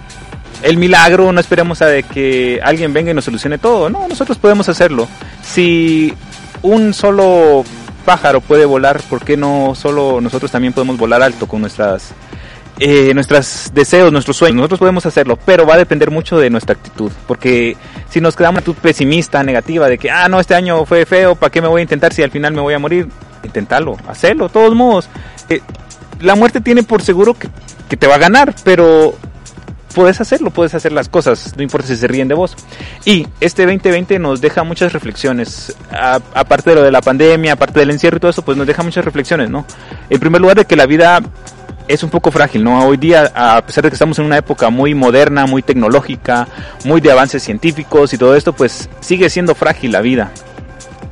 el 0.63 0.77
milagro, 0.77 1.33
no 1.33 1.41
esperemos 1.41 1.83
a 1.83 2.01
que 2.03 2.61
alguien 2.63 2.93
venga 2.93 3.11
y 3.11 3.15
nos 3.15 3.25
solucione 3.25 3.59
todo. 3.59 3.91
No, 3.91 4.07
nosotros 4.07 4.39
podemos 4.39 4.69
hacerlo. 4.69 5.09
Si 5.43 6.15
un 6.63 6.95
solo 6.95 7.65
pájaro 8.05 8.41
puede 8.41 8.67
volar, 8.67 9.01
¿por 9.11 9.25
qué 9.25 9.37
no 9.37 9.75
solo 9.75 10.21
nosotros 10.21 10.53
también 10.53 10.73
podemos 10.73 10.97
volar 10.97 11.23
alto 11.23 11.49
con 11.49 11.61
nuestras 11.61 12.13
eh, 12.79 13.15
nuestros 13.15 13.71
deseos, 13.73 14.13
nuestros 14.13 14.37
sueños. 14.37 14.57
Nosotros 14.57 14.81
podemos 14.81 15.07
hacerlo, 15.07 15.39
pero 15.45 15.67
va 15.67 15.75
a 15.75 15.79
depender 15.79 16.11
mucho 16.11 16.39
de 16.39 16.51
nuestra 16.51 16.75
actitud. 16.75 17.11
Porque 17.27 17.77
si 18.11 18.21
nos 18.21 18.37
quedamos 18.37 18.59
actitud 18.59 18.77
pesimista, 18.81 19.43
negativa, 19.43 19.89
de 19.89 19.99
que, 19.99 20.11
ah, 20.11 20.29
no, 20.29 20.41
este 20.41 20.55
año 20.55 20.85
fue 20.85 21.07
feo, 21.07 21.35
¿para 21.35 21.51
qué 21.51 21.63
me 21.63 21.69
voy 21.69 21.81
a 21.81 21.83
intentar 21.83 22.13
si 22.13 22.23
al 22.23 22.31
final 22.31 22.53
me 22.53 22.61
voy 22.61 22.75
a 22.75 22.79
morir? 22.79 23.09
Intentarlo, 23.43 23.97
hacerlo, 24.09 24.49
todos 24.49 24.75
modos. 24.75 25.09
Eh, 25.49 25.61
la 26.21 26.35
muerte 26.35 26.61
tiene 26.61 26.83
por 26.83 27.03
seguro 27.03 27.35
que, 27.35 27.49
que 27.89 27.97
te 27.97 28.07
va 28.07 28.17
a 28.17 28.19
ganar, 28.19 28.55
pero 28.65 29.15
puedes 29.95 30.21
hacerlo, 30.21 30.51
puedes 30.51 30.75
hacer 30.75 30.93
las 30.93 31.09
cosas, 31.09 31.55
no 31.57 31.63
importa 31.63 31.87
si 31.87 31.97
se 31.97 32.07
ríen 32.07 32.29
de 32.29 32.35
vos. 32.35 32.57
Y 33.05 33.27
este 33.41 33.63
2020 33.65 34.19
nos 34.19 34.41
deja 34.41 34.65
muchas 34.65 34.93
reflexiones, 34.93 35.75
aparte 35.91 36.71
de 36.71 36.77
lo 36.77 36.83
de 36.83 36.91
la 36.91 37.01
pandemia, 37.01 37.53
aparte 37.53 37.81
del 37.81 37.91
encierro 37.91 38.19
y 38.19 38.21
todo 38.21 38.31
eso, 38.31 38.43
pues 38.43 38.59
nos 38.59 38.67
deja 38.67 38.83
muchas 38.83 39.05
reflexiones, 39.05 39.49
¿no? 39.49 39.65
En 40.11 40.21
primer 40.21 40.41
lugar, 40.41 40.57
de 40.57 40.65
que 40.67 40.77
la 40.77 40.87
vida 40.87 41.23
es 41.89 42.03
un 42.03 42.11
poco 42.11 42.31
frágil, 42.31 42.65
¿no? 42.65 42.87
Hoy 42.87 42.97
día, 42.97 43.31
a 43.35 43.65
pesar 43.65 43.85
de 43.85 43.91
que 43.91 43.95
estamos 43.95 44.19
en 44.19 44.25
una 44.25 44.39
época 44.39 44.71
muy 44.71 44.95
moderna, 44.95 45.47
muy 45.47 45.63
tecnológica, 45.63 46.49
muy 46.85 47.01
de 47.01 47.13
avances 47.13 47.43
científicos 47.43 48.13
y 48.13 48.19
todo 48.19 48.35
esto, 48.35 48.53
pues 48.53 48.89
sigue 49.01 49.29
siendo 49.29 49.55
frágil 49.55 49.93
la 49.93 50.01
vida. 50.01 50.33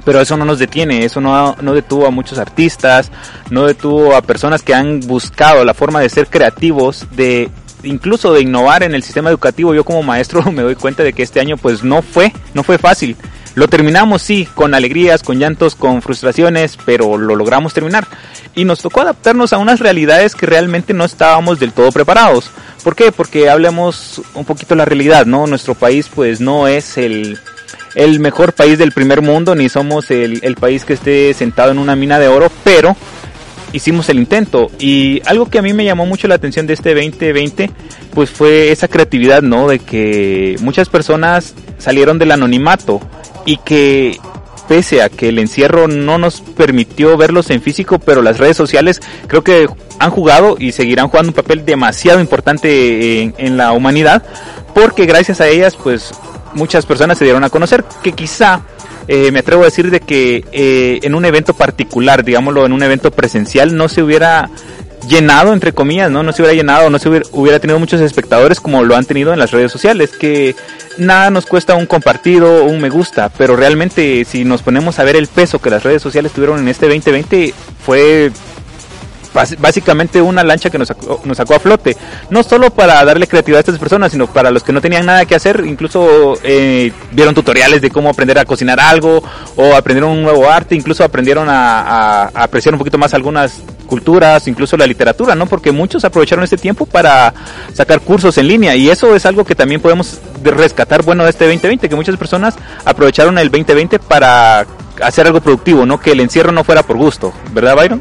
Pero 0.04 0.20
eso 0.20 0.36
no 0.36 0.44
nos 0.44 0.58
detiene, 0.58 1.04
eso 1.04 1.20
no, 1.20 1.56
no 1.60 1.74
detuvo 1.74 2.06
a 2.06 2.10
muchos 2.10 2.38
artistas, 2.38 3.12
no 3.50 3.66
detuvo 3.66 4.16
a 4.16 4.22
personas 4.22 4.62
que 4.62 4.74
han 4.74 5.00
buscado 5.00 5.64
la 5.64 5.74
forma 5.74 6.00
de 6.00 6.08
ser 6.08 6.26
creativos, 6.26 7.06
de 7.12 7.50
incluso 7.84 8.32
de 8.32 8.42
innovar 8.42 8.82
en 8.82 8.94
el 8.94 9.02
sistema 9.02 9.30
educativo. 9.30 9.74
Yo 9.74 9.84
como 9.84 10.02
maestro 10.02 10.42
me 10.52 10.62
doy 10.62 10.74
cuenta 10.74 11.02
de 11.02 11.12
que 11.12 11.22
este 11.22 11.40
año 11.40 11.56
pues 11.56 11.84
no 11.84 12.02
fue, 12.02 12.32
no 12.54 12.62
fue 12.62 12.78
fácil. 12.78 13.16
Lo 13.54 13.68
terminamos, 13.68 14.22
sí, 14.22 14.48
con 14.54 14.74
alegrías, 14.74 15.22
con 15.22 15.38
llantos, 15.38 15.74
con 15.74 16.00
frustraciones, 16.00 16.78
pero 16.86 17.18
lo 17.18 17.36
logramos 17.36 17.74
terminar. 17.74 18.06
Y 18.54 18.64
nos 18.64 18.80
tocó 18.80 19.02
adaptarnos 19.02 19.52
a 19.52 19.58
unas 19.58 19.80
realidades 19.80 20.34
que 20.34 20.46
realmente 20.46 20.94
no 20.94 21.04
estábamos 21.04 21.60
del 21.60 21.72
todo 21.72 21.92
preparados. 21.92 22.50
¿Por 22.82 22.96
qué? 22.96 23.12
Porque 23.12 23.50
hablemos 23.50 24.22
un 24.34 24.44
poquito 24.44 24.74
la 24.74 24.86
realidad, 24.86 25.26
¿no? 25.26 25.46
Nuestro 25.46 25.74
país 25.74 26.08
pues 26.14 26.40
no 26.40 26.66
es 26.66 26.96
el, 26.96 27.38
el 27.94 28.20
mejor 28.20 28.54
país 28.54 28.78
del 28.78 28.92
primer 28.92 29.20
mundo, 29.20 29.54
ni 29.54 29.68
somos 29.68 30.10
el, 30.10 30.40
el 30.42 30.56
país 30.56 30.84
que 30.84 30.94
esté 30.94 31.34
sentado 31.34 31.72
en 31.72 31.78
una 31.78 31.94
mina 31.94 32.18
de 32.18 32.28
oro, 32.28 32.50
pero 32.64 32.96
hicimos 33.72 34.08
el 34.08 34.18
intento. 34.18 34.70
Y 34.78 35.20
algo 35.26 35.46
que 35.46 35.58
a 35.58 35.62
mí 35.62 35.72
me 35.72 35.84
llamó 35.84 36.06
mucho 36.06 36.28
la 36.28 36.36
atención 36.36 36.66
de 36.66 36.74
este 36.74 36.94
2020, 36.94 37.70
pues 38.14 38.30
fue 38.30 38.72
esa 38.72 38.88
creatividad, 38.88 39.42
¿no? 39.42 39.68
De 39.68 39.78
que 39.78 40.56
muchas 40.60 40.88
personas 40.88 41.54
salieron 41.82 42.18
del 42.18 42.30
anonimato 42.30 43.00
y 43.44 43.56
que 43.58 44.18
pese 44.68 45.02
a 45.02 45.08
que 45.08 45.28
el 45.28 45.38
encierro 45.38 45.88
no 45.88 46.16
nos 46.16 46.40
permitió 46.40 47.16
verlos 47.16 47.50
en 47.50 47.60
físico, 47.60 47.98
pero 47.98 48.22
las 48.22 48.38
redes 48.38 48.56
sociales 48.56 49.00
creo 49.26 49.42
que 49.42 49.68
han 49.98 50.10
jugado 50.10 50.56
y 50.58 50.72
seguirán 50.72 51.08
jugando 51.08 51.30
un 51.30 51.34
papel 51.34 51.64
demasiado 51.64 52.20
importante 52.20 53.34
en, 53.36 53.56
la 53.56 53.72
humanidad, 53.72 54.22
porque 54.74 55.04
gracias 55.04 55.40
a 55.40 55.48
ellas, 55.48 55.76
pues 55.76 56.12
muchas 56.54 56.86
personas 56.86 57.18
se 57.18 57.24
dieron 57.24 57.44
a 57.44 57.50
conocer 57.50 57.84
que 58.02 58.12
quizá 58.12 58.62
eh, 59.08 59.32
me 59.32 59.40
atrevo 59.40 59.62
a 59.62 59.66
decir 59.66 59.90
de 59.90 60.00
que 60.00 60.44
eh, 60.52 61.00
en 61.02 61.14
un 61.14 61.24
evento 61.24 61.54
particular, 61.54 62.24
digámoslo, 62.24 62.64
en 62.64 62.72
un 62.72 62.82
evento 62.82 63.10
presencial, 63.10 63.76
no 63.76 63.88
se 63.88 64.02
hubiera 64.02 64.48
llenado, 65.08 65.52
entre 65.52 65.72
comillas, 65.72 66.10
¿no? 66.10 66.22
No 66.22 66.32
se 66.32 66.42
hubiera 66.42 66.56
llenado, 66.56 66.90
no 66.90 66.98
se 66.98 67.08
hubiera, 67.08 67.58
tenido 67.58 67.78
muchos 67.78 68.00
espectadores 68.00 68.60
como 68.60 68.84
lo 68.84 68.96
han 68.96 69.04
tenido 69.04 69.32
en 69.32 69.38
las 69.38 69.50
redes 69.50 69.72
sociales, 69.72 70.10
que 70.10 70.54
nada 70.98 71.30
nos 71.30 71.46
cuesta 71.46 71.74
un 71.74 71.86
compartido, 71.86 72.64
un 72.64 72.80
me 72.80 72.90
gusta, 72.90 73.30
pero 73.36 73.56
realmente 73.56 74.24
si 74.24 74.44
nos 74.44 74.62
ponemos 74.62 74.98
a 74.98 75.04
ver 75.04 75.16
el 75.16 75.26
peso 75.26 75.60
que 75.60 75.70
las 75.70 75.82
redes 75.82 76.02
sociales 76.02 76.32
tuvieron 76.32 76.60
en 76.60 76.68
este 76.68 76.86
2020, 76.86 77.54
fue 77.84 78.30
básicamente 79.32 80.20
una 80.20 80.44
lancha 80.44 80.70
que 80.70 80.78
nos 80.78 80.88
sacó, 80.88 81.20
nos 81.24 81.36
sacó 81.36 81.54
a 81.54 81.60
flote. 81.60 81.96
No 82.30 82.42
solo 82.42 82.70
para 82.70 83.04
darle 83.04 83.26
creatividad 83.26 83.58
a 83.58 83.60
estas 83.60 83.78
personas, 83.78 84.12
sino 84.12 84.26
para 84.26 84.50
los 84.50 84.62
que 84.62 84.72
no 84.72 84.80
tenían 84.80 85.06
nada 85.06 85.24
que 85.24 85.34
hacer. 85.34 85.64
Incluso 85.66 86.34
eh, 86.42 86.92
vieron 87.12 87.34
tutoriales 87.34 87.80
de 87.80 87.90
cómo 87.90 88.10
aprender 88.10 88.38
a 88.38 88.44
cocinar 88.44 88.80
algo 88.80 89.22
o 89.56 89.74
aprendieron 89.74 90.12
un 90.12 90.22
nuevo 90.22 90.50
arte. 90.50 90.74
Incluso 90.74 91.04
aprendieron 91.04 91.48
a, 91.48 92.24
apreciar 92.34 92.74
un 92.74 92.78
poquito 92.78 92.98
más 92.98 93.14
algunas 93.14 93.60
culturas, 93.86 94.48
incluso 94.48 94.76
la 94.76 94.86
literatura, 94.86 95.34
¿no? 95.34 95.46
Porque 95.46 95.70
muchos 95.70 96.04
aprovecharon 96.04 96.44
este 96.44 96.56
tiempo 96.56 96.86
para 96.86 97.34
sacar 97.74 98.00
cursos 98.00 98.38
en 98.38 98.48
línea 98.48 98.74
y 98.74 98.88
eso 98.88 99.14
es 99.14 99.26
algo 99.26 99.44
que 99.44 99.54
también 99.54 99.82
podemos 99.82 100.18
rescatar 100.42 101.02
bueno 101.02 101.24
de 101.24 101.30
este 101.30 101.44
2020, 101.44 101.90
que 101.90 101.96
muchas 101.96 102.16
personas 102.16 102.54
aprovecharon 102.86 103.36
el 103.36 103.50
2020 103.50 103.98
para 103.98 104.66
hacer 105.02 105.26
algo 105.26 105.40
productivo, 105.42 105.84
¿no? 105.84 106.00
Que 106.00 106.12
el 106.12 106.20
encierro 106.20 106.52
no 106.52 106.64
fuera 106.64 106.82
por 106.82 106.96
gusto, 106.96 107.34
¿verdad, 107.52 107.76
Byron? 107.76 108.00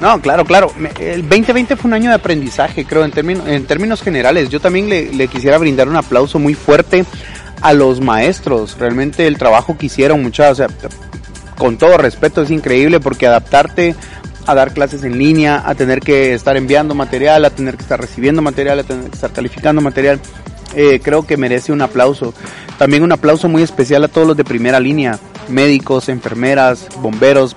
No, 0.00 0.20
claro, 0.20 0.44
claro. 0.44 0.72
El 0.98 1.22
2020 1.22 1.76
fue 1.76 1.88
un 1.88 1.94
año 1.94 2.10
de 2.10 2.16
aprendizaje, 2.16 2.84
creo, 2.84 3.04
en, 3.04 3.10
términos, 3.10 3.46
en 3.48 3.64
términos 3.64 4.02
generales. 4.02 4.50
Yo 4.50 4.60
también 4.60 4.88
le, 4.88 5.28
quisiera 5.28 5.58
brindar 5.58 5.88
un 5.88 5.96
aplauso 5.96 6.38
muy 6.38 6.54
fuerte 6.54 7.04
a 7.60 7.72
los 7.72 8.00
maestros. 8.00 8.76
Realmente 8.78 9.26
el 9.26 9.38
trabajo 9.38 9.78
que 9.78 9.86
hicieron, 9.86 10.22
muchachos, 10.22 10.52
o 10.52 10.54
sea, 10.56 10.90
con 11.56 11.78
todo 11.78 11.96
respeto, 11.96 12.42
es 12.42 12.50
increíble 12.50 13.00
porque 13.00 13.26
adaptarte 13.26 13.94
a 14.46 14.54
dar 14.54 14.74
clases 14.74 15.04
en 15.04 15.18
línea, 15.18 15.62
a 15.64 15.74
tener 15.74 16.00
que 16.00 16.34
estar 16.34 16.56
enviando 16.56 16.94
material, 16.94 17.44
a 17.44 17.50
tener 17.50 17.76
que 17.76 17.82
estar 17.82 17.98
recibiendo 17.98 18.42
material, 18.42 18.80
a 18.80 18.82
tener 18.82 19.04
que 19.08 19.14
estar 19.14 19.32
calificando 19.32 19.80
material, 19.80 20.20
eh, 20.74 21.00
creo 21.02 21.26
que 21.26 21.36
merece 21.36 21.72
un 21.72 21.80
aplauso. 21.80 22.34
También 22.78 23.02
un 23.02 23.12
aplauso 23.12 23.48
muy 23.48 23.62
especial 23.62 24.04
a 24.04 24.08
todos 24.08 24.26
los 24.26 24.36
de 24.36 24.44
primera 24.44 24.80
línea, 24.80 25.18
médicos, 25.48 26.08
enfermeras, 26.08 26.88
bomberos, 27.00 27.54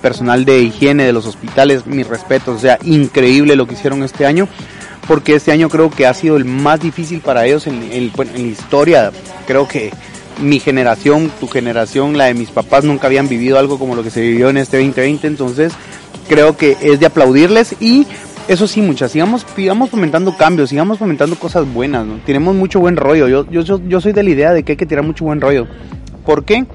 personal 0.00 0.44
de 0.44 0.60
higiene 0.60 1.04
de 1.04 1.12
los 1.12 1.26
hospitales, 1.26 1.86
mis 1.86 2.06
respetos, 2.06 2.56
o 2.56 2.60
sea, 2.60 2.78
increíble 2.84 3.56
lo 3.56 3.66
que 3.66 3.74
hicieron 3.74 4.02
este 4.02 4.26
año, 4.26 4.48
porque 5.06 5.34
este 5.34 5.52
año 5.52 5.68
creo 5.68 5.90
que 5.90 6.06
ha 6.06 6.14
sido 6.14 6.36
el 6.36 6.44
más 6.44 6.80
difícil 6.80 7.20
para 7.20 7.46
ellos 7.46 7.66
en, 7.66 7.82
en 7.92 8.12
la 8.16 8.38
historia. 8.40 9.12
Creo 9.46 9.66
que 9.68 9.92
mi 10.40 10.60
generación, 10.60 11.30
tu 11.40 11.48
generación, 11.48 12.16
la 12.16 12.26
de 12.26 12.34
mis 12.34 12.50
papás 12.50 12.84
nunca 12.84 13.06
habían 13.06 13.28
vivido 13.28 13.58
algo 13.58 13.78
como 13.78 13.94
lo 13.94 14.02
que 14.02 14.10
se 14.10 14.20
vivió 14.20 14.50
en 14.50 14.56
este 14.56 14.78
2020, 14.78 15.26
entonces 15.26 15.72
creo 16.28 16.56
que 16.56 16.76
es 16.80 17.00
de 17.00 17.06
aplaudirles 17.06 17.76
y 17.80 18.06
eso 18.48 18.66
sí, 18.66 18.82
muchas, 18.82 19.12
sigamos, 19.12 19.46
sigamos 19.54 19.90
fomentando 19.90 20.36
cambios, 20.36 20.70
sigamos 20.70 20.98
fomentando 20.98 21.36
cosas 21.36 21.72
buenas, 21.72 22.04
¿no? 22.04 22.18
Tenemos 22.26 22.54
mucho 22.56 22.80
buen 22.80 22.96
rollo. 22.96 23.28
Yo, 23.28 23.48
yo, 23.50 23.80
yo 23.86 24.00
soy 24.00 24.12
de 24.12 24.22
la 24.22 24.30
idea 24.30 24.52
de 24.52 24.64
que 24.64 24.72
hay 24.72 24.76
que 24.76 24.86
tirar 24.86 25.04
mucho 25.04 25.24
buen 25.24 25.40
rollo. 25.40 25.68
¿Por 26.26 26.44
qué? 26.44 26.66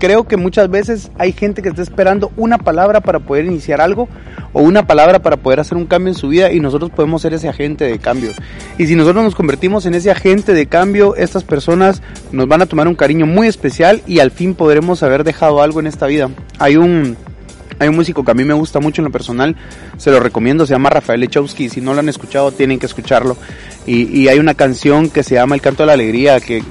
Creo 0.00 0.26
que 0.26 0.36
muchas 0.36 0.68
veces 0.68 1.12
hay 1.18 1.32
gente 1.32 1.62
que 1.62 1.68
está 1.68 1.82
esperando 1.82 2.32
una 2.36 2.58
palabra 2.58 3.00
para 3.00 3.20
poder 3.20 3.44
iniciar 3.44 3.80
algo 3.80 4.08
o 4.52 4.62
una 4.62 4.86
palabra 4.86 5.20
para 5.20 5.36
poder 5.36 5.60
hacer 5.60 5.76
un 5.78 5.86
cambio 5.86 6.12
en 6.12 6.18
su 6.18 6.28
vida 6.28 6.50
y 6.50 6.58
nosotros 6.58 6.90
podemos 6.90 7.22
ser 7.22 7.34
ese 7.34 7.48
agente 7.48 7.84
de 7.84 7.98
cambio. 7.98 8.32
Y 8.78 8.86
si 8.86 8.96
nosotros 8.96 9.22
nos 9.22 9.36
convertimos 9.36 9.86
en 9.86 9.94
ese 9.94 10.10
agente 10.10 10.54
de 10.54 10.66
cambio, 10.66 11.14
estas 11.14 11.44
personas 11.44 12.02
nos 12.32 12.48
van 12.48 12.62
a 12.62 12.66
tomar 12.66 12.88
un 12.88 12.96
cariño 12.96 13.26
muy 13.26 13.46
especial 13.46 14.02
y 14.06 14.18
al 14.18 14.32
fin 14.32 14.54
podremos 14.54 15.04
haber 15.04 15.22
dejado 15.22 15.62
algo 15.62 15.78
en 15.78 15.86
esta 15.86 16.06
vida. 16.06 16.30
Hay 16.58 16.76
un 16.76 17.16
hay 17.78 17.88
un 17.88 17.96
músico 17.96 18.24
que 18.24 18.30
a 18.30 18.34
mí 18.34 18.44
me 18.44 18.52
gusta 18.52 18.78
mucho 18.78 19.00
en 19.00 19.06
lo 19.06 19.10
personal, 19.10 19.56
se 19.96 20.10
lo 20.10 20.20
recomiendo, 20.20 20.66
se 20.66 20.74
llama 20.74 20.90
Rafael 20.90 21.20
Lechowski, 21.20 21.70
si 21.70 21.80
no 21.80 21.94
lo 21.94 22.00
han 22.00 22.10
escuchado 22.10 22.52
tienen 22.52 22.78
que 22.78 22.86
escucharlo. 22.86 23.36
Y, 23.86 24.18
y 24.18 24.28
hay 24.28 24.38
una 24.38 24.54
canción 24.54 25.08
que 25.08 25.22
se 25.22 25.36
llama 25.36 25.54
El 25.54 25.62
canto 25.62 25.82
de 25.82 25.86
la 25.86 25.94
alegría, 25.94 26.40
que 26.40 26.62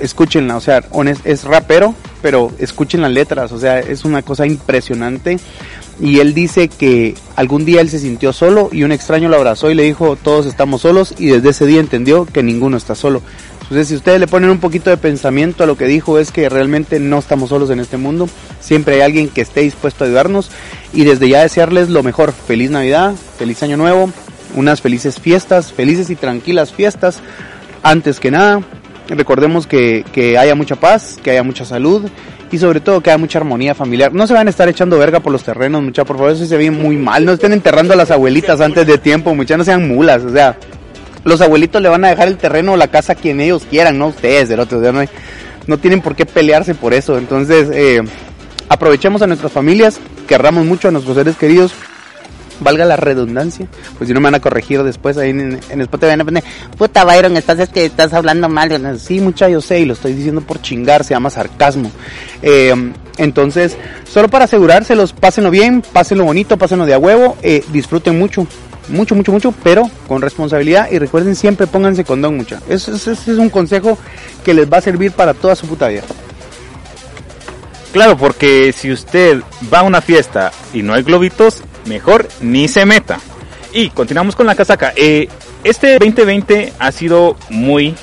escúchenla, 0.00 0.56
o 0.56 0.60
sea, 0.60 0.82
es 1.24 1.44
rapero, 1.44 1.94
pero 2.20 2.52
escuchen 2.58 3.00
las 3.00 3.12
letras, 3.12 3.52
o 3.52 3.58
sea, 3.58 3.80
es 3.80 4.04
una 4.04 4.22
cosa 4.22 4.46
impresionante. 4.46 5.38
Y 6.00 6.20
él 6.20 6.32
dice 6.32 6.68
que 6.68 7.14
algún 7.34 7.64
día 7.64 7.80
él 7.80 7.88
se 7.88 7.98
sintió 7.98 8.32
solo 8.32 8.68
y 8.70 8.84
un 8.84 8.92
extraño 8.92 9.28
lo 9.28 9.36
abrazó 9.36 9.70
y 9.70 9.74
le 9.74 9.82
dijo, 9.82 10.16
todos 10.16 10.46
estamos 10.46 10.82
solos 10.82 11.14
y 11.18 11.26
desde 11.26 11.50
ese 11.50 11.66
día 11.66 11.80
entendió 11.80 12.24
que 12.24 12.44
ninguno 12.44 12.76
está 12.76 12.94
solo. 12.94 13.20
Entonces, 13.68 13.88
si 13.88 13.96
ustedes 13.96 14.18
le 14.18 14.26
ponen 14.26 14.48
un 14.48 14.60
poquito 14.60 14.88
de 14.88 14.96
pensamiento 14.96 15.62
a 15.62 15.66
lo 15.66 15.76
que 15.76 15.84
dijo, 15.84 16.18
es 16.18 16.32
que 16.32 16.48
realmente 16.48 16.98
no 17.00 17.18
estamos 17.18 17.50
solos 17.50 17.68
en 17.68 17.80
este 17.80 17.98
mundo. 17.98 18.26
Siempre 18.60 18.94
hay 18.94 19.00
alguien 19.02 19.28
que 19.28 19.42
esté 19.42 19.60
dispuesto 19.60 20.04
a 20.04 20.06
ayudarnos. 20.06 20.50
Y 20.94 21.04
desde 21.04 21.28
ya 21.28 21.42
desearles 21.42 21.90
lo 21.90 22.02
mejor. 22.02 22.32
Feliz 22.32 22.70
Navidad, 22.70 23.14
feliz 23.38 23.62
Año 23.62 23.76
Nuevo, 23.76 24.10
unas 24.56 24.80
felices 24.80 25.20
fiestas, 25.20 25.70
felices 25.70 26.08
y 26.08 26.16
tranquilas 26.16 26.72
fiestas. 26.72 27.20
Antes 27.82 28.20
que 28.20 28.30
nada, 28.30 28.62
recordemos 29.14 29.66
que, 29.66 30.04
que 30.12 30.38
haya 30.38 30.54
mucha 30.54 30.76
paz, 30.76 31.18
que 31.22 31.30
haya 31.30 31.42
mucha 31.42 31.64
salud 31.64 32.08
y 32.50 32.58
sobre 32.58 32.80
todo 32.80 33.00
que 33.00 33.10
haya 33.10 33.18
mucha 33.18 33.38
armonía 33.38 33.74
familiar. 33.74 34.12
No 34.12 34.26
se 34.26 34.34
van 34.34 34.46
a 34.46 34.50
estar 34.50 34.68
echando 34.68 34.98
verga 34.98 35.20
por 35.20 35.32
los 35.32 35.42
terrenos, 35.42 35.82
muchachos, 35.82 36.06
por 36.06 36.16
favor, 36.16 36.32
eso 36.32 36.46
se 36.46 36.56
ve 36.56 36.70
muy 36.70 36.96
mal. 36.96 37.24
No 37.24 37.32
estén 37.32 37.52
enterrando 37.52 37.94
a 37.94 37.96
las 37.96 38.10
abuelitas 38.10 38.60
antes 38.60 38.86
de 38.86 38.98
tiempo, 38.98 39.34
muchachos, 39.34 39.58
no 39.58 39.64
sean 39.64 39.88
mulas, 39.88 40.22
o 40.22 40.30
sea, 40.30 40.56
los 41.24 41.40
abuelitos 41.40 41.82
le 41.82 41.88
van 41.88 42.04
a 42.04 42.08
dejar 42.08 42.28
el 42.28 42.36
terreno 42.36 42.72
o 42.72 42.76
la 42.76 42.88
casa 42.88 43.12
a 43.12 43.16
quien 43.16 43.40
ellos 43.40 43.66
quieran, 43.68 43.98
no 43.98 44.08
ustedes, 44.08 44.48
del 44.48 44.60
otro 44.60 44.80
día 44.80 44.92
no, 44.92 45.02
no 45.66 45.78
tienen 45.78 46.00
por 46.00 46.16
qué 46.16 46.26
pelearse 46.26 46.74
por 46.74 46.94
eso. 46.94 47.18
Entonces, 47.18 47.68
eh, 47.72 48.02
aprovechemos 48.68 49.22
a 49.22 49.26
nuestras 49.26 49.52
familias, 49.52 50.00
querramos 50.26 50.64
mucho 50.64 50.88
a 50.88 50.90
nuestros 50.90 51.16
seres 51.16 51.36
queridos, 51.36 51.72
valga 52.60 52.84
la 52.84 52.96
redundancia, 52.96 53.66
pues 53.96 54.08
si 54.08 54.14
no 54.14 54.20
me 54.20 54.24
van 54.24 54.34
a 54.36 54.40
corregir 54.40 54.82
después 54.82 55.16
ahí 55.16 55.30
en, 55.30 55.60
en 55.68 55.80
Spotify 55.80 56.10
van 56.10 56.20
a 56.20 56.24
poner, 56.24 56.44
puta 56.76 57.04
Byron, 57.04 57.36
estás 57.36 57.58
es 57.58 57.68
que 57.68 57.84
estás 57.84 58.12
hablando 58.12 58.48
mal, 58.48 58.98
sí 59.00 59.20
mucha 59.20 59.48
yo 59.48 59.60
sé 59.60 59.80
y 59.80 59.84
lo 59.84 59.94
estoy 59.94 60.14
diciendo 60.14 60.40
por 60.40 60.60
chingar, 60.62 61.04
se 61.04 61.14
llama 61.14 61.30
sarcasmo. 61.30 61.90
Eh, 62.42 62.74
entonces, 63.18 63.76
solo 64.08 64.28
para 64.28 64.44
asegurárselos, 64.44 65.12
pásenlo 65.12 65.50
bien, 65.50 65.82
pásenlo 65.92 66.24
bonito, 66.24 66.56
pásenlo 66.56 66.86
de 66.86 66.94
a 66.94 66.98
huevo, 66.98 67.36
eh, 67.42 67.64
disfruten 67.72 68.18
mucho, 68.18 68.46
mucho, 68.88 69.14
mucho, 69.14 69.32
mucho, 69.32 69.54
pero 69.62 69.90
con 70.06 70.22
responsabilidad 70.22 70.88
y 70.90 70.98
recuerden 70.98 71.34
siempre 71.34 71.66
pónganse 71.66 72.04
condón 72.04 72.36
mucha. 72.36 72.60
Ese, 72.68 72.92
es 72.92 73.28
un 73.28 73.50
consejo 73.50 73.98
que 74.44 74.54
les 74.54 74.72
va 74.72 74.78
a 74.78 74.82
servir 74.82 75.12
para 75.12 75.34
toda 75.34 75.56
su 75.56 75.66
puta 75.66 75.88
vida. 75.88 76.02
Claro, 77.92 78.16
porque 78.16 78.72
si 78.72 78.92
usted 78.92 79.40
va 79.72 79.80
a 79.80 79.82
una 79.82 80.00
fiesta 80.00 80.52
y 80.72 80.82
no 80.82 80.94
hay 80.94 81.02
globitos, 81.02 81.62
mejor 81.86 82.28
ni 82.40 82.68
se 82.68 82.84
meta. 82.84 83.20
Y 83.72 83.90
continuamos 83.90 84.34
con 84.34 84.46
la 84.46 84.54
casaca. 84.54 84.92
Eh, 84.96 85.28
este 85.64 85.98
2020 85.98 86.72
ha 86.78 86.92
sido 86.92 87.36
muy, 87.50 87.94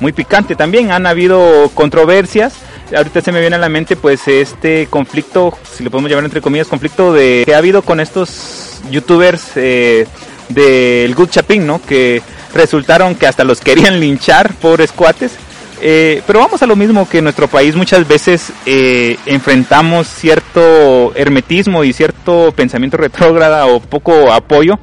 muy 0.00 0.12
picante 0.12 0.54
también. 0.56 0.92
Han 0.92 1.06
habido 1.06 1.70
controversias. 1.74 2.54
Ahorita 2.94 3.20
se 3.20 3.32
me 3.32 3.40
viene 3.40 3.56
a 3.56 3.58
la 3.58 3.68
mente 3.68 3.96
pues 3.96 4.26
este 4.28 4.86
conflicto, 4.86 5.56
si 5.76 5.84
lo 5.84 5.90
podemos 5.90 6.10
llamar 6.10 6.24
entre 6.24 6.40
comillas, 6.40 6.68
conflicto 6.68 7.12
de 7.12 7.42
que 7.44 7.54
ha 7.54 7.58
habido 7.58 7.82
con 7.82 8.00
estos 8.00 8.80
youtubers 8.90 9.50
eh, 9.56 10.06
del 10.48 11.14
Good 11.14 11.28
Chapin, 11.28 11.66
¿no? 11.66 11.82
Que 11.82 12.22
resultaron 12.54 13.14
que 13.14 13.26
hasta 13.26 13.44
los 13.44 13.60
querían 13.60 14.00
linchar, 14.00 14.54
pobres 14.54 14.92
cuates. 14.92 15.32
Eh, 15.80 16.22
pero 16.26 16.40
vamos 16.40 16.62
a 16.62 16.66
lo 16.66 16.76
mismo 16.76 17.08
que 17.08 17.18
en 17.18 17.24
nuestro 17.24 17.46
país 17.48 17.76
muchas 17.76 18.06
veces 18.06 18.52
eh, 18.66 19.16
enfrentamos 19.26 20.08
cierto 20.08 21.12
hermetismo 21.14 21.84
y 21.84 21.92
cierto 21.92 22.52
pensamiento 22.52 22.96
retrógrada 22.98 23.66
o 23.66 23.80
poco 23.80 24.32
apoyo 24.32 24.78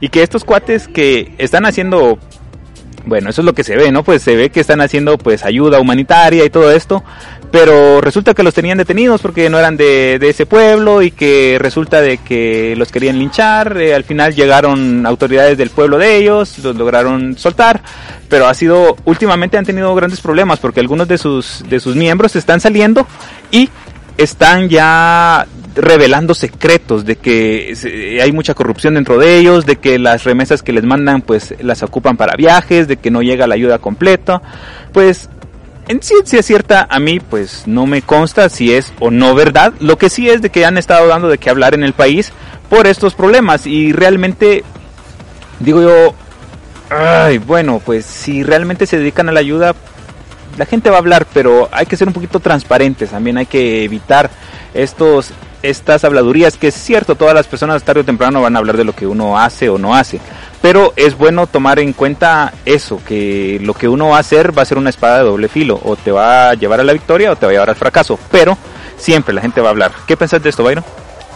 y 0.00 0.08
que 0.08 0.22
estos 0.22 0.44
cuates 0.44 0.88
que 0.88 1.34
están 1.38 1.66
haciendo 1.66 2.18
bueno, 3.04 3.30
eso 3.30 3.40
es 3.40 3.46
lo 3.46 3.54
que 3.54 3.64
se 3.64 3.74
ve, 3.74 3.90
¿no? 3.90 4.02
Pues 4.04 4.22
se 4.22 4.36
ve 4.36 4.50
que 4.50 4.60
están 4.60 4.82
haciendo 4.82 5.16
pues 5.16 5.44
ayuda 5.44 5.80
humanitaria 5.80 6.44
y 6.44 6.50
todo 6.50 6.70
esto, 6.70 7.02
pero 7.50 8.00
resulta 8.00 8.34
que 8.34 8.42
los 8.42 8.54
tenían 8.54 8.78
detenidos 8.78 9.20
porque 9.20 9.48
no 9.48 9.58
eran 9.58 9.76
de, 9.76 10.18
ese 10.20 10.46
pueblo 10.46 11.02
y 11.02 11.10
que 11.10 11.56
resulta 11.58 12.00
de 12.00 12.18
que 12.18 12.74
los 12.76 12.92
querían 12.92 13.18
linchar, 13.18 13.76
eh, 13.78 13.94
al 13.94 14.04
final 14.04 14.34
llegaron 14.34 15.06
autoridades 15.06 15.56
del 15.56 15.70
pueblo 15.70 15.98
de 15.98 16.16
ellos, 16.16 16.58
los 16.58 16.76
lograron 16.76 17.36
soltar, 17.38 17.80
pero 18.28 18.46
ha 18.46 18.54
sido, 18.54 18.96
últimamente 19.04 19.56
han 19.56 19.64
tenido 19.64 19.94
grandes 19.94 20.20
problemas 20.20 20.58
porque 20.58 20.80
algunos 20.80 21.08
de 21.08 21.18
sus, 21.18 21.64
de 21.68 21.80
sus 21.80 21.96
miembros 21.96 22.36
están 22.36 22.60
saliendo 22.60 23.06
y 23.50 23.70
están 24.18 24.68
ya 24.68 25.46
revelando 25.76 26.34
secretos 26.34 27.04
de 27.04 27.16
que 27.16 28.18
hay 28.20 28.32
mucha 28.32 28.52
corrupción 28.54 28.94
dentro 28.94 29.16
de 29.16 29.38
ellos, 29.38 29.64
de 29.64 29.76
que 29.76 29.98
las 29.98 30.24
remesas 30.24 30.62
que 30.62 30.72
les 30.72 30.84
mandan 30.84 31.22
pues 31.22 31.54
las 31.60 31.82
ocupan 31.82 32.16
para 32.16 32.34
viajes, 32.36 32.88
de 32.88 32.96
que 32.96 33.10
no 33.10 33.22
llega 33.22 33.46
la 33.46 33.54
ayuda 33.54 33.78
completa. 33.78 34.42
Pues 34.92 35.30
en 35.88 36.02
ciencia 36.02 36.42
cierta 36.42 36.86
a 36.88 36.98
mí 36.98 37.18
pues 37.18 37.66
no 37.66 37.86
me 37.86 38.02
consta 38.02 38.48
si 38.48 38.74
es 38.74 38.92
o 39.00 39.10
no 39.10 39.34
verdad. 39.34 39.72
Lo 39.80 39.98
que 39.98 40.10
sí 40.10 40.28
es 40.28 40.42
de 40.42 40.50
que 40.50 40.64
han 40.64 40.78
estado 40.78 41.08
dando 41.08 41.28
de 41.28 41.38
qué 41.38 41.50
hablar 41.50 41.74
en 41.74 41.82
el 41.82 41.92
país 41.92 42.32
por 42.68 42.86
estos 42.86 43.14
problemas 43.14 43.66
y 43.66 43.92
realmente 43.92 44.64
digo 45.60 45.82
yo, 45.82 46.14
ay, 46.90 47.38
bueno, 47.38 47.82
pues 47.84 48.04
si 48.04 48.42
realmente 48.42 48.86
se 48.86 48.98
dedican 48.98 49.28
a 49.28 49.32
la 49.32 49.40
ayuda 49.40 49.74
la 50.58 50.66
gente 50.66 50.90
va 50.90 50.96
a 50.96 50.98
hablar, 50.98 51.26
pero 51.32 51.68
hay 51.70 51.86
que 51.86 51.96
ser 51.96 52.08
un 52.08 52.14
poquito 52.14 52.40
transparentes, 52.40 53.10
también 53.10 53.38
hay 53.38 53.46
que 53.46 53.84
evitar 53.84 54.28
estos 54.74 55.30
estas 55.62 56.04
habladurías, 56.04 56.56
que 56.56 56.68
es 56.68 56.74
cierto, 56.74 57.14
todas 57.14 57.34
las 57.34 57.46
personas 57.46 57.82
tarde 57.82 58.00
o 58.00 58.04
temprano 58.04 58.42
van 58.42 58.56
a 58.56 58.58
hablar 58.58 58.76
de 58.76 58.84
lo 58.84 58.94
que 58.94 59.06
uno 59.06 59.38
hace 59.38 59.68
o 59.68 59.78
no 59.78 59.94
hace, 59.94 60.20
pero 60.62 60.92
es 60.96 61.16
bueno 61.16 61.46
tomar 61.46 61.78
en 61.78 61.92
cuenta 61.92 62.52
eso, 62.64 63.00
que 63.06 63.60
lo 63.62 63.74
que 63.74 63.88
uno 63.88 64.08
va 64.08 64.18
a 64.18 64.20
hacer 64.20 64.56
va 64.56 64.62
a 64.62 64.66
ser 64.66 64.78
una 64.78 64.90
espada 64.90 65.18
de 65.18 65.24
doble 65.24 65.48
filo, 65.48 65.80
o 65.84 65.96
te 65.96 66.10
va 66.10 66.50
a 66.50 66.54
llevar 66.54 66.80
a 66.80 66.84
la 66.84 66.92
victoria 66.92 67.32
o 67.32 67.36
te 67.36 67.46
va 67.46 67.50
a 67.50 67.52
llevar 67.54 67.70
al 67.70 67.76
fracaso, 67.76 68.18
pero 68.30 68.56
siempre 68.96 69.34
la 69.34 69.40
gente 69.40 69.60
va 69.60 69.68
a 69.68 69.70
hablar. 69.70 69.92
¿Qué 70.06 70.16
pensás 70.16 70.42
de 70.42 70.50
esto, 70.50 70.62
Byron? 70.64 70.84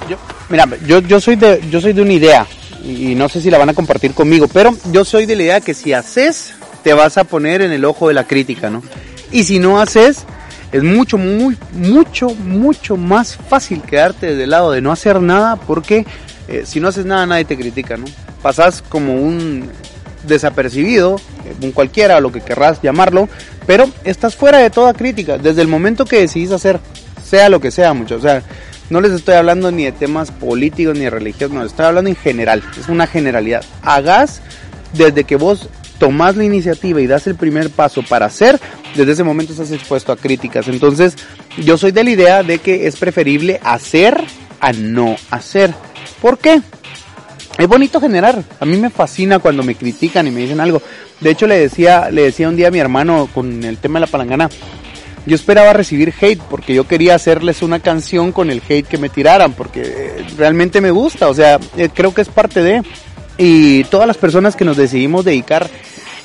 Yo, 0.08 0.16
mira, 0.48 0.66
yo, 0.86 1.00
yo, 1.00 1.20
soy 1.20 1.36
de, 1.36 1.62
yo 1.70 1.80
soy 1.80 1.92
de 1.92 2.02
una 2.02 2.12
idea, 2.12 2.46
y 2.84 3.14
no 3.14 3.28
sé 3.28 3.40
si 3.40 3.50
la 3.50 3.58
van 3.58 3.70
a 3.70 3.74
compartir 3.74 4.12
conmigo, 4.14 4.48
pero 4.48 4.76
yo 4.90 5.04
soy 5.04 5.26
de 5.26 5.36
la 5.36 5.42
idea 5.42 5.60
que 5.60 5.74
si 5.74 5.92
haces, 5.92 6.54
te 6.82 6.94
vas 6.94 7.16
a 7.18 7.24
poner 7.24 7.62
en 7.62 7.72
el 7.72 7.84
ojo 7.84 8.08
de 8.08 8.14
la 8.14 8.24
crítica, 8.24 8.70
¿no? 8.70 8.82
Y 9.30 9.44
si 9.44 9.58
no 9.58 9.80
haces, 9.80 10.24
es 10.72 10.82
mucho, 10.82 11.18
muy, 11.18 11.56
mucho, 11.72 12.30
mucho 12.30 12.96
más 12.96 13.36
fácil 13.36 13.82
quedarte 13.82 14.26
desde 14.26 14.44
el 14.44 14.50
lado 14.50 14.72
de 14.72 14.80
no 14.80 14.90
hacer 14.90 15.20
nada 15.20 15.56
porque 15.56 16.06
eh, 16.48 16.62
si 16.64 16.80
no 16.80 16.88
haces 16.88 17.04
nada 17.04 17.26
nadie 17.26 17.44
te 17.44 17.56
critica, 17.56 17.96
¿no? 17.96 18.06
Pasas 18.42 18.82
como 18.82 19.14
un 19.14 19.68
desapercibido, 20.26 21.16
eh, 21.44 21.54
un 21.62 21.72
cualquiera, 21.72 22.20
lo 22.20 22.32
que 22.32 22.40
querrás 22.40 22.80
llamarlo, 22.82 23.28
pero 23.66 23.88
estás 24.04 24.34
fuera 24.34 24.58
de 24.58 24.70
toda 24.70 24.94
crítica 24.94 25.38
desde 25.38 25.62
el 25.62 25.68
momento 25.68 26.04
que 26.04 26.20
decidís 26.20 26.52
hacer, 26.52 26.80
sea 27.24 27.48
lo 27.48 27.60
que 27.60 27.70
sea, 27.70 27.92
mucho, 27.92 28.16
o 28.16 28.20
sea, 28.20 28.42
no 28.90 29.00
les 29.00 29.12
estoy 29.12 29.34
hablando 29.34 29.70
ni 29.70 29.84
de 29.84 29.92
temas 29.92 30.30
políticos 30.30 30.94
ni 30.94 31.04
de 31.04 31.10
religión, 31.10 31.54
no, 31.54 31.62
les 31.62 31.72
estoy 31.72 31.86
hablando 31.86 32.10
en 32.10 32.16
general, 32.16 32.62
es 32.78 32.88
una 32.88 33.06
generalidad. 33.06 33.64
Hagas 33.82 34.42
desde 34.92 35.24
que 35.24 35.36
vos 35.36 35.68
tomás 35.98 36.36
la 36.36 36.44
iniciativa 36.44 37.00
y 37.00 37.06
das 37.06 37.26
el 37.26 37.34
primer 37.34 37.70
paso 37.70 38.02
para 38.02 38.26
hacer, 38.26 38.60
desde 38.94 39.12
ese 39.12 39.24
momento 39.24 39.52
estás 39.52 39.70
expuesto 39.72 40.12
a 40.12 40.16
críticas. 40.16 40.68
Entonces, 40.68 41.16
yo 41.58 41.78
soy 41.78 41.92
de 41.92 42.04
la 42.04 42.10
idea 42.10 42.42
de 42.42 42.58
que 42.58 42.86
es 42.86 42.96
preferible 42.96 43.60
hacer 43.62 44.22
a 44.60 44.72
no 44.72 45.16
hacer. 45.30 45.74
¿Por 46.20 46.38
qué? 46.38 46.60
Es 47.58 47.68
bonito 47.68 48.00
generar. 48.00 48.42
A 48.60 48.64
mí 48.64 48.76
me 48.76 48.90
fascina 48.90 49.38
cuando 49.38 49.62
me 49.62 49.74
critican 49.74 50.26
y 50.26 50.30
me 50.30 50.40
dicen 50.40 50.60
algo. 50.60 50.80
De 51.20 51.30
hecho, 51.30 51.46
le 51.46 51.58
decía, 51.58 52.10
le 52.10 52.22
decía 52.22 52.48
un 52.48 52.56
día 52.56 52.68
a 52.68 52.70
mi 52.70 52.78
hermano 52.78 53.28
con 53.34 53.62
el 53.64 53.78
tema 53.78 53.98
de 53.98 54.06
la 54.06 54.10
palangana. 54.10 54.48
Yo 55.24 55.36
esperaba 55.36 55.72
recibir 55.72 56.12
hate 56.20 56.42
porque 56.50 56.74
yo 56.74 56.88
quería 56.88 57.14
hacerles 57.14 57.62
una 57.62 57.78
canción 57.78 58.32
con 58.32 58.50
el 58.50 58.60
hate 58.68 58.86
que 58.86 58.98
me 58.98 59.08
tiraran 59.08 59.52
porque 59.52 59.82
eh, 59.82 60.26
realmente 60.36 60.80
me 60.80 60.90
gusta. 60.90 61.28
O 61.28 61.34
sea, 61.34 61.60
eh, 61.76 61.90
creo 61.94 62.12
que 62.12 62.22
es 62.22 62.28
parte 62.28 62.62
de. 62.62 62.82
Y 63.38 63.84
todas 63.84 64.06
las 64.06 64.16
personas 64.16 64.56
que 64.56 64.64
nos 64.64 64.76
decidimos 64.76 65.24
dedicar 65.24 65.68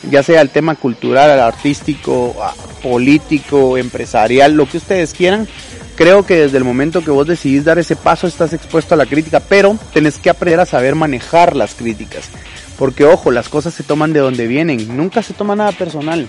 ya 0.10 0.24
sea 0.24 0.42
el 0.42 0.50
tema 0.50 0.76
cultural, 0.76 1.40
artístico, 1.40 2.36
político, 2.82 3.78
empresarial, 3.78 4.54
lo 4.54 4.68
que 4.68 4.78
ustedes 4.78 5.14
quieran. 5.14 5.48
Creo 5.96 6.26
que 6.26 6.36
desde 6.36 6.58
el 6.58 6.64
momento 6.64 7.04
que 7.04 7.10
vos 7.10 7.26
decidís 7.26 7.66
dar 7.66 7.80
ese 7.80 7.96
paso 7.96 8.28
estás 8.28 8.54
expuesto 8.54 8.94
a 8.94 8.98
la 8.98 9.08
crítica, 9.08 9.40
pero 9.40 9.78
tenés 9.94 10.20
que 10.20 10.30
aprender 10.30 10.60
a 10.60 10.66
saber 10.66 10.94
manejar 10.96 11.56
las 11.56 11.74
críticas. 11.74 12.30
Porque 12.78 13.04
ojo, 13.04 13.32
las 13.32 13.50
cosas 13.50 13.74
se 13.74 13.84
toman 13.84 14.14
de 14.14 14.20
donde 14.20 14.46
vienen, 14.46 14.96
nunca 14.96 15.24
se 15.24 15.34
toma 15.34 15.56
nada 15.56 15.72
personal. 15.72 16.28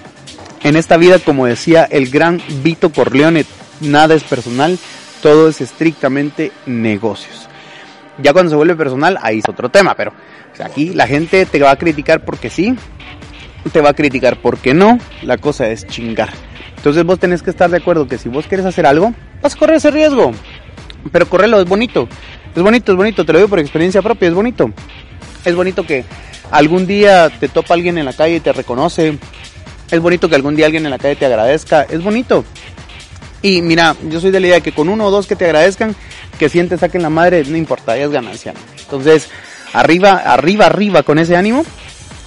En 0.62 0.77
esta 0.77 0.97
vida, 0.97 1.19
como 1.19 1.47
decía 1.47 1.85
el 1.85 2.09
gran 2.11 2.41
Vito 2.62 2.91
Corleone, 2.91 3.45
nada 3.81 4.14
es 4.14 4.25
personal, 4.25 4.79
todo 5.23 5.49
es 5.49 5.61
estrictamente 5.61 6.51
negocios. 6.66 7.49
Ya 8.23 8.33
cuando 8.33 8.51
se 8.51 8.57
vuelve 8.57 8.75
personal, 8.75 9.19
ahí 9.23 9.39
es 9.39 9.49
otro 9.49 9.69
tema, 9.69 9.95
pero 9.95 10.12
aquí 10.64 10.91
la 10.95 11.07
gente 11.07 11.45
te 11.47 11.61
va 11.61 11.71
a 11.71 11.77
criticar 11.77 12.25
porque 12.25 12.51
sí, 12.51 12.75
te 13.72 13.80
va 13.80 13.90
a 13.90 13.94
criticar 13.94 14.40
porque 14.40 14.74
no, 14.74 14.98
la 15.22 15.38
cosa 15.38 15.68
es 15.68 15.86
chingar. 15.86 16.30
Entonces 16.76 17.04
vos 17.04 17.18
tenés 17.18 17.42
que 17.42 17.50
estar 17.50 17.70
de 17.70 17.78
acuerdo 17.78 18.06
que 18.06 18.18
si 18.18 18.28
vos 18.28 18.46
quieres 18.46 18.64
hacer 18.64 18.86
algo, 18.86 19.12
vas 19.42 19.54
a 19.54 19.59
correr 19.59 19.76
ese 19.76 19.90
riesgo. 19.90 20.32
Pero 21.11 21.28
correrlo 21.28 21.61
es 21.61 21.68
bonito. 21.68 22.09
Es 22.54 22.62
bonito, 22.62 22.92
es 22.92 22.96
bonito, 22.96 23.24
te 23.24 23.32
lo 23.32 23.38
digo 23.38 23.48
por 23.48 23.59
experiencia 23.59 24.02
propia, 24.02 24.28
es 24.28 24.34
bonito. 24.34 24.70
Es 25.44 25.54
bonito 25.54 25.84
que 25.84 26.04
algún 26.50 26.86
día 26.86 27.30
te 27.30 27.48
topa 27.48 27.74
alguien 27.74 27.98
en 27.98 28.04
la 28.04 28.12
calle 28.12 28.36
y 28.36 28.40
te 28.40 28.52
reconoce. 28.52 29.18
Es 29.90 30.00
bonito 30.00 30.28
que 30.28 30.34
algún 30.34 30.56
día 30.56 30.66
alguien 30.66 30.84
en 30.84 30.90
la 30.90 30.98
calle 30.98 31.16
te 31.16 31.26
agradezca. 31.26 31.82
Es 31.82 32.02
bonito. 32.02 32.44
Y 33.42 33.62
mira, 33.62 33.94
yo 34.09 34.20
soy 34.20 34.30
de 34.30 34.40
la 34.40 34.46
idea 34.46 34.56
de 34.56 34.62
que 34.62 34.72
con 34.72 34.88
uno 34.88 35.06
o 35.06 35.11
dos 35.11 35.26
que 35.26 35.36
te 35.36 35.44
agradezcan, 35.44 35.94
que 36.38 36.48
sientes 36.48 36.80
saquen 36.80 37.02
la 37.02 37.11
madre, 37.11 37.44
no 37.44 37.56
importa, 37.56 37.96
ya 37.96 38.04
es 38.04 38.11
ganancia. 38.11 38.54
Entonces, 38.80 39.28
arriba, 39.72 40.14
arriba, 40.24 40.66
arriba 40.66 41.02
con 41.02 41.18
ese 41.18 41.36
ánimo 41.36 41.64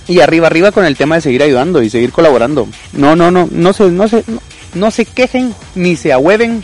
y 0.08 0.20
arriba, 0.20 0.48
arriba 0.48 0.72
con 0.72 0.86
el 0.86 0.98
tema 0.98 1.16
de 1.16 1.22
seguir 1.22 1.44
ayudando 1.44 1.82
y 1.82 1.90
seguir 1.90 2.12
colaborando. 2.12 2.68
No, 2.94 3.16
no, 3.16 3.32
no, 3.32 3.48
no 3.52 3.74
se, 3.74 3.90
no 3.92 4.08
se, 4.08 4.24
no, 4.74 4.92
se 4.92 5.06
quejen 5.06 5.54
ni 5.76 5.96
se 5.96 6.12
ahueven 6.12 6.64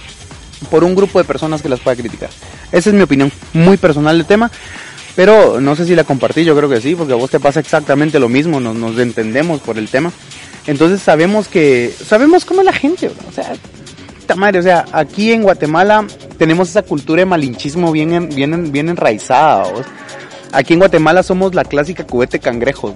por 0.70 0.84
un 0.84 0.96
grupo 0.96 1.20
de 1.20 1.26
personas 1.26 1.62
que 1.62 1.70
las 1.70 1.80
pueda 1.80 1.96
criticar. 1.96 2.30
Esa 2.72 2.90
es 2.90 2.96
mi 2.96 3.02
opinión 3.02 3.32
muy 3.54 3.78
personal 3.78 4.18
del 4.18 4.28
tema. 4.28 4.52
Pero 5.16 5.60
no 5.60 5.76
sé 5.76 5.86
si 5.86 5.96
la 5.96 6.04
compartí, 6.04 6.44
yo 6.44 6.56
creo 6.56 6.70
que 6.70 6.80
sí, 6.80 6.94
porque 6.94 7.14
a 7.14 7.16
vos 7.16 7.32
te 7.32 7.40
pasa 7.40 7.60
exactamente 7.60 8.20
lo 8.20 8.30
mismo, 8.30 8.60
nos, 8.60 8.76
nos 8.76 9.00
entendemos 9.00 9.62
por 9.62 9.80
el 9.80 9.90
tema. 9.90 10.12
Entonces 10.68 11.02
sabemos 11.02 11.48
que, 11.48 11.92
sabemos 12.06 12.46
cómo 12.46 12.62
es 12.62 12.66
la 12.66 12.74
gente, 12.74 13.10
o 13.28 13.32
sea, 13.32 13.56
madre, 14.36 14.60
o 14.60 14.62
sea, 14.62 14.86
aquí 14.92 15.32
en 15.32 15.44
Guatemala 15.44 16.06
tenemos 16.38 16.70
esa 16.70 16.84
cultura 16.84 17.22
de 17.22 17.26
malinchismo 17.26 17.92
bien, 17.92 18.30
bien, 18.30 18.72
bien 18.72 18.90
enraizada, 18.90 19.64
Aquí 20.52 20.74
en 20.74 20.80
Guatemala 20.80 21.24
somos 21.24 21.54
la 21.54 21.66
clásica 21.66 22.06
cubete 22.06 22.40
cangrejos. 22.40 22.94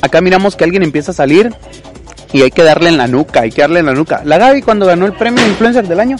Acá 0.00 0.20
miramos 0.20 0.56
que 0.56 0.64
alguien 0.64 0.82
empieza 0.82 1.10
a 1.10 1.14
salir 1.14 1.52
y 2.32 2.42
hay 2.42 2.50
que 2.50 2.62
darle 2.62 2.88
en 2.88 2.96
la 2.96 3.06
nuca, 3.06 3.40
hay 3.40 3.50
que 3.50 3.62
darle 3.62 3.80
en 3.80 3.86
la 3.86 3.94
nuca. 3.94 4.22
La 4.24 4.38
Gaby 4.38 4.62
cuando 4.62 4.86
ganó 4.86 5.06
el 5.06 5.12
premio 5.12 5.46
Influencer 5.46 5.86
del 5.86 6.00
año, 6.00 6.16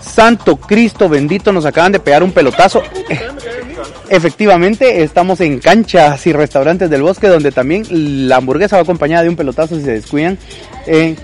Santo 0.00 0.56
Cristo 0.56 1.08
bendito, 1.08 1.52
nos 1.52 1.66
acaban 1.66 1.92
de 1.92 2.00
pegar 2.00 2.22
un 2.22 2.32
pelotazo. 2.32 2.82
Efectivamente, 4.08 5.02
estamos 5.02 5.40
en 5.40 5.60
canchas 5.60 6.26
y 6.26 6.32
restaurantes 6.32 6.90
del 6.90 7.02
bosque 7.02 7.28
donde 7.28 7.52
también 7.52 7.86
la 8.28 8.36
hamburguesa 8.36 8.76
va 8.76 8.82
acompañada 8.82 9.22
de 9.22 9.28
un 9.28 9.36
pelotazo 9.36 9.76
si 9.76 9.82
se 9.82 9.92
descuidan. 9.92 10.36
Eh, 10.86 11.14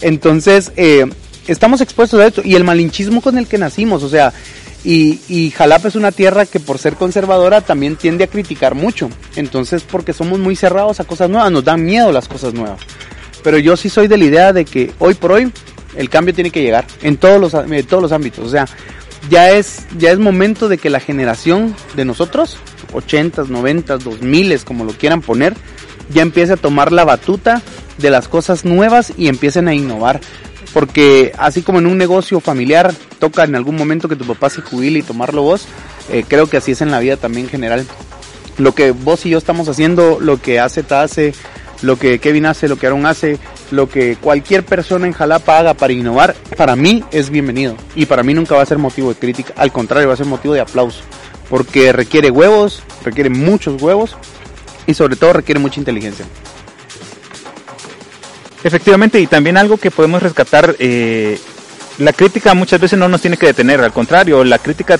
entonces, 0.00 0.72
eh, 0.76 1.06
estamos 1.46 1.80
expuestos 1.80 2.20
a 2.20 2.26
esto 2.26 2.42
y 2.44 2.54
el 2.54 2.64
malinchismo 2.64 3.20
con 3.20 3.38
el 3.38 3.46
que 3.46 3.58
nacimos, 3.58 4.02
o 4.02 4.08
sea, 4.08 4.32
y, 4.88 5.50
Jalapa 5.50 5.88
es 5.88 5.96
una 5.96 6.12
tierra 6.12 6.46
que 6.46 6.60
por 6.60 6.78
ser 6.78 6.94
conservadora 6.94 7.60
también 7.60 7.96
tiende 7.96 8.22
a 8.22 8.28
criticar 8.28 8.76
mucho. 8.76 9.10
Entonces, 9.34 9.82
porque 9.82 10.12
somos 10.12 10.38
muy 10.38 10.54
cerrados 10.54 11.00
a 11.00 11.04
cosas 11.04 11.28
nuevas, 11.28 11.50
nos 11.50 11.64
dan 11.64 11.84
miedo 11.84 12.12
las 12.12 12.28
cosas 12.28 12.54
nuevas. 12.54 12.78
Pero 13.42 13.58
yo 13.58 13.76
sí 13.76 13.88
soy 13.88 14.06
de 14.06 14.16
la 14.16 14.24
idea 14.24 14.52
de 14.52 14.64
que 14.64 14.92
hoy 15.00 15.14
por 15.14 15.32
hoy 15.32 15.52
el 15.96 16.08
cambio 16.08 16.34
tiene 16.34 16.50
que 16.50 16.62
llegar 16.62 16.86
en 17.02 17.16
todos 17.16 17.40
los, 17.40 17.54
en 17.54 17.84
todos 17.84 18.00
los 18.00 18.12
ámbitos. 18.12 18.46
O 18.46 18.48
sea, 18.48 18.66
ya 19.28 19.50
es, 19.50 19.86
ya 19.98 20.12
es 20.12 20.20
momento 20.20 20.68
de 20.68 20.78
que 20.78 20.88
la 20.88 21.00
generación 21.00 21.74
de 21.96 22.04
nosotros, 22.04 22.58
80s, 22.92 23.48
90s, 23.48 23.98
2000 23.98 24.64
como 24.64 24.84
lo 24.84 24.92
quieran 24.92 25.20
poner, 25.20 25.54
ya 26.10 26.22
empiece 26.22 26.52
a 26.52 26.56
tomar 26.56 26.92
la 26.92 27.04
batuta 27.04 27.60
de 27.98 28.10
las 28.10 28.28
cosas 28.28 28.64
nuevas 28.64 29.12
y 29.16 29.26
empiecen 29.26 29.66
a 29.66 29.74
innovar 29.74 30.20
porque 30.76 31.32
así 31.38 31.62
como 31.62 31.78
en 31.78 31.86
un 31.86 31.96
negocio 31.96 32.38
familiar 32.38 32.92
toca 33.18 33.44
en 33.44 33.56
algún 33.56 33.76
momento 33.76 34.10
que 34.10 34.14
tu 34.14 34.26
papá 34.26 34.50
se 34.50 34.60
jubile 34.60 34.98
y 34.98 35.02
tomarlo 35.02 35.40
vos, 35.40 35.66
eh, 36.10 36.22
creo 36.28 36.50
que 36.50 36.58
así 36.58 36.72
es 36.72 36.82
en 36.82 36.90
la 36.90 37.00
vida 37.00 37.16
también 37.16 37.46
en 37.46 37.50
general. 37.50 37.86
Lo 38.58 38.74
que 38.74 38.90
vos 38.90 39.24
y 39.24 39.30
yo 39.30 39.38
estamos 39.38 39.70
haciendo, 39.70 40.18
lo 40.20 40.38
que 40.38 40.60
hace 40.60 40.84
hace, 40.90 41.32
lo 41.80 41.98
que 41.98 42.18
Kevin 42.18 42.44
hace, 42.44 42.68
lo 42.68 42.76
que 42.76 42.88
Aaron 42.88 43.06
hace, 43.06 43.38
lo 43.70 43.88
que 43.88 44.16
cualquier 44.16 44.66
persona 44.66 45.06
en 45.06 45.14
Jalapa 45.14 45.60
haga 45.60 45.72
para 45.72 45.94
innovar, 45.94 46.36
para 46.58 46.76
mí 46.76 47.02
es 47.10 47.30
bienvenido. 47.30 47.74
Y 47.94 48.04
para 48.04 48.22
mí 48.22 48.34
nunca 48.34 48.54
va 48.54 48.60
a 48.60 48.66
ser 48.66 48.76
motivo 48.76 49.08
de 49.08 49.18
crítica, 49.18 49.54
al 49.56 49.72
contrario, 49.72 50.08
va 50.08 50.12
a 50.12 50.18
ser 50.18 50.26
motivo 50.26 50.52
de 50.52 50.60
aplauso. 50.60 51.00
Porque 51.48 51.90
requiere 51.94 52.30
huevos, 52.30 52.82
requiere 53.02 53.30
muchos 53.30 53.80
huevos 53.80 54.14
y 54.86 54.92
sobre 54.92 55.16
todo 55.16 55.32
requiere 55.32 55.58
mucha 55.58 55.80
inteligencia. 55.80 56.26
Efectivamente, 58.66 59.20
y 59.20 59.28
también 59.28 59.56
algo 59.56 59.76
que 59.76 59.92
podemos 59.92 60.20
rescatar, 60.20 60.74
eh, 60.80 61.38
la 61.98 62.12
crítica 62.12 62.52
muchas 62.52 62.80
veces 62.80 62.98
no 62.98 63.08
nos 63.08 63.20
tiene 63.20 63.36
que 63.36 63.46
detener, 63.46 63.80
al 63.80 63.92
contrario, 63.92 64.42
la 64.42 64.58
crítica, 64.58 64.98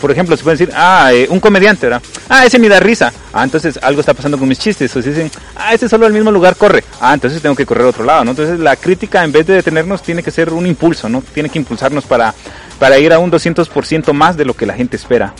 por 0.00 0.10
ejemplo, 0.10 0.34
se 0.34 0.42
puede 0.42 0.56
decir, 0.56 0.74
ah, 0.74 1.10
eh, 1.12 1.26
un 1.28 1.38
comediante, 1.38 1.88
¿verdad? 1.88 2.02
Ah, 2.30 2.46
ese 2.46 2.58
ni 2.58 2.68
da 2.68 2.80
risa. 2.80 3.12
Ah, 3.34 3.44
entonces 3.44 3.78
algo 3.82 4.00
está 4.00 4.14
pasando 4.14 4.38
con 4.38 4.48
mis 4.48 4.58
chistes. 4.58 4.96
O 4.96 5.02
se 5.02 5.10
dicen, 5.10 5.30
ah, 5.56 5.74
ese 5.74 5.90
solo 5.90 6.06
al 6.06 6.14
mismo 6.14 6.30
lugar 6.30 6.56
corre. 6.56 6.84
Ah, 7.02 7.12
entonces 7.12 7.42
tengo 7.42 7.54
que 7.54 7.66
correr 7.66 7.84
a 7.84 7.90
otro 7.90 8.02
lado, 8.02 8.24
¿no? 8.24 8.30
Entonces 8.30 8.58
la 8.58 8.76
crítica, 8.76 9.22
en 9.22 9.30
vez 9.30 9.46
de 9.46 9.56
detenernos, 9.56 10.02
tiene 10.02 10.22
que 10.22 10.30
ser 10.30 10.50
un 10.50 10.66
impulso, 10.66 11.10
¿no? 11.10 11.22
Tiene 11.34 11.50
que 11.50 11.58
impulsarnos 11.58 12.06
para, 12.06 12.34
para 12.78 12.98
ir 12.98 13.12
a 13.12 13.18
un 13.18 13.30
200% 13.30 14.10
más 14.14 14.38
de 14.38 14.46
lo 14.46 14.54
que 14.54 14.64
la 14.64 14.72
gente 14.72 14.96
espera. 14.96 15.34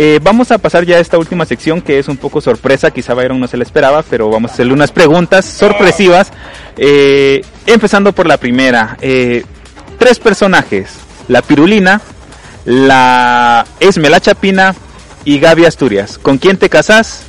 Eh, 0.00 0.20
vamos 0.22 0.52
a 0.52 0.58
pasar 0.58 0.86
ya 0.86 0.94
a 0.94 1.00
esta 1.00 1.18
última 1.18 1.44
sección 1.44 1.82
que 1.82 1.98
es 1.98 2.06
un 2.06 2.16
poco 2.16 2.40
sorpresa, 2.40 2.92
quizá 2.92 3.14
Byron 3.14 3.40
no 3.40 3.48
se 3.48 3.56
la 3.56 3.64
esperaba, 3.64 4.04
pero 4.08 4.30
vamos 4.30 4.52
a 4.52 4.54
hacerle 4.54 4.72
unas 4.72 4.92
preguntas 4.92 5.44
sorpresivas. 5.44 6.30
Eh, 6.76 7.40
empezando 7.66 8.12
por 8.12 8.28
la 8.28 8.36
primera. 8.36 8.96
Eh, 9.00 9.44
tres 9.98 10.20
personajes, 10.20 10.90
la 11.26 11.42
Pirulina, 11.42 12.00
la 12.64 13.66
Esme 13.80 14.08
la 14.08 14.20
Chapina 14.20 14.72
y 15.24 15.40
Gaby 15.40 15.64
Asturias. 15.64 16.16
¿Con 16.16 16.38
quién 16.38 16.58
te 16.58 16.68
casas? 16.68 17.24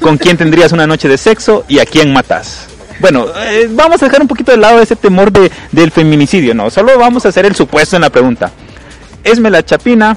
¿Con 0.00 0.16
quién 0.16 0.36
tendrías 0.36 0.70
una 0.70 0.86
noche 0.86 1.08
de 1.08 1.18
sexo? 1.18 1.64
¿Y 1.66 1.80
a 1.80 1.86
quién 1.86 2.12
matas? 2.12 2.68
Bueno, 3.00 3.26
vamos 3.70 4.00
a 4.00 4.06
dejar 4.06 4.22
un 4.22 4.28
poquito 4.28 4.52
de 4.52 4.58
lado 4.58 4.80
ese 4.80 4.94
temor 4.94 5.32
de, 5.32 5.50
del 5.72 5.90
feminicidio, 5.90 6.54
¿no? 6.54 6.70
Solo 6.70 6.96
vamos 6.96 7.26
a 7.26 7.30
hacer 7.30 7.46
el 7.46 7.56
supuesto 7.56 7.96
en 7.96 8.02
la 8.02 8.10
pregunta. 8.10 8.52
Esme 9.24 9.50
la 9.50 9.64
Chapina, 9.64 10.16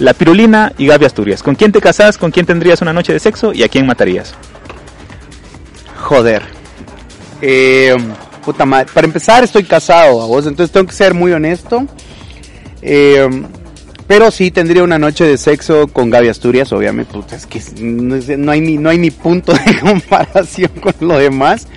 la 0.00 0.14
Pirulina 0.14 0.72
y 0.78 0.86
Gaby 0.86 1.04
Asturias. 1.04 1.42
¿Con 1.42 1.54
quién 1.54 1.72
te 1.72 1.80
casas? 1.80 2.18
¿Con 2.18 2.30
quién 2.30 2.46
tendrías 2.46 2.80
una 2.80 2.92
noche 2.92 3.12
de 3.12 3.20
sexo? 3.20 3.52
¿Y 3.52 3.62
a 3.62 3.68
quién 3.68 3.86
matarías? 3.86 4.34
Joder. 5.98 6.42
Eh, 7.42 7.94
puta 8.42 8.64
madre. 8.64 8.90
Para 8.92 9.06
empezar, 9.06 9.44
estoy 9.44 9.64
casado, 9.64 10.22
a 10.22 10.26
vos, 10.26 10.46
entonces 10.46 10.72
tengo 10.72 10.86
que 10.86 10.94
ser 10.94 11.12
muy 11.12 11.32
honesto. 11.32 11.86
Eh, 12.80 13.28
pero 14.06 14.30
sí 14.30 14.50
tendría 14.50 14.82
una 14.82 14.98
noche 14.98 15.24
de 15.24 15.36
sexo 15.36 15.86
con 15.86 16.08
Gaby 16.08 16.28
Asturias, 16.28 16.72
obviamente. 16.72 17.12
Puta, 17.12 17.36
es 17.36 17.46
que 17.46 17.60
no 17.82 18.50
hay, 18.52 18.60
ni, 18.62 18.78
no 18.78 18.88
hay 18.88 18.98
ni 18.98 19.10
punto 19.10 19.52
de 19.52 19.78
comparación 19.80 20.72
con 20.80 20.94
lo 21.00 21.18
demás. 21.18 21.68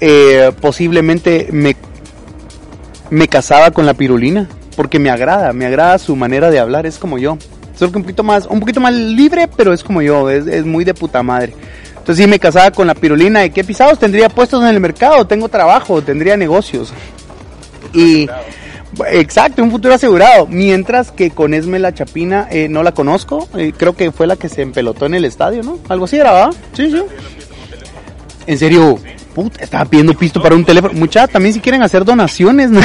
Eh, 0.00 0.52
posiblemente 0.60 1.48
me, 1.50 1.76
me 3.10 3.26
casaba 3.26 3.72
con 3.72 3.84
la 3.86 3.94
pirulina 3.94 4.48
porque 4.78 5.00
me 5.00 5.10
agrada, 5.10 5.52
me 5.52 5.66
agrada 5.66 5.98
su 5.98 6.14
manera 6.14 6.52
de 6.52 6.60
hablar, 6.60 6.86
es 6.86 6.98
como 6.98 7.18
yo. 7.18 7.36
Solo 7.76 7.90
que 7.90 7.98
un 7.98 8.04
poquito 8.04 8.22
más, 8.22 8.46
un 8.46 8.60
poquito 8.60 8.78
más 8.78 8.94
libre, 8.94 9.48
pero 9.56 9.72
es 9.72 9.82
como 9.82 10.02
yo, 10.02 10.30
es, 10.30 10.64
muy 10.64 10.84
de 10.84 10.94
puta 10.94 11.20
madre. 11.20 11.52
Entonces 11.96 12.24
si 12.24 12.30
me 12.30 12.38
casaba 12.38 12.70
con 12.70 12.86
la 12.86 12.94
pirulina, 12.94 13.44
¿y 13.44 13.50
qué 13.50 13.64
pisados? 13.64 13.98
Tendría 13.98 14.28
puestos 14.28 14.62
en 14.62 14.68
el 14.68 14.78
mercado, 14.78 15.26
tengo 15.26 15.48
trabajo, 15.48 16.00
tendría 16.00 16.36
negocios. 16.36 16.92
Y 17.92 18.28
exacto, 19.08 19.64
un 19.64 19.72
futuro 19.72 19.94
asegurado. 19.94 20.46
Mientras 20.46 21.10
que 21.10 21.32
con 21.32 21.54
Esme 21.54 21.80
la 21.80 21.92
Chapina 21.92 22.46
eh, 22.48 22.68
no 22.68 22.84
la 22.84 22.92
conozco, 22.92 23.48
eh, 23.56 23.72
creo 23.76 23.96
que 23.96 24.12
fue 24.12 24.28
la 24.28 24.36
que 24.36 24.48
se 24.48 24.62
empelotó 24.62 25.06
en 25.06 25.14
el 25.14 25.24
estadio, 25.24 25.64
¿no? 25.64 25.80
Algo 25.88 26.04
así 26.04 26.18
era, 26.18 26.50
Sí, 26.72 26.88
sí. 26.88 27.02
En 28.46 28.56
serio, 28.56 28.96
puta, 29.34 29.60
estaba 29.60 29.86
pidiendo 29.86 30.14
pisto 30.14 30.40
para 30.40 30.54
un 30.54 30.64
teléfono. 30.64 30.94
Muchachos, 30.94 31.32
también 31.32 31.52
si 31.52 31.58
quieren 31.58 31.82
hacer 31.82 32.04
donaciones. 32.04 32.70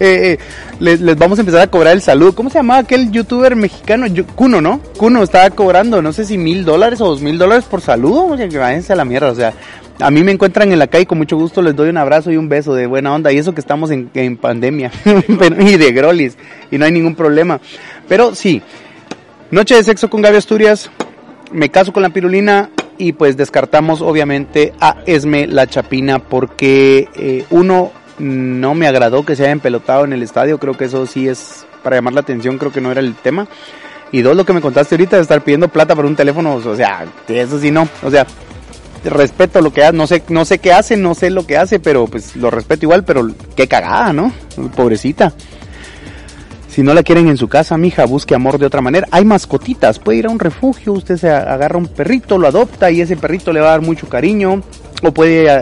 Eh, 0.00 0.32
eh, 0.32 0.38
les, 0.78 1.18
vamos 1.18 1.38
a 1.38 1.42
empezar 1.42 1.60
a 1.60 1.66
cobrar 1.66 1.92
el 1.94 2.02
saludo. 2.02 2.34
¿Cómo 2.34 2.50
se 2.50 2.58
llamaba 2.58 2.80
aquel 2.80 3.10
youtuber 3.10 3.56
mexicano? 3.56 4.06
Kuno, 4.34 4.60
¿no? 4.60 4.80
Kuno 4.96 5.22
estaba 5.22 5.50
cobrando, 5.50 6.00
no 6.02 6.12
sé 6.12 6.24
si 6.24 6.38
mil 6.38 6.64
dólares 6.64 7.00
o 7.00 7.06
dos 7.06 7.20
mil 7.20 7.38
dólares 7.38 7.64
por 7.64 7.80
saludo. 7.80 8.26
O 8.26 8.36
sea, 8.36 8.48
que 8.48 8.58
váyanse 8.58 8.92
a 8.92 8.96
la 8.96 9.04
mierda. 9.04 9.30
O 9.30 9.34
sea, 9.34 9.54
a 10.00 10.10
mí 10.10 10.22
me 10.22 10.32
encuentran 10.32 10.70
en 10.70 10.78
la 10.78 10.86
calle 10.86 11.06
con 11.06 11.18
mucho 11.18 11.36
gusto 11.36 11.62
les 11.62 11.74
doy 11.74 11.88
un 11.88 11.96
abrazo 11.96 12.30
y 12.30 12.36
un 12.36 12.48
beso 12.48 12.74
de 12.74 12.86
buena 12.86 13.14
onda. 13.14 13.32
Y 13.32 13.38
eso 13.38 13.54
que 13.54 13.60
estamos 13.60 13.90
en, 13.90 14.10
en 14.14 14.36
pandemia. 14.36 14.92
y 15.60 15.76
de 15.76 15.92
grolis. 15.92 16.36
Y 16.70 16.78
no 16.78 16.84
hay 16.84 16.92
ningún 16.92 17.14
problema. 17.14 17.60
Pero 18.08 18.34
sí, 18.34 18.62
noche 19.50 19.74
de 19.74 19.82
sexo 19.82 20.08
con 20.08 20.22
Gaby 20.22 20.36
Asturias. 20.36 20.90
Me 21.50 21.70
caso 21.70 21.92
con 21.92 22.02
la 22.02 22.10
pirulina 22.10 22.70
y 22.98 23.12
pues 23.12 23.36
descartamos 23.36 24.02
obviamente 24.02 24.74
a 24.80 24.98
Esme 25.06 25.46
la 25.46 25.66
Chapina 25.66 26.18
porque 26.18 27.08
eh, 27.14 27.44
uno 27.50 27.92
no 28.18 28.74
me 28.74 28.86
agradó 28.86 29.24
que 29.24 29.36
se 29.36 29.44
hayan 29.44 29.60
pelotado 29.60 30.04
en 30.04 30.12
el 30.12 30.22
estadio, 30.22 30.58
creo 30.58 30.74
que 30.74 30.86
eso 30.86 31.06
sí 31.06 31.28
es 31.28 31.66
para 31.82 31.96
llamar 31.96 32.14
la 32.14 32.20
atención, 32.20 32.58
creo 32.58 32.72
que 32.72 32.80
no 32.80 32.90
era 32.90 33.00
el 33.00 33.14
tema. 33.14 33.46
Y 34.10 34.22
dos, 34.22 34.36
lo 34.36 34.44
que 34.44 34.52
me 34.52 34.60
contaste 34.60 34.94
ahorita 34.94 35.16
de 35.16 35.22
estar 35.22 35.42
pidiendo 35.42 35.68
plata 35.68 35.94
por 35.94 36.06
un 36.06 36.16
teléfono, 36.16 36.54
o 36.54 36.76
sea, 36.76 37.04
eso 37.28 37.60
sí 37.60 37.70
no, 37.70 37.86
o 38.02 38.10
sea, 38.10 38.26
respeto 39.04 39.60
lo 39.60 39.72
que 39.72 39.84
hace, 39.84 39.96
no 39.96 40.06
sé, 40.06 40.22
no 40.28 40.44
sé 40.44 40.58
qué 40.58 40.72
hace, 40.72 40.96
no 40.96 41.14
sé 41.14 41.30
lo 41.30 41.46
que 41.46 41.56
hace, 41.56 41.78
pero 41.78 42.06
pues 42.06 42.36
lo 42.36 42.50
respeto 42.50 42.86
igual, 42.86 43.04
pero 43.04 43.28
qué 43.54 43.68
cagada, 43.68 44.12
¿no? 44.12 44.32
Pobrecita. 44.74 45.32
Si 46.68 46.82
no 46.82 46.94
la 46.94 47.02
quieren 47.02 47.28
en 47.28 47.36
su 47.36 47.48
casa, 47.48 47.76
mija, 47.76 48.04
busque 48.04 48.34
amor 48.34 48.58
de 48.58 48.66
otra 48.66 48.80
manera. 48.80 49.08
Hay 49.10 49.24
mascotitas, 49.24 49.98
puede 49.98 50.18
ir 50.18 50.26
a 50.26 50.30
un 50.30 50.38
refugio, 50.38 50.92
usted 50.92 51.16
se 51.16 51.30
agarra 51.30 51.76
un 51.76 51.86
perrito, 51.86 52.38
lo 52.38 52.46
adopta 52.46 52.90
y 52.90 53.00
ese 53.00 53.16
perrito 53.16 53.52
le 53.52 53.60
va 53.60 53.68
a 53.68 53.70
dar 53.72 53.80
mucho 53.80 54.08
cariño. 54.08 54.62
O 55.02 55.12
puede 55.12 55.46
eh, 55.46 55.60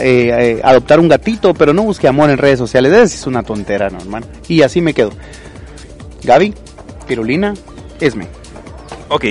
eh, 0.56 0.60
adoptar 0.64 0.98
un 0.98 1.08
gatito, 1.08 1.52
pero 1.52 1.74
no 1.74 1.82
busque 1.82 2.08
amor 2.08 2.30
en 2.30 2.38
redes 2.38 2.58
sociales. 2.58 2.92
Es 2.92 3.26
una 3.26 3.42
tontera, 3.42 3.90
normal. 3.90 4.24
Y 4.48 4.62
así 4.62 4.80
me 4.80 4.94
quedo. 4.94 5.10
Gaby, 6.24 6.54
Pirulina, 7.06 7.54
Esme. 8.00 8.26
Ok, 9.08 9.24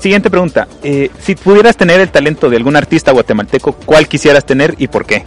siguiente 0.00 0.30
pregunta. 0.30 0.68
Eh, 0.82 1.10
si 1.20 1.34
pudieras 1.34 1.76
tener 1.76 2.00
el 2.00 2.10
talento 2.10 2.50
de 2.50 2.56
algún 2.56 2.76
artista 2.76 3.12
guatemalteco, 3.12 3.72
¿cuál 3.72 4.08
quisieras 4.08 4.44
tener 4.44 4.74
y 4.78 4.88
por 4.88 5.06
qué? 5.06 5.24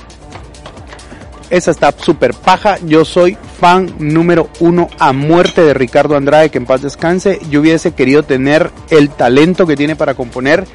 Esa 1.50 1.72
está 1.72 1.92
súper 1.92 2.34
paja. 2.34 2.78
Yo 2.86 3.06
soy 3.06 3.38
fan 3.60 3.94
número 4.00 4.50
uno 4.60 4.90
a 5.00 5.14
muerte 5.14 5.62
de 5.62 5.74
Ricardo 5.74 6.18
Andrade, 6.18 6.50
que 6.50 6.58
en 6.58 6.66
paz 6.66 6.82
descanse. 6.82 7.40
Yo 7.50 7.62
hubiese 7.62 7.94
querido 7.94 8.24
tener 8.24 8.72
el 8.90 9.10
talento 9.10 9.66
que 9.66 9.76
tiene 9.76 9.96
para 9.96 10.16
componer, 10.16 10.66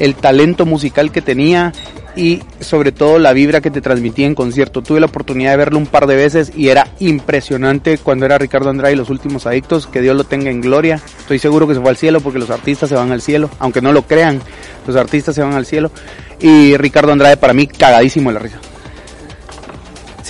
el 0.00 0.16
talento 0.16 0.66
musical 0.66 1.12
que 1.12 1.22
tenía 1.22 1.72
y 2.16 2.42
sobre 2.58 2.90
todo 2.90 3.20
la 3.20 3.32
vibra 3.32 3.60
que 3.60 3.70
te 3.70 3.80
transmitía 3.80 4.26
en 4.26 4.34
concierto. 4.34 4.82
Tuve 4.82 4.98
la 4.98 5.06
oportunidad 5.06 5.52
de 5.52 5.56
verlo 5.58 5.78
un 5.78 5.86
par 5.86 6.08
de 6.08 6.16
veces 6.16 6.50
y 6.56 6.68
era 6.68 6.88
impresionante 6.98 7.98
cuando 7.98 8.26
era 8.26 8.38
Ricardo 8.38 8.70
Andrade 8.70 8.94
y 8.94 8.96
los 8.96 9.10
últimos 9.10 9.46
adictos. 9.46 9.86
Que 9.86 10.00
Dios 10.00 10.16
lo 10.16 10.24
tenga 10.24 10.50
en 10.50 10.60
gloria. 10.60 11.00
Estoy 11.20 11.38
seguro 11.38 11.68
que 11.68 11.74
se 11.74 11.80
fue 11.80 11.90
al 11.90 11.96
cielo 11.96 12.20
porque 12.20 12.40
los 12.40 12.50
artistas 12.50 12.88
se 12.88 12.96
van 12.96 13.12
al 13.12 13.22
cielo. 13.22 13.48
Aunque 13.60 13.80
no 13.80 13.92
lo 13.92 14.02
crean, 14.02 14.40
los 14.86 14.96
artistas 14.96 15.36
se 15.36 15.42
van 15.42 15.54
al 15.54 15.66
cielo. 15.66 15.92
Y 16.40 16.76
Ricardo 16.76 17.12
Andrade 17.12 17.36
para 17.36 17.52
mí 17.52 17.68
cagadísimo 17.68 18.32
la 18.32 18.40
risa 18.40 18.58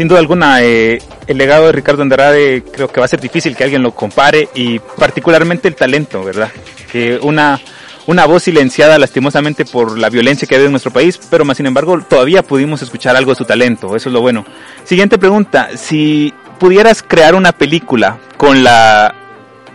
sin 0.00 0.08
duda 0.08 0.18
alguna, 0.18 0.62
eh, 0.62 0.98
el 1.26 1.36
legado 1.36 1.66
de 1.66 1.72
Ricardo 1.72 2.00
Andrade 2.00 2.62
creo 2.72 2.88
que 2.88 3.00
va 3.00 3.04
a 3.04 3.08
ser 3.08 3.20
difícil 3.20 3.54
que 3.54 3.64
alguien 3.64 3.82
lo 3.82 3.94
compare 3.94 4.48
y 4.54 4.78
particularmente 4.78 5.68
el 5.68 5.74
talento, 5.74 6.24
¿verdad? 6.24 6.50
Que 6.90 7.18
una, 7.22 7.60
una 8.06 8.26
voz 8.26 8.44
silenciada 8.44 8.98
lastimosamente 8.98 9.64
por 9.64 9.98
la 9.98 10.08
violencia 10.08 10.46
que 10.46 10.56
hay 10.56 10.64
en 10.64 10.70
nuestro 10.70 10.92
país, 10.92 11.18
pero 11.30 11.44
más 11.44 11.56
sin 11.56 11.66
embargo 11.66 12.00
todavía 12.00 12.42
pudimos 12.42 12.82
escuchar 12.82 13.16
algo 13.16 13.32
de 13.32 13.36
su 13.36 13.44
talento, 13.44 13.96
eso 13.96 14.08
es 14.08 14.12
lo 14.12 14.20
bueno. 14.20 14.44
Siguiente 14.84 15.18
pregunta, 15.18 15.70
si 15.76 16.32
pudieras 16.58 17.02
crear 17.02 17.34
una 17.34 17.52
película 17.52 18.18
con 18.36 18.62
la 18.62 19.14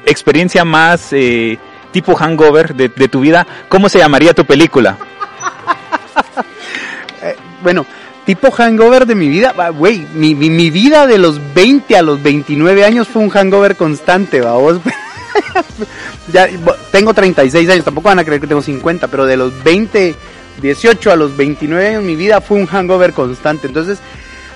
experiencia 0.05 0.65
más 0.65 1.11
eh, 1.11 1.57
tipo 1.91 2.15
hangover 2.15 2.76
de, 2.76 2.89
tu 3.07 3.21
vida, 3.21 3.45
¿cómo 3.69 3.89
se 3.89 3.99
llamaría 3.99 4.34
tu 4.34 4.45
película? 4.45 4.97
eh, 7.23 7.36
bueno, 7.63 7.86
tipo 8.26 8.51
hangover 8.51 9.05
de 9.05 9.15
mi 9.15 9.30
vida, 9.30 9.53
güey, 9.71 10.05
mi, 10.13 10.36
mi, 10.36 10.69
vida 10.69 11.07
de 11.07 11.17
los 11.17 11.39
20 11.53 11.95
a 11.97 12.01
los 12.01 12.21
29 12.21 12.86
años 12.86 13.07
fue 13.07 13.21
un 13.21 13.30
hangover 13.30 13.76
constante, 13.76 14.41
vos. 14.41 14.82
ya 16.33 16.47
tengo 16.91 17.13
36 17.13 17.69
años, 17.69 17.86
tampoco 17.86 18.09
van 18.09 18.19
a 18.19 18.23
creer 18.23 18.41
que 18.41 18.47
tengo 18.47 18.61
50, 18.61 19.07
pero 19.07 19.25
de 19.25 19.38
los 19.38 19.63
20, 19.63 20.15
18 20.61 21.11
a 21.11 21.15
los 21.15 21.36
29 21.36 21.88
años 21.88 22.03
mi 22.03 22.15
vida 22.15 22.41
fue 22.41 22.57
un 22.57 22.65
hangover 22.65 23.13
constante. 23.13 23.67
Entonces, 23.67 23.99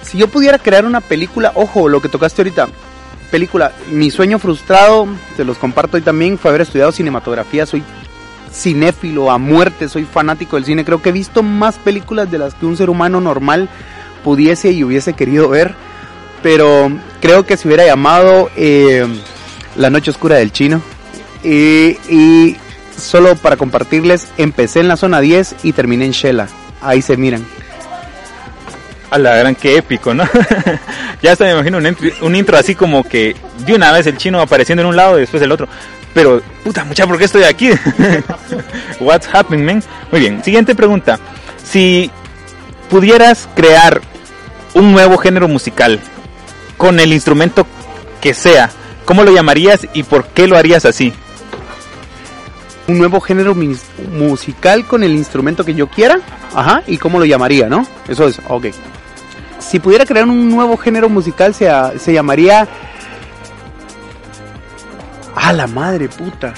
si 0.01 0.17
yo 0.17 0.27
pudiera 0.27 0.57
crear 0.57 0.85
una 0.85 1.01
película, 1.01 1.51
ojo, 1.55 1.89
lo 1.89 2.01
que 2.01 2.09
tocaste 2.09 2.41
ahorita, 2.41 2.67
película, 3.31 3.73
mi 3.91 4.11
sueño 4.11 4.39
frustrado, 4.39 5.07
te 5.37 5.43
los 5.43 5.57
comparto 5.57 5.97
hoy 5.97 6.01
también, 6.01 6.37
fue 6.37 6.49
haber 6.49 6.61
estudiado 6.61 6.91
cinematografía, 6.91 7.65
soy 7.65 7.83
cinéfilo 8.51 9.31
a 9.31 9.37
muerte, 9.37 9.89
soy 9.89 10.05
fanático 10.05 10.55
del 10.55 10.65
cine. 10.65 10.85
Creo 10.85 11.01
que 11.01 11.09
he 11.09 11.13
visto 11.13 11.43
más 11.43 11.77
películas 11.77 12.31
de 12.31 12.39
las 12.39 12.55
que 12.55 12.65
un 12.65 12.77
ser 12.77 12.89
humano 12.89 13.21
normal 13.21 13.69
pudiese 14.23 14.71
y 14.71 14.83
hubiese 14.83 15.13
querido 15.13 15.49
ver. 15.49 15.75
Pero 16.41 16.91
creo 17.21 17.45
que 17.45 17.57
se 17.57 17.67
hubiera 17.67 17.85
llamado 17.85 18.49
eh, 18.55 19.05
La 19.75 19.89
Noche 19.89 20.11
Oscura 20.11 20.37
del 20.37 20.51
Chino. 20.51 20.81
y 21.43 22.57
solo 22.99 23.35
para 23.35 23.57
compartirles, 23.57 24.27
empecé 24.37 24.79
en 24.81 24.87
la 24.87 24.97
zona 24.97 25.21
10 25.21 25.55
y 25.63 25.73
terminé 25.73 26.05
en 26.05 26.11
Shela. 26.11 26.47
Ahí 26.81 27.01
se 27.01 27.17
miran. 27.17 27.45
A 29.09 29.17
la 29.17 29.35
gran, 29.35 29.55
qué 29.55 29.77
épico, 29.77 30.13
¿no? 30.13 30.23
ya 31.21 31.31
hasta 31.31 31.45
me 31.45 31.51
imagino 31.51 31.79
un, 32.21 32.35
intro 32.35 32.57
así 32.57 32.75
como 32.75 33.03
que 33.03 33.35
de 33.65 33.73
una 33.73 33.91
vez 33.91 34.05
el 34.05 34.17
chino 34.17 34.39
apareciendo 34.39 34.83
en 34.83 34.87
un 34.87 34.95
lado 34.95 35.17
y 35.17 35.21
después 35.21 35.41
el 35.41 35.51
otro. 35.51 35.67
Pero, 36.13 36.41
puta, 36.63 36.83
mucha, 36.83 37.07
¿por 37.07 37.17
qué 37.17 37.25
estoy 37.25 37.43
aquí? 37.43 37.71
What's 38.99 39.27
happening, 39.33 39.65
man? 39.65 39.83
Muy 40.11 40.21
bien, 40.21 40.43
siguiente 40.43 40.75
pregunta. 40.75 41.19
Si 41.63 42.11
pudieras 42.89 43.47
crear 43.55 44.01
un 44.75 44.91
nuevo 44.91 45.17
género 45.17 45.47
musical 45.47 45.99
con 46.77 46.99
el 46.99 47.13
instrumento 47.13 47.65
que 48.21 48.33
sea, 48.33 48.69
¿cómo 49.09 49.23
lo 49.23 49.31
llamarías 49.31 49.87
y 49.95 50.03
por 50.03 50.27
qué 50.27 50.45
lo 50.45 50.55
harías 50.55 50.85
así? 50.85 51.11
Un 52.87 52.99
nuevo 52.99 53.19
género 53.19 53.55
musical 53.55 54.85
con 54.85 55.01
el 55.01 55.13
instrumento 55.13 55.65
que 55.65 55.73
yo 55.73 55.87
quiera, 55.87 56.19
ajá, 56.53 56.83
y 56.85 56.97
cómo 56.97 57.17
lo 57.17 57.25
llamaría, 57.25 57.67
¿no? 57.67 57.87
Eso 58.07 58.27
es, 58.27 58.39
ok. 58.47 58.67
Si 59.57 59.79
pudiera 59.79 60.05
crear 60.05 60.27
un 60.27 60.51
nuevo 60.51 60.77
género 60.77 61.09
musical, 61.09 61.55
se, 61.55 61.67
se 61.97 62.13
llamaría 62.13 62.67
a 65.33 65.53
la 65.53 65.65
madre 65.65 66.07
puta. 66.07 66.53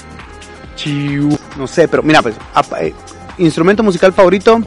No 1.57 1.67
sé, 1.67 1.87
pero 1.87 2.03
mira, 2.03 2.21
pues, 2.21 2.35
eh, 2.81 2.93
instrumento 3.37 3.81
musical 3.81 4.11
favorito, 4.11 4.59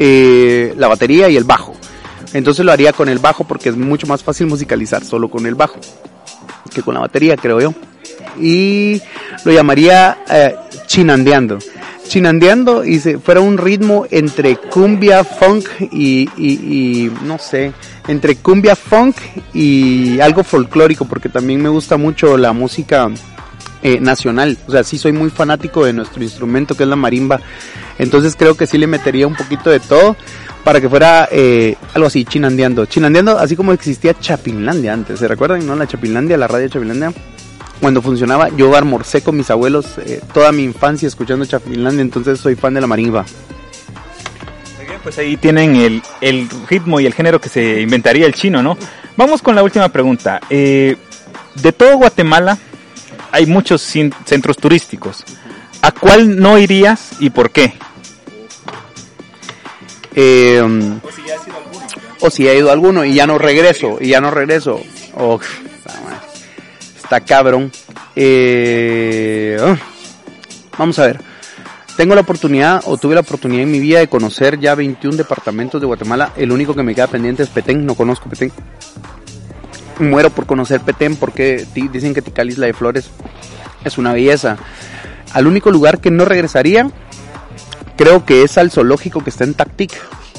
eh, 0.00 0.74
la 0.76 0.88
batería 0.88 1.28
y 1.28 1.36
el 1.36 1.44
bajo. 1.44 1.76
Entonces 2.32 2.64
lo 2.64 2.72
haría 2.72 2.92
con 2.92 3.08
el 3.08 3.20
bajo 3.20 3.44
porque 3.44 3.68
es 3.68 3.76
mucho 3.76 4.08
más 4.08 4.24
fácil 4.24 4.48
musicalizar 4.48 5.04
solo 5.04 5.30
con 5.30 5.46
el 5.46 5.54
bajo 5.54 5.78
que 6.72 6.82
con 6.82 6.94
la 6.94 7.00
batería, 7.00 7.36
creo 7.36 7.60
yo. 7.60 7.74
Y 8.40 9.00
lo 9.44 9.52
llamaría 9.52 10.18
eh, 10.30 10.54
chinandeando. 10.86 11.58
Chinandeando 12.06 12.84
y 12.84 12.98
si 12.98 13.16
fuera 13.16 13.40
un 13.40 13.56
ritmo 13.56 14.06
entre 14.10 14.56
cumbia, 14.56 15.24
funk 15.24 15.66
y, 15.92 16.28
y, 16.36 17.10
no 17.24 17.38
sé, 17.38 17.72
entre 18.06 18.36
cumbia, 18.36 18.76
funk 18.76 19.16
y 19.54 20.20
algo 20.20 20.44
folclórico, 20.44 21.06
porque 21.06 21.28
también 21.28 21.62
me 21.62 21.68
gusta 21.68 21.96
mucho 21.96 22.36
la 22.36 22.52
música 22.52 23.08
eh, 23.84 23.98
nacional. 24.00 24.58
O 24.68 24.70
sea, 24.70 24.84
sí 24.84 24.96
soy 24.96 25.10
muy 25.10 25.28
fanático 25.28 25.84
de 25.84 25.92
nuestro 25.92 26.22
instrumento 26.22 26.76
que 26.76 26.84
es 26.84 26.88
la 26.88 26.94
marimba. 26.94 27.40
Entonces 27.98 28.36
creo 28.36 28.56
que 28.56 28.64
sí 28.64 28.78
le 28.78 28.86
metería 28.86 29.26
un 29.26 29.34
poquito 29.34 29.70
de 29.70 29.80
todo 29.80 30.16
para 30.62 30.80
que 30.80 30.88
fuera 30.88 31.28
eh, 31.32 31.74
algo 31.92 32.06
así, 32.06 32.24
chinandeando. 32.24 32.86
Chinandeando, 32.86 33.36
así 33.36 33.56
como 33.56 33.72
existía 33.72 34.14
Chapinlandia 34.14 34.92
antes. 34.92 35.18
¿Se 35.18 35.26
recuerdan, 35.26 35.66
no? 35.66 35.74
La 35.74 35.88
Chapinlandia, 35.88 36.36
la 36.36 36.46
radio 36.46 36.68
Chapinlandia 36.68 37.12
cuando 37.80 38.00
funcionaba, 38.00 38.50
yo 38.50 38.76
almorcé 38.76 39.22
con 39.22 39.36
mis 39.36 39.50
abuelos 39.50 39.98
eh, 39.98 40.20
toda 40.32 40.52
mi 40.52 40.62
infancia 40.62 41.08
escuchando 41.08 41.44
Chapinlandia, 41.44 42.02
entonces 42.02 42.38
soy 42.38 42.54
fan 42.54 42.74
de 42.74 42.80
la 42.80 42.86
marimba. 42.86 43.24
Pues 45.02 45.18
ahí 45.18 45.36
tienen 45.36 45.74
el, 46.20 46.48
ritmo 46.68 47.00
y 47.00 47.06
el 47.06 47.14
género 47.14 47.40
que 47.40 47.48
se 47.48 47.80
inventaría 47.80 48.26
el 48.26 48.34
chino, 48.34 48.62
¿no? 48.62 48.78
Vamos 49.16 49.42
con 49.42 49.56
la 49.56 49.64
última 49.64 49.88
pregunta. 49.88 50.40
De 50.48 50.96
todo 51.76 51.96
Guatemala 51.96 52.56
hay 53.32 53.46
muchos 53.46 53.82
centros 53.82 54.56
turísticos. 54.58 55.24
¿A 55.80 55.90
cuál 55.90 56.38
no 56.38 56.58
irías 56.58 57.12
y 57.18 57.30
por 57.30 57.50
qué? 57.50 57.74
Eh, 60.14 60.60
o 61.02 61.10
si 61.10 61.22
ya 61.26 61.34
has 61.34 61.46
ido 61.48 61.56
alguno. 61.56 61.86
O 62.20 62.30
si 62.30 62.48
ha 62.48 62.54
ido 62.54 62.70
alguno 62.70 63.04
y 63.04 63.14
ya 63.14 63.26
no 63.26 63.38
regreso, 63.38 63.98
y 64.00 64.08
ya 64.08 64.20
no 64.20 64.30
regreso. 64.30 64.80
Oh, 65.16 65.40
cabrón. 67.20 67.70
Eh, 68.14 69.58
ah, 69.60 69.76
vamos 70.78 70.98
a 70.98 71.06
ver. 71.06 71.20
Tengo 71.96 72.14
la 72.14 72.22
oportunidad, 72.22 72.82
o 72.86 72.96
tuve 72.96 73.14
la 73.14 73.20
oportunidad 73.20 73.62
en 73.62 73.70
mi 73.70 73.78
vida 73.78 73.98
de 73.98 74.08
conocer 74.08 74.58
ya 74.58 74.74
21 74.74 75.16
departamentos 75.16 75.80
de 75.80 75.86
Guatemala. 75.86 76.32
El 76.36 76.52
único 76.52 76.74
que 76.74 76.82
me 76.82 76.94
queda 76.94 77.06
pendiente 77.06 77.42
es 77.42 77.50
Petén, 77.50 77.84
no 77.84 77.94
conozco 77.94 78.30
Petén. 78.30 78.52
Muero 80.02 80.30
por 80.30 80.46
conocer 80.46 80.80
Petén 80.80 81.16
porque 81.16 81.66
dicen 81.74 82.14
que 82.14 82.22
Tikal 82.22 82.50
Isla 82.50 82.66
de 82.66 82.72
Flores 82.72 83.10
es 83.84 83.98
una 83.98 84.12
belleza. 84.12 84.56
Al 85.32 85.46
único 85.46 85.70
lugar 85.70 86.00
que 86.00 86.10
no 86.10 86.24
regresaría, 86.24 86.90
creo 87.96 88.24
que 88.24 88.42
es 88.42 88.58
al 88.58 88.70
zoológico 88.70 89.24
que 89.24 89.30
está 89.30 89.44
en 89.44 89.54
Tactic 89.54 89.92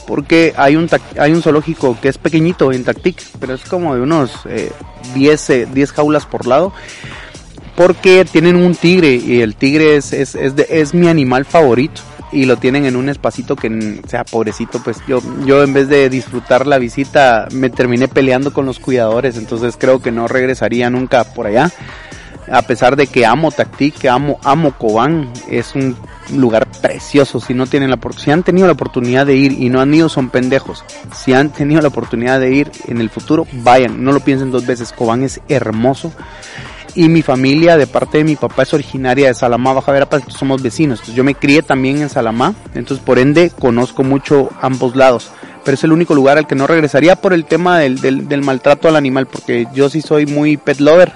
porque 0.06 0.54
hay 0.58 0.76
un, 0.76 0.90
hay 1.18 1.32
un 1.32 1.42
zoológico 1.42 1.98
que 2.02 2.10
es 2.10 2.18
pequeñito 2.18 2.72
en 2.72 2.84
Tactic, 2.84 3.22
pero 3.40 3.54
es 3.54 3.64
como 3.64 3.96
de 3.96 4.02
unos 4.02 4.32
10, 5.16 5.50
eh, 5.50 5.68
10 5.74 5.90
eh, 5.90 5.94
jaulas 5.94 6.26
por 6.26 6.46
lado, 6.46 6.74
porque 7.76 8.26
tienen 8.30 8.56
un 8.56 8.76
tigre 8.76 9.14
y 9.16 9.42
el 9.42 9.56
tigre 9.56 9.96
es, 9.96 10.14
es, 10.14 10.36
es 10.36 10.94
mi 10.94 11.08
animal 11.08 11.46
favorito 11.46 12.02
y 12.34 12.46
lo 12.46 12.58
tienen 12.58 12.86
en 12.86 12.96
un 12.96 13.10
espacito 13.10 13.56
que 13.56 14.02
sea 14.08 14.24
pobrecito 14.24 14.82
pues 14.84 14.98
yo 15.08 15.22
yo 15.46 15.64
en 15.64 15.74
vez 15.74 15.88
de 15.88 16.10
disfrutar 16.10 16.68
la 16.68 16.78
visita 16.78 17.48
me 17.52 17.70
terminé 17.70 18.08
peleando 18.08 18.54
con 18.54 18.66
los 18.66 18.80
cuidadores 18.80 19.38
entonces 19.38 19.76
creo 19.78 20.02
que 20.02 20.12
no 20.12 20.28
regresaría 20.28 20.90
nunca 20.90 21.24
por 21.24 21.48
allá 21.48 21.72
a 22.52 22.62
pesar 22.64 22.96
de 22.96 23.08
que 23.08 23.26
amo 23.26 23.52
Tactic 23.52 24.06
amo 24.06 24.40
amo 24.44 24.72
Cobán 24.78 25.32
es 25.50 25.76
un 25.76 25.96
lugar 26.32 26.68
precioso. 26.82 27.40
Si 27.40 27.54
no 27.54 27.68
tienen 27.68 27.90
la 27.90 28.00
si 28.18 28.32
han 28.32 28.44
tenido 28.44 28.68
la 28.68 28.74
oportunidad 28.74 29.26
de 29.26 29.36
ir 29.36 29.54
y 29.54 29.70
no 29.70 29.82
han 29.82 29.94
ido, 29.94 30.10
son 30.10 30.30
pendejos. 30.30 30.84
Si 31.14 31.34
han 31.34 31.50
tenido 31.50 31.82
la 31.82 31.88
oportunidad 31.90 32.40
de 32.40 32.54
ir 32.54 32.72
en 32.88 33.02
el 33.02 33.10
futuro, 33.10 33.48
vayan, 33.54 34.04
no 34.04 34.12
lo 34.12 34.20
piensen 34.20 34.52
dos 34.52 34.66
veces. 34.66 34.92
Cobán 34.92 35.24
es 35.24 35.42
hermoso. 35.48 36.12
Y 36.96 37.10
mi 37.10 37.22
familia, 37.22 37.76
de 37.76 37.88
parte 37.88 38.20
de 38.20 38.24
mi 38.24 38.36
papá, 38.36 38.64
es 38.64 38.74
originaria 38.74 39.28
de 39.28 39.34
Salamá, 39.34 39.74
Baja 39.74 39.92
Verapaz, 39.92 40.24
somos 40.28 40.62
vecinos. 40.62 41.00
Entonces 41.00 41.16
yo 41.16 41.24
me 41.24 41.36
crié 41.36 41.64
también 41.64 42.02
en 42.02 42.10
Salamá, 42.10 42.54
entonces 42.76 43.04
por 43.04 43.18
ende 43.18 43.50
conozco 43.50 44.04
mucho 44.04 44.50
ambos 44.62 44.96
lados. 44.96 45.32
Pero 45.64 45.76
es 45.76 45.84
el 45.84 45.92
único 45.92 46.14
lugar 46.14 46.38
al 46.38 46.46
que 46.46 46.56
no 46.56 46.68
regresaría 46.68 47.16
por 47.16 47.34
el 47.34 47.46
tema 47.46 47.80
del, 47.80 48.00
del, 48.00 48.28
del 48.28 48.42
maltrato 48.42 48.88
al 48.88 48.96
animal, 48.96 49.28
porque 49.28 49.66
yo 49.74 49.90
sí 49.90 50.02
soy 50.02 50.26
muy 50.26 50.58
pet 50.58 50.80
lover 50.80 51.14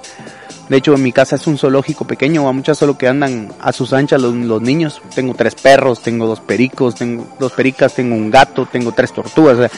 de 0.69 0.78
hecho, 0.78 0.93
en 0.93 1.03
mi 1.03 1.13
casa 1.13 1.38
es 1.38 1.47
un 1.47 1.57
zoológico 1.57 2.05
pequeño, 2.05 2.47
a 2.47 2.51
muchas 2.51 2.78
solo 2.78 2.97
que 2.97 3.07
andan 3.07 3.53
a 3.61 3.71
sus 3.71 3.93
anchas 3.93 4.21
los, 4.21 4.34
los, 4.34 4.61
niños. 4.61 5.01
Tengo 5.15 5.34
tres 5.34 5.55
perros, 5.55 6.01
tengo 6.01 6.28
dos 6.28 6.41
pericos, 6.41 6.95
tengo 6.95 7.25
dos 7.39 7.53
pericas, 7.53 7.93
tengo 7.93 8.15
un 8.15 8.30
gato, 8.30 8.67
tengo 8.69 8.91
tres 8.91 9.13
tortugas. 9.13 9.71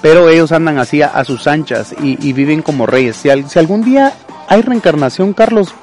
pero 0.00 0.28
ellos 0.28 0.52
andan 0.52 0.78
así 0.78 1.02
a, 1.02 1.08
a 1.08 1.24
sus 1.24 1.48
anchas 1.48 1.92
y, 2.00 2.24
y, 2.26 2.32
viven 2.32 2.62
como 2.62 2.86
reyes. 2.86 3.16
Si, 3.16 3.28
si, 3.48 3.58
algún 3.58 3.82
día 3.82 4.12
hay 4.48 4.62
reencarnación, 4.62 5.32
Carlos, 5.32 5.74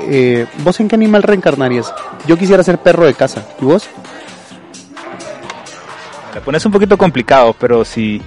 eh, 0.00 0.46
¿vos 0.58 0.80
en 0.80 0.88
qué 0.88 0.96
animal 0.96 1.22
reencarnarías? 1.22 1.92
Yo 2.26 2.36
quisiera 2.36 2.62
ser 2.62 2.78
perro 2.78 3.06
de 3.06 3.14
casa. 3.14 3.46
¿Y 3.60 3.64
vos? 3.64 3.86
La 6.34 6.40
pones 6.40 6.64
un 6.66 6.72
poquito 6.72 6.98
complicado, 6.98 7.54
pero 7.58 7.84
si, 7.84 8.20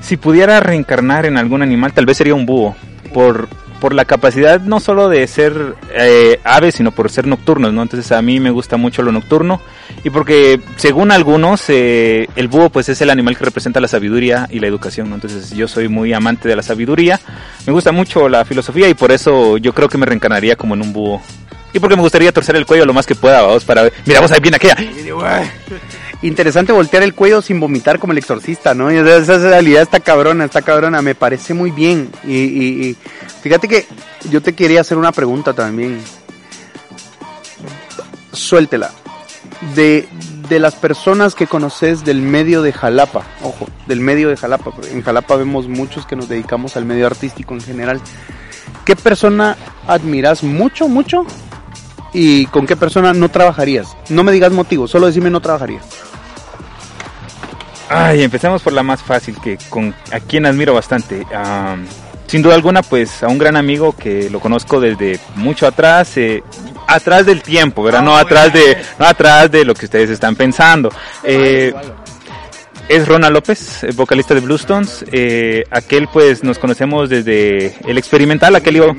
si 0.00 0.16
pudiera 0.16 0.60
reencarnar 0.60 1.26
en 1.26 1.36
algún 1.36 1.62
animal, 1.62 1.92
tal 1.92 2.06
vez 2.06 2.16
sería 2.16 2.34
un 2.34 2.46
búho. 2.46 2.76
Por, 3.12 3.48
por 3.80 3.94
la 3.94 4.04
capacidad 4.04 4.60
no 4.60 4.78
solo 4.78 5.08
de 5.08 5.26
ser 5.26 5.74
eh, 5.92 6.38
aves, 6.44 6.76
sino 6.76 6.92
por 6.92 7.10
ser 7.10 7.26
nocturnos, 7.26 7.72
¿no? 7.72 7.82
Entonces 7.82 8.12
a 8.12 8.22
mí 8.22 8.38
me 8.38 8.50
gusta 8.50 8.76
mucho 8.76 9.02
lo 9.02 9.10
nocturno 9.10 9.60
y 10.02 10.10
porque 10.10 10.60
según 10.76 11.10
algunos 11.10 11.64
eh, 11.68 12.28
el 12.36 12.48
búho 12.48 12.70
pues 12.70 12.88
es 12.88 13.00
el 13.00 13.10
animal 13.10 13.36
que 13.36 13.44
representa 13.44 13.80
la 13.80 13.88
sabiduría 13.88 14.48
y 14.50 14.60
la 14.60 14.66
educación. 14.66 15.12
Entonces 15.12 15.50
yo 15.50 15.68
soy 15.68 15.88
muy 15.88 16.12
amante 16.12 16.48
de 16.48 16.56
la 16.56 16.62
sabiduría, 16.62 17.20
me 17.66 17.72
gusta 17.72 17.92
mucho 17.92 18.28
la 18.28 18.44
filosofía 18.44 18.88
y 18.88 18.94
por 18.94 19.12
eso 19.12 19.58
yo 19.58 19.72
creo 19.74 19.88
que 19.88 19.98
me 19.98 20.06
reencarnaría 20.06 20.56
como 20.56 20.74
en 20.74 20.82
un 20.82 20.92
búho. 20.92 21.20
Y 21.72 21.78
porque 21.78 21.94
me 21.94 22.02
gustaría 22.02 22.32
torcer 22.32 22.56
el 22.56 22.66
cuello 22.66 22.84
lo 22.84 22.92
más 22.92 23.06
que 23.06 23.14
pueda, 23.14 23.42
vamos, 23.42 23.64
para 23.64 23.82
ver. 23.82 23.92
Mira, 24.04 24.20
ahí 24.20 24.40
viene 24.40 24.56
aquella. 24.56 24.76
Interesante 26.22 26.72
voltear 26.72 27.02
el 27.02 27.14
cuello 27.14 27.40
sin 27.40 27.60
vomitar 27.60 27.98
como 27.98 28.12
el 28.12 28.18
exorcista, 28.18 28.74
¿no? 28.74 28.90
Esa 28.90 29.38
realidad 29.38 29.82
está 29.82 30.00
cabrona, 30.00 30.44
está 30.44 30.62
cabrona, 30.62 31.00
me 31.00 31.14
parece 31.14 31.54
muy 31.54 31.70
bien. 31.70 32.10
Y 32.26 32.96
fíjate 33.40 33.68
que 33.68 33.86
yo 34.28 34.42
te 34.42 34.52
quería 34.52 34.80
hacer 34.80 34.98
una 34.98 35.12
pregunta 35.12 35.54
también. 35.54 36.00
Suéltela. 38.32 38.90
De, 39.74 40.08
de 40.48 40.58
las 40.58 40.74
personas 40.74 41.34
que 41.34 41.46
conoces 41.46 42.04
del 42.04 42.22
medio 42.22 42.62
de 42.62 42.72
Jalapa, 42.72 43.24
ojo, 43.42 43.68
del 43.86 44.00
medio 44.00 44.28
de 44.28 44.36
Jalapa, 44.36 44.72
en 44.90 45.02
Jalapa 45.02 45.36
vemos 45.36 45.68
muchos 45.68 46.06
que 46.06 46.16
nos 46.16 46.28
dedicamos 46.28 46.76
al 46.76 46.86
medio 46.86 47.06
artístico 47.06 47.54
en 47.54 47.60
general. 47.60 48.00
¿Qué 48.86 48.96
persona 48.96 49.56
admiras 49.86 50.42
mucho, 50.42 50.88
mucho 50.88 51.26
y 52.12 52.46
con 52.46 52.66
qué 52.66 52.76
persona 52.76 53.12
no 53.12 53.28
trabajarías. 53.28 53.96
No 54.08 54.24
me 54.24 54.32
digas 54.32 54.52
motivo, 54.52 54.88
solo 54.88 55.06
decime 55.06 55.30
no 55.30 55.40
trabajaría. 55.40 55.80
Ay, 57.88 58.22
empecemos 58.22 58.62
por 58.62 58.72
la 58.72 58.82
más 58.82 59.02
fácil, 59.02 59.36
que 59.40 59.58
con 59.68 59.94
a 60.12 60.20
quien 60.20 60.46
admiro 60.46 60.74
bastante. 60.74 61.26
Um, 61.26 61.84
sin 62.30 62.42
duda 62.42 62.54
alguna, 62.54 62.82
pues 62.82 63.24
a 63.24 63.26
un 63.26 63.38
gran 63.38 63.56
amigo 63.56 63.92
que 63.92 64.30
lo 64.30 64.38
conozco 64.38 64.78
desde 64.78 65.18
mucho 65.34 65.66
atrás, 65.66 66.16
eh, 66.16 66.44
atrás 66.86 67.26
del 67.26 67.42
tiempo, 67.42 67.82
¿verdad? 67.82 68.02
No, 68.02 68.16
atrás 68.16 68.52
de, 68.52 68.76
no 69.00 69.04
atrás 69.04 69.50
de 69.50 69.64
lo 69.64 69.74
que 69.74 69.86
ustedes 69.86 70.10
están 70.10 70.36
pensando. 70.36 70.92
Eh, 71.24 71.74
es 72.88 73.08
Ronald 73.08 73.34
López, 73.34 73.84
vocalista 73.96 74.34
de 74.34 74.40
Bluestones. 74.42 75.04
Eh, 75.10 75.64
aquel 75.72 76.06
pues 76.06 76.44
nos 76.44 76.60
conocemos 76.60 77.10
desde 77.10 77.74
el 77.84 77.98
experimental, 77.98 78.54
aquel 78.54 78.76
iba... 78.76 78.94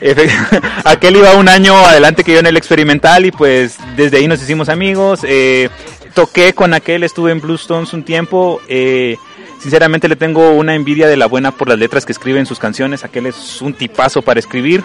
aquel 0.84 1.16
iba 1.16 1.32
un 1.36 1.48
año 1.48 1.76
adelante 1.76 2.24
que 2.24 2.32
yo 2.32 2.40
en 2.40 2.46
el 2.46 2.56
experimental 2.56 3.24
y 3.24 3.30
pues 3.30 3.76
desde 3.96 4.16
ahí 4.16 4.26
nos 4.26 4.42
hicimos 4.42 4.68
amigos. 4.68 5.20
Eh, 5.22 5.68
toqué 6.12 6.54
con 6.54 6.74
aquel, 6.74 7.04
estuve 7.04 7.30
en 7.30 7.40
Bluestones 7.40 7.92
un 7.92 8.02
tiempo. 8.02 8.60
Eh, 8.68 9.16
sinceramente 9.60 10.08
le 10.08 10.16
tengo 10.16 10.50
una 10.50 10.74
envidia 10.74 11.08
de 11.08 11.16
la 11.16 11.26
buena 11.26 11.50
por 11.50 11.68
las 11.68 11.78
letras 11.78 12.04
que 12.04 12.12
escribe 12.12 12.38
en 12.38 12.46
sus 12.46 12.58
canciones. 12.58 13.04
Aquel 13.04 13.26
es 13.26 13.60
un 13.62 13.74
tipazo 13.74 14.22
para 14.22 14.40
escribir. 14.40 14.84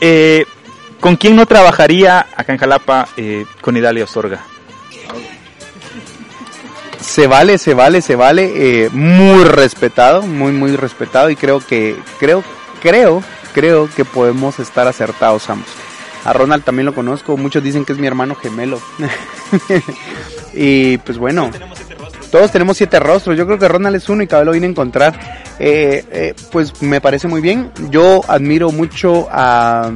Eh, 0.00 0.44
¿Con 1.00 1.16
quién 1.16 1.36
no 1.36 1.46
trabajaría 1.46 2.26
acá 2.36 2.52
en 2.52 2.58
Jalapa? 2.58 3.08
Eh, 3.16 3.44
con 3.60 3.76
Idalia 3.76 4.04
Osorga. 4.04 4.42
Se 7.00 7.26
vale, 7.26 7.58
se 7.58 7.74
vale, 7.74 8.02
se 8.02 8.16
vale. 8.16 8.52
Eh, 8.84 8.90
muy 8.90 9.44
respetado, 9.44 10.22
muy, 10.22 10.52
muy 10.52 10.74
respetado. 10.76 11.30
Y 11.30 11.36
creo 11.36 11.60
que, 11.60 11.96
creo, 12.18 12.42
creo, 12.82 13.22
creo 13.52 13.88
que 13.94 14.04
podemos 14.04 14.58
estar 14.58 14.88
acertados 14.88 15.48
ambos. 15.48 15.68
A 16.24 16.32
Ronald 16.32 16.64
también 16.64 16.86
lo 16.86 16.94
conozco. 16.94 17.36
Muchos 17.36 17.62
dicen 17.62 17.84
que 17.84 17.92
es 17.92 17.98
mi 17.98 18.06
hermano 18.06 18.34
gemelo. 18.34 18.80
y 20.54 20.98
pues 20.98 21.18
bueno. 21.18 21.50
Todos 22.36 22.52
tenemos 22.52 22.76
siete 22.76 23.00
rostros. 23.00 23.34
Yo 23.34 23.46
creo 23.46 23.58
que 23.58 23.66
Ronald 23.66 23.96
es 23.96 24.10
uno 24.10 24.22
y 24.22 24.26
cada 24.26 24.42
vez 24.42 24.46
lo 24.46 24.52
vine 24.52 24.66
a 24.66 24.68
encontrar. 24.68 25.18
Eh, 25.58 26.04
eh, 26.10 26.34
pues 26.52 26.82
me 26.82 27.00
parece 27.00 27.28
muy 27.28 27.40
bien. 27.40 27.70
Yo 27.88 28.20
admiro 28.28 28.70
mucho 28.70 29.26
a. 29.30 29.90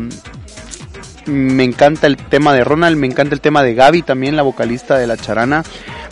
Me 1.27 1.65
encanta 1.65 2.07
el 2.07 2.17
tema 2.17 2.55
de 2.55 2.65
Ronald, 2.65 2.97
me 2.97 3.07
encanta 3.07 3.35
el 3.35 3.43
tema 3.43 3.63
de 3.63 3.75
Gaby, 3.75 4.01
también 4.01 4.37
la 4.37 4.43
vocalista 4.43 4.97
de 4.97 5.07
La 5.07 5.19
Charana. 5.19 5.65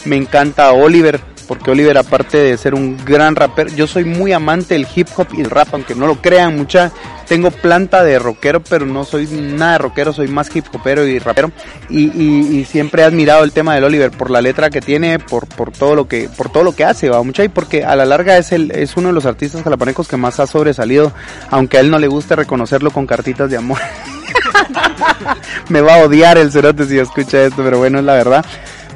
Me 0.04 0.16
encanta 0.16 0.70
Oliver, 0.72 1.18
porque 1.48 1.70
Oliver 1.70 1.96
aparte 1.96 2.36
de 2.36 2.58
ser 2.58 2.74
un 2.74 3.02
gran 3.06 3.34
rapero, 3.34 3.70
yo 3.70 3.86
soy 3.86 4.04
muy 4.04 4.34
amante 4.34 4.74
del 4.74 4.86
hip 4.94 5.08
hop 5.16 5.28
y 5.32 5.40
el 5.40 5.48
rap, 5.48 5.68
aunque 5.72 5.94
no 5.94 6.06
lo 6.06 6.20
crean 6.20 6.58
mucha, 6.58 6.92
tengo 7.28 7.50
planta 7.50 8.02
de 8.02 8.18
rockero, 8.18 8.62
pero 8.62 8.86
no 8.86 9.04
soy 9.04 9.26
nada 9.26 9.78
rockero, 9.78 10.12
soy 10.12 10.28
más 10.28 10.54
hip 10.54 10.64
hopero 10.72 11.06
y 11.06 11.18
rapero, 11.18 11.52
y, 11.88 12.64
siempre 12.68 13.02
he 13.02 13.04
admirado 13.04 13.44
el 13.44 13.52
tema 13.52 13.74
del 13.74 13.84
Oliver 13.84 14.10
por 14.10 14.30
la 14.30 14.40
letra 14.40 14.70
que 14.70 14.80
tiene, 14.80 15.18
por, 15.18 15.46
por 15.46 15.70
todo 15.70 15.94
lo 15.94 16.08
que, 16.08 16.28
por 16.28 16.50
todo 16.50 16.64
lo 16.64 16.74
que 16.74 16.84
hace, 16.84 17.08
va 17.08 17.22
mucha, 17.22 17.44
y 17.44 17.48
porque 17.48 17.84
a 17.84 17.94
la 17.96 18.04
larga 18.04 18.36
es 18.38 18.52
el, 18.52 18.70
es 18.70 18.96
uno 18.96 19.08
de 19.08 19.14
los 19.14 19.26
artistas 19.26 19.62
jalapanecos 19.62 20.08
que 20.08 20.16
más 20.16 20.40
ha 20.40 20.46
sobresalido, 20.46 21.12
aunque 21.50 21.78
a 21.78 21.80
él 21.80 21.90
no 21.90 21.98
le 21.98 22.08
guste 22.08 22.36
reconocerlo 22.36 22.90
con 22.90 23.06
cartitas 23.06 23.50
de 23.50 23.56
amor. 23.56 23.78
Me 25.68 25.80
va 25.80 25.96
a 25.96 26.04
odiar 26.04 26.38
el 26.38 26.50
cerote 26.50 26.86
si 26.86 26.98
escucha 26.98 27.44
esto, 27.44 27.62
pero 27.62 27.78
bueno, 27.78 27.98
es 27.98 28.04
la 28.04 28.14
verdad. 28.14 28.44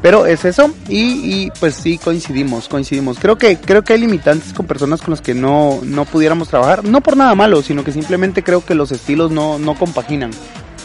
Pero 0.02 0.26
es 0.26 0.44
eso 0.44 0.74
y, 0.88 1.44
y, 1.44 1.52
pues 1.60 1.76
sí 1.76 1.96
coincidimos, 1.96 2.68
coincidimos. 2.68 3.18
Creo 3.20 3.38
que 3.38 3.56
creo 3.56 3.82
que 3.82 3.92
hay 3.92 4.00
limitantes 4.00 4.52
con 4.52 4.66
personas 4.66 5.00
con 5.00 5.12
las 5.12 5.20
que 5.20 5.32
no 5.32 5.78
no 5.84 6.04
pudiéramos 6.04 6.48
trabajar, 6.48 6.84
no 6.84 7.00
por 7.00 7.16
nada 7.16 7.34
malo, 7.36 7.62
sino 7.62 7.84
que 7.84 7.92
simplemente 7.92 8.42
creo 8.42 8.64
que 8.64 8.74
los 8.74 8.90
estilos 8.90 9.30
no 9.30 9.60
no 9.60 9.76
compaginan. 9.76 10.32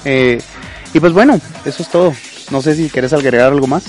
Eh, 0.06 0.40
y 0.94 1.00
pues 1.00 1.14
bueno, 1.14 1.40
eso 1.66 1.84
es 1.84 1.90
todo. 1.90 2.14
No 2.52 2.62
sé 2.62 2.76
si 2.76 2.90
quieres 2.90 3.12
agregar 3.12 3.52
algo 3.52 3.68
más. 3.68 3.86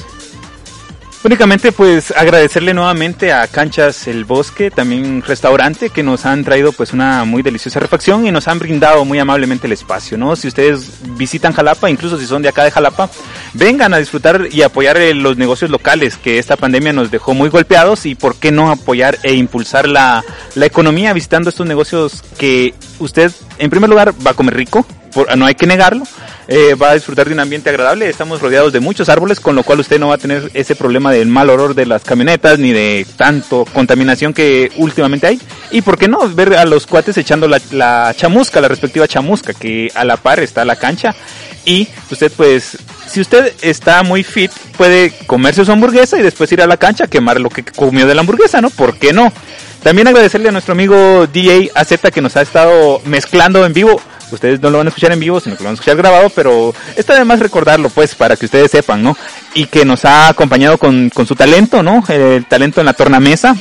Únicamente 1.25 1.73
pues 1.73 2.13
agradecerle 2.13 2.73
nuevamente 2.73 3.33
a 3.33 3.49
Canchas 3.49 4.07
El 4.07 4.25
Bosque, 4.25 4.71
también 4.71 5.21
restaurante, 5.23 5.91
que 5.91 6.05
nos 6.05 6.25
han 6.25 6.45
traído 6.45 6.71
pues 6.71 6.93
una 6.93 7.25
muy 7.25 7.43
deliciosa 7.43 7.81
refacción 7.81 8.25
y 8.25 8.31
nos 8.31 8.47
han 8.47 8.61
brindado 8.61 9.05
muy 9.05 9.19
amablemente 9.19 9.67
el 9.67 9.73
espacio, 9.73 10.17
¿no? 10.17 10.37
Si 10.37 10.47
ustedes 10.47 10.93
visitan 11.17 11.53
Jalapa, 11.53 11.91
incluso 11.91 12.19
si 12.19 12.27
son 12.27 12.43
de 12.43 12.49
acá 12.49 12.63
de 12.63 12.71
Jalapa, 12.71 13.11
vengan 13.53 13.95
a 13.95 13.99
disfrutar 13.99 14.47
y 14.53 14.63
apoyar 14.63 14.97
los 15.17 15.37
negocios 15.37 15.71
locales 15.73 16.17
que 16.17 16.39
esta 16.39 16.57
pandemia 16.57 16.93
nos 16.93 17.11
dejó 17.11 17.35
muy 17.35 17.51
golpeados 17.51 18.07
y 18.07 18.15
por 18.15 18.37
qué 18.37 18.53
no 18.53 18.71
apoyar 18.71 19.19
e 19.25 19.35
impulsar 19.35 19.89
la, 19.89 20.25
la 20.55 20.67
economía 20.67 21.13
visitando 21.15 21.51
estos 21.51 21.67
negocios 21.67 22.23
que 22.39 22.75
usted 23.01 23.33
en 23.59 23.71
primer 23.71 23.91
lugar 23.91 24.15
va 24.25 24.31
a 24.31 24.35
comer 24.35 24.55
rico, 24.55 24.87
no 25.37 25.47
hay 25.47 25.57
que 25.57 25.67
negarlo, 25.67 26.05
eh, 26.49 26.75
va 26.75 26.91
a 26.91 26.95
disfrutar 26.95 27.29
de 27.29 27.35
un 27.35 27.41
ambiente 27.41 27.69
agradable. 27.69 28.09
Estamos 28.09 28.41
rodeados 28.41 28.73
de 28.73 28.81
muchos 28.81 29.11
árboles, 29.11 29.39
con 29.39 29.55
lo 29.55 29.63
cual 29.63 29.81
usted 29.81 30.01
no 30.01 30.09
va 30.09 30.15
a 30.15 30.19
tener 30.19 30.51
ese 30.55 30.75
problema 30.75 31.13
del 31.13 31.29
mal 31.29 31.51
olor 31.51 31.75
de 31.75 31.85
las 31.85 32.03
camionetas 32.03 32.59
ni 32.59 32.73
de 32.73 33.07
tanto 33.17 33.67
contaminación 33.67 34.33
que 34.33 34.73
últimamente 34.77 35.27
hay. 35.27 35.41
Y 35.71 35.83
por 35.83 35.99
qué 35.99 36.09
no 36.09 36.27
ver 36.31 36.55
a 36.55 36.65
los 36.65 36.87
cuates 36.87 37.19
echando 37.19 37.47
la, 37.47 38.15
chamusca, 38.17 38.63
la 38.63 38.69
respectiva 38.69 39.07
chamusca, 39.07 39.53
que 39.53 39.93
a 39.95 40.05
la 40.07 40.17
par 40.17 40.41
está 40.41 40.65
la 40.65 40.77
cancha. 40.77 41.15
Y 41.67 41.87
usted 42.11 42.33
pues 42.35 42.79
si 43.07 43.21
usted 43.21 43.53
está 43.61 44.03
muy 44.03 44.25
fit, 44.25 44.51
puede 44.79 45.13
comerse 45.27 45.67
su 45.67 45.73
hamburguesa 45.73 46.19
y 46.19 46.23
después 46.23 46.51
ir 46.53 46.63
a 46.63 46.67
la 46.67 46.79
cancha 46.79 47.05
a 47.05 47.09
quemar 47.09 47.39
lo 47.39 47.51
que 47.51 47.63
comió 47.63 48.07
de 48.07 48.15
la 48.15 48.23
hamburguesa, 48.23 48.63
¿no? 48.63 48.71
¿Por 48.71 48.99
qué 48.99 49.13
no? 49.13 49.31
También 49.83 50.09
agradecerle 50.09 50.49
a 50.49 50.53
nuestro 50.53 50.73
amigo 50.73 51.27
DJ 51.27 51.71
AZ 51.75 51.93
que 52.13 52.23
nos 52.23 52.37
ha 52.37 52.43
estado 52.43 53.03
mezclando 53.05 53.67
en 53.67 53.75
vivo. 53.75 54.01
Ustedes 54.31 54.61
no 54.61 54.71
lo 54.71 54.79
van 54.79 54.87
a 54.87 54.91
escuchar 54.91 55.13
en 55.13 55.21
vivo, 55.21 55.41
sino 55.41 55.57
que 55.57 55.63
lo 55.63 55.69
van 55.69 55.73
a 55.73 55.75
escuchar 55.75 55.97
grabado, 55.97 56.31
pero 56.31 56.75
está 56.97 57.15
de 57.15 57.25
más 57.25 57.41
recordarlo, 57.41 57.89
pues, 57.89 58.15
para 58.15 58.37
que 58.37 58.47
ustedes 58.47 58.71
sepan, 58.71 59.03
¿no? 59.03 59.17
Y 59.55 59.67
que 59.67 59.85
nos 59.85 60.05
ha 60.05 60.29
acompañado 60.29 60.79
con, 60.79 61.11
con 61.11 61.27
su 61.27 61.35
talento, 61.35 61.83
¿no? 61.83 62.03
El 62.09 62.47
talento 62.47 62.81
en 62.81 62.87
la 62.87 62.93
tornamesa. 62.93 63.57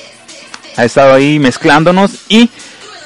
Ha 0.75 0.85
estado 0.85 1.13
ahí 1.13 1.39
mezclándonos 1.39 2.11
y 2.29 2.49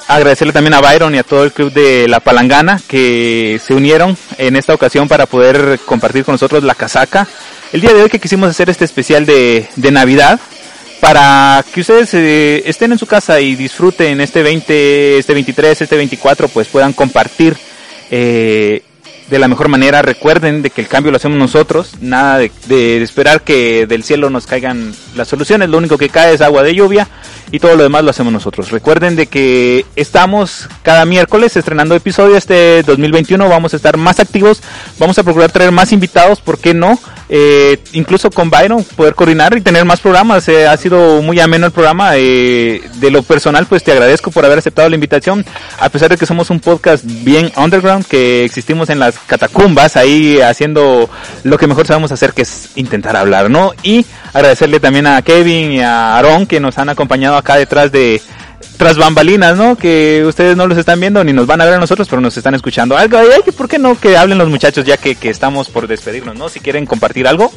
agradecerle 0.08 0.52
también 0.52 0.74
a 0.74 0.80
Byron 0.80 1.14
y 1.14 1.18
a 1.18 1.22
todo 1.22 1.44
el 1.44 1.52
club 1.52 1.72
de 1.72 2.06
La 2.08 2.20
Palangana 2.20 2.80
que 2.86 3.60
se 3.64 3.74
unieron 3.74 4.16
en 4.38 4.56
esta 4.56 4.74
ocasión 4.74 5.08
para 5.08 5.26
poder 5.26 5.80
compartir 5.84 6.24
con 6.24 6.34
nosotros 6.34 6.62
la 6.64 6.74
casaca. 6.74 7.26
El 7.72 7.80
día 7.80 7.94
de 7.94 8.02
hoy 8.02 8.10
que 8.10 8.20
quisimos 8.20 8.50
hacer 8.50 8.68
este 8.68 8.84
especial 8.84 9.24
de, 9.24 9.68
de 9.76 9.90
Navidad 9.90 10.38
para 11.02 11.64
que 11.74 11.80
ustedes 11.80 12.14
eh, 12.14 12.62
estén 12.64 12.92
en 12.92 12.98
su 12.98 13.06
casa 13.06 13.40
y 13.40 13.56
disfruten 13.56 14.20
este 14.20 14.44
20, 14.44 15.18
este 15.18 15.34
23, 15.34 15.82
este 15.82 15.96
24, 15.96 16.46
pues 16.46 16.68
puedan 16.68 16.92
compartir 16.92 17.56
eh, 18.08 18.84
de 19.28 19.38
la 19.40 19.48
mejor 19.48 19.66
manera. 19.66 20.00
Recuerden 20.02 20.62
de 20.62 20.70
que 20.70 20.80
el 20.80 20.86
cambio 20.86 21.10
lo 21.10 21.16
hacemos 21.16 21.36
nosotros, 21.36 21.94
nada 22.00 22.38
de, 22.38 22.52
de, 22.68 23.02
esperar 23.02 23.42
que 23.42 23.88
del 23.88 24.04
cielo 24.04 24.30
nos 24.30 24.46
caigan 24.46 24.94
las 25.16 25.26
soluciones, 25.26 25.68
lo 25.70 25.78
único 25.78 25.98
que 25.98 26.08
cae 26.08 26.34
es 26.34 26.40
agua 26.40 26.62
de 26.62 26.72
lluvia 26.72 27.08
y 27.50 27.58
todo 27.58 27.74
lo 27.74 27.82
demás 27.82 28.04
lo 28.04 28.10
hacemos 28.10 28.32
nosotros. 28.32 28.70
Recuerden 28.70 29.16
de 29.16 29.26
que 29.26 29.84
estamos 29.96 30.68
cada 30.84 31.04
miércoles 31.04 31.56
estrenando 31.56 31.96
episodio 31.96 32.36
este 32.36 32.84
2021, 32.84 33.48
vamos 33.48 33.72
a 33.72 33.76
estar 33.76 33.96
más 33.96 34.20
activos, 34.20 34.62
vamos 35.00 35.18
a 35.18 35.24
procurar 35.24 35.50
traer 35.50 35.72
más 35.72 35.92
invitados, 35.92 36.40
¿por 36.40 36.60
qué 36.60 36.74
no? 36.74 36.96
Eh, 37.34 37.78
incluso 37.94 38.28
con 38.30 38.50
Byron 38.50 38.84
poder 38.84 39.14
coordinar 39.14 39.56
y 39.56 39.62
tener 39.62 39.86
más 39.86 40.00
programas, 40.00 40.46
eh, 40.48 40.66
ha 40.66 40.76
sido 40.76 41.22
muy 41.22 41.40
ameno 41.40 41.64
el 41.64 41.72
programa, 41.72 42.18
eh, 42.18 42.82
de 42.96 43.10
lo 43.10 43.22
personal 43.22 43.64
pues 43.64 43.82
te 43.82 43.90
agradezco 43.90 44.30
por 44.30 44.44
haber 44.44 44.58
aceptado 44.58 44.86
la 44.90 44.96
invitación, 44.96 45.42
a 45.80 45.88
pesar 45.88 46.10
de 46.10 46.18
que 46.18 46.26
somos 46.26 46.50
un 46.50 46.60
podcast 46.60 47.02
bien 47.06 47.50
underground, 47.56 48.04
que 48.04 48.44
existimos 48.44 48.90
en 48.90 48.98
las 48.98 49.18
catacumbas, 49.18 49.96
ahí 49.96 50.42
haciendo 50.42 51.08
lo 51.42 51.56
que 51.56 51.66
mejor 51.66 51.86
sabemos 51.86 52.12
hacer, 52.12 52.34
que 52.34 52.42
es 52.42 52.68
intentar 52.76 53.16
hablar, 53.16 53.48
¿no? 53.48 53.72
Y 53.82 54.04
agradecerle 54.34 54.78
también 54.78 55.06
a 55.06 55.22
Kevin 55.22 55.72
y 55.72 55.80
a 55.80 56.18
Aaron 56.18 56.46
que 56.46 56.60
nos 56.60 56.76
han 56.76 56.90
acompañado 56.90 57.38
acá 57.38 57.56
detrás 57.56 57.90
de 57.90 58.20
tras 58.76 58.96
bambalinas, 58.96 59.56
¿no? 59.56 59.76
Que 59.76 60.24
ustedes 60.26 60.56
no 60.56 60.66
los 60.66 60.78
están 60.78 60.98
viendo 61.00 61.22
ni 61.22 61.32
nos 61.32 61.46
van 61.46 61.60
a 61.60 61.64
ver 61.64 61.74
a 61.74 61.78
nosotros, 61.78 62.08
pero 62.08 62.20
nos 62.20 62.36
están 62.36 62.54
escuchando. 62.54 62.96
Algo, 62.96 63.18
ay, 63.18 63.52
¿por 63.56 63.68
qué 63.68 63.78
no 63.78 63.98
que 63.98 64.16
hablen 64.16 64.38
los 64.38 64.48
muchachos 64.48 64.84
ya 64.84 64.96
que, 64.96 65.14
que 65.14 65.30
estamos 65.30 65.68
por 65.68 65.86
despedirnos, 65.86 66.36
¿no? 66.36 66.48
Si 66.48 66.60
quieren 66.60 66.86
compartir 66.86 67.26
algo. 67.28 67.52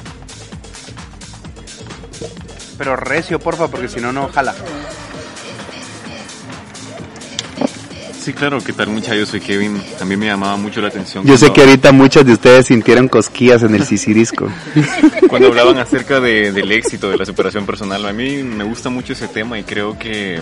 Pero 2.78 2.96
recio, 2.96 3.40
porfa, 3.40 3.68
porque 3.68 3.88
si 3.88 4.00
no, 4.02 4.12
no 4.12 4.30
jala. 4.30 4.54
Sí, 8.26 8.34
claro, 8.34 8.58
¿qué 8.60 8.74
tal 8.74 8.88
mucha? 8.88 9.14
Yo 9.14 9.24
soy 9.28 9.40
Kevin, 9.40 9.80
también 10.00 10.20
me 10.20 10.26
llamaba 10.26 10.58
mucho 10.58 10.82
la 10.82 10.88
atención. 10.88 11.24
Yo 11.28 11.38
sé 11.38 11.54
que 11.54 11.62
ahorita 11.62 11.92
muchos 11.92 12.26
de 12.26 12.34
ustedes 12.34 12.66
sintieron 12.66 13.08
cosquillas 13.08 13.62
en 13.62 13.76
el 13.76 13.86
sisirisco. 13.86 14.50
cuando 15.30 15.50
hablaban 15.50 15.78
acerca 15.78 16.20
de, 16.20 16.52
del 16.52 16.72
éxito, 16.72 17.12
de 17.12 17.18
la 17.18 17.26
superación 17.26 17.68
personal, 17.68 18.04
a 18.04 18.14
mí 18.14 18.42
me 18.42 18.64
gusta 18.64 18.90
mucho 18.90 19.14
ese 19.14 19.28
tema 19.28 19.60
y 19.60 19.64
creo 19.64 20.00
que 20.00 20.42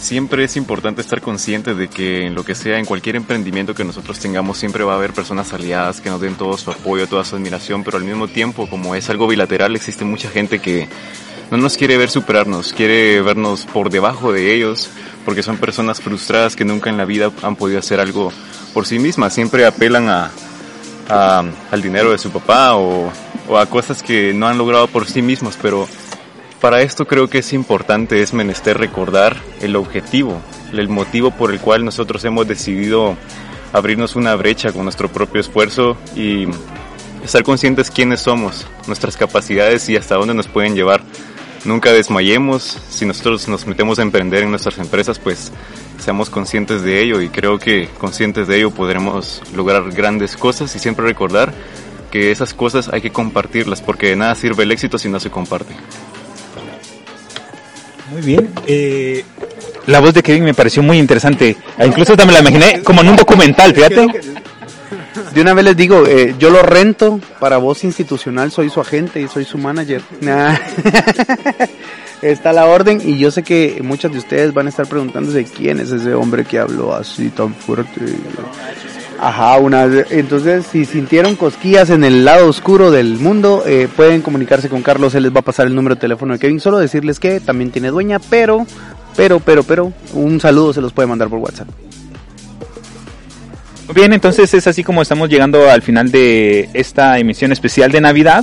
siempre 0.00 0.44
es 0.44 0.56
importante 0.56 1.02
estar 1.02 1.20
consciente 1.20 1.74
de 1.74 1.88
que 1.88 2.26
en 2.26 2.34
lo 2.34 2.44
que 2.44 2.54
sea, 2.54 2.78
en 2.78 2.86
cualquier 2.86 3.16
emprendimiento 3.16 3.74
que 3.74 3.84
nosotros 3.84 4.18
tengamos, 4.18 4.56
siempre 4.58 4.82
va 4.82 4.94
a 4.94 4.96
haber 4.96 5.12
personas 5.12 5.52
aliadas 5.52 6.00
que 6.00 6.10
nos 6.10 6.20
den 6.20 6.34
todo 6.34 6.56
su 6.56 6.70
apoyo, 6.70 7.06
toda 7.06 7.24
su 7.24 7.36
admiración, 7.36 7.84
pero 7.84 7.98
al 7.98 8.04
mismo 8.04 8.26
tiempo, 8.26 8.68
como 8.68 8.94
es 8.94 9.10
algo 9.10 9.28
bilateral, 9.28 9.76
existe 9.76 10.04
mucha 10.04 10.30
gente 10.30 10.58
que 10.58 10.88
no 11.50 11.58
nos 11.58 11.76
quiere 11.76 11.96
ver 11.96 12.10
superarnos, 12.10 12.72
quiere 12.72 13.20
vernos 13.20 13.66
por 13.66 13.90
debajo 13.90 14.32
de 14.32 14.54
ellos, 14.54 14.90
porque 15.24 15.42
son 15.42 15.58
personas 15.58 16.00
frustradas 16.00 16.56
que 16.56 16.64
nunca 16.64 16.90
en 16.90 16.96
la 16.96 17.04
vida 17.04 17.30
han 17.42 17.56
podido 17.56 17.78
hacer 17.78 18.00
algo 18.00 18.32
por 18.72 18.86
sí 18.86 18.98
mismas, 18.98 19.34
siempre 19.34 19.66
apelan 19.66 20.08
a, 20.08 20.30
al 21.08 21.82
dinero 21.82 22.12
de 22.12 22.18
su 22.18 22.30
papá 22.30 22.76
o, 22.76 23.12
o 23.48 23.58
a 23.58 23.66
cosas 23.66 24.02
que 24.02 24.32
no 24.32 24.46
han 24.46 24.56
logrado 24.56 24.86
por 24.86 25.08
sí 25.08 25.22
mismos, 25.22 25.58
pero 25.60 25.88
para 26.60 26.82
esto 26.82 27.06
creo 27.06 27.28
que 27.28 27.38
es 27.38 27.52
importante, 27.52 28.22
es 28.22 28.34
menester 28.34 28.78
recordar 28.78 29.36
el 29.60 29.76
objetivo, 29.76 30.40
el 30.72 30.88
motivo 30.88 31.30
por 31.30 31.50
el 31.50 31.60
cual 31.60 31.84
nosotros 31.84 32.24
hemos 32.24 32.46
decidido 32.46 33.16
abrirnos 33.72 34.16
una 34.16 34.34
brecha 34.34 34.72
con 34.72 34.84
nuestro 34.84 35.08
propio 35.08 35.40
esfuerzo 35.40 35.96
y 36.14 36.46
estar 37.24 37.42
conscientes 37.42 37.90
quiénes 37.90 38.20
somos, 38.20 38.66
nuestras 38.86 39.16
capacidades 39.16 39.88
y 39.88 39.96
hasta 39.96 40.16
dónde 40.16 40.34
nos 40.34 40.48
pueden 40.48 40.74
llevar. 40.74 41.02
Nunca 41.64 41.92
desmayemos, 41.92 42.78
si 42.88 43.04
nosotros 43.04 43.48
nos 43.48 43.66
metemos 43.66 43.98
a 43.98 44.02
emprender 44.02 44.42
en 44.42 44.50
nuestras 44.50 44.78
empresas, 44.78 45.18
pues 45.18 45.52
seamos 45.98 46.30
conscientes 46.30 46.82
de 46.82 47.02
ello 47.02 47.20
y 47.20 47.28
creo 47.28 47.58
que 47.58 47.88
conscientes 47.98 48.48
de 48.48 48.58
ello 48.58 48.70
podremos 48.70 49.42
lograr 49.54 49.90
grandes 49.92 50.36
cosas 50.36 50.74
y 50.74 50.78
siempre 50.78 51.04
recordar 51.04 51.52
que 52.10 52.30
esas 52.30 52.54
cosas 52.54 52.88
hay 52.92 53.00
que 53.00 53.12
compartirlas 53.12 53.80
porque 53.82 54.08
de 54.08 54.16
nada 54.16 54.34
sirve 54.34 54.64
el 54.64 54.72
éxito 54.72 54.98
si 54.98 55.08
no 55.08 55.20
se 55.20 55.30
comparte. 55.30 55.74
Muy 58.10 58.22
bien. 58.22 58.48
Eh, 58.66 59.24
la 59.86 60.00
voz 60.00 60.14
de 60.14 60.22
Kevin 60.22 60.44
me 60.44 60.54
pareció 60.54 60.82
muy 60.82 60.98
interesante. 60.98 61.56
Incluso 61.84 62.16
también 62.16 62.42
la 62.42 62.48
imaginé 62.48 62.82
como 62.82 63.00
en 63.02 63.08
un 63.08 63.16
documental, 63.16 63.74
fíjate. 63.74 64.06
De 65.34 65.40
una 65.40 65.54
vez 65.54 65.64
les 65.64 65.76
digo, 65.76 66.06
eh, 66.06 66.34
yo 66.38 66.50
lo 66.50 66.62
rento 66.62 67.20
para 67.38 67.56
voz 67.58 67.84
institucional, 67.84 68.50
soy 68.50 68.68
su 68.68 68.80
agente 68.80 69.20
y 69.20 69.28
soy 69.28 69.44
su 69.44 69.58
manager. 69.58 70.02
Nah. 70.20 70.56
Está 72.22 72.52
la 72.52 72.66
orden 72.66 73.00
y 73.02 73.18
yo 73.18 73.30
sé 73.30 73.42
que 73.42 73.80
muchos 73.82 74.12
de 74.12 74.18
ustedes 74.18 74.52
van 74.52 74.66
a 74.66 74.70
estar 74.70 74.86
preguntándose 74.86 75.44
quién 75.44 75.80
es 75.80 75.90
ese 75.90 76.12
hombre 76.12 76.44
que 76.44 76.58
habló 76.58 76.94
así 76.94 77.30
tan 77.30 77.54
fuerte. 77.54 78.00
Ajá, 79.22 79.58
una 79.58 79.84
entonces 79.84 80.64
si 80.64 80.86
sintieron 80.86 81.36
cosquillas 81.36 81.90
en 81.90 82.04
el 82.04 82.24
lado 82.24 82.48
oscuro 82.48 82.90
del 82.90 83.18
mundo, 83.18 83.64
eh, 83.66 83.86
pueden 83.94 84.22
comunicarse 84.22 84.70
con 84.70 84.82
Carlos, 84.82 85.14
él 85.14 85.24
les 85.24 85.34
va 85.34 85.40
a 85.40 85.42
pasar 85.42 85.66
el 85.66 85.74
número 85.74 85.94
de 85.94 86.00
teléfono 86.00 86.32
de 86.32 86.38
Kevin, 86.38 86.58
solo 86.58 86.78
decirles 86.78 87.20
que 87.20 87.38
también 87.38 87.70
tiene 87.70 87.88
dueña, 87.88 88.18
pero, 88.18 88.66
pero, 89.16 89.38
pero, 89.38 89.62
pero, 89.62 89.92
un 90.14 90.40
saludo 90.40 90.72
se 90.72 90.80
los 90.80 90.94
puede 90.94 91.06
mandar 91.06 91.28
por 91.28 91.38
WhatsApp. 91.38 91.68
Bien, 93.94 94.10
entonces 94.14 94.54
es 94.54 94.66
así 94.66 94.82
como 94.82 95.02
estamos 95.02 95.28
llegando 95.28 95.68
al 95.68 95.82
final 95.82 96.10
de 96.10 96.70
esta 96.72 97.18
emisión 97.18 97.52
especial 97.52 97.92
de 97.92 98.00
Navidad. 98.00 98.42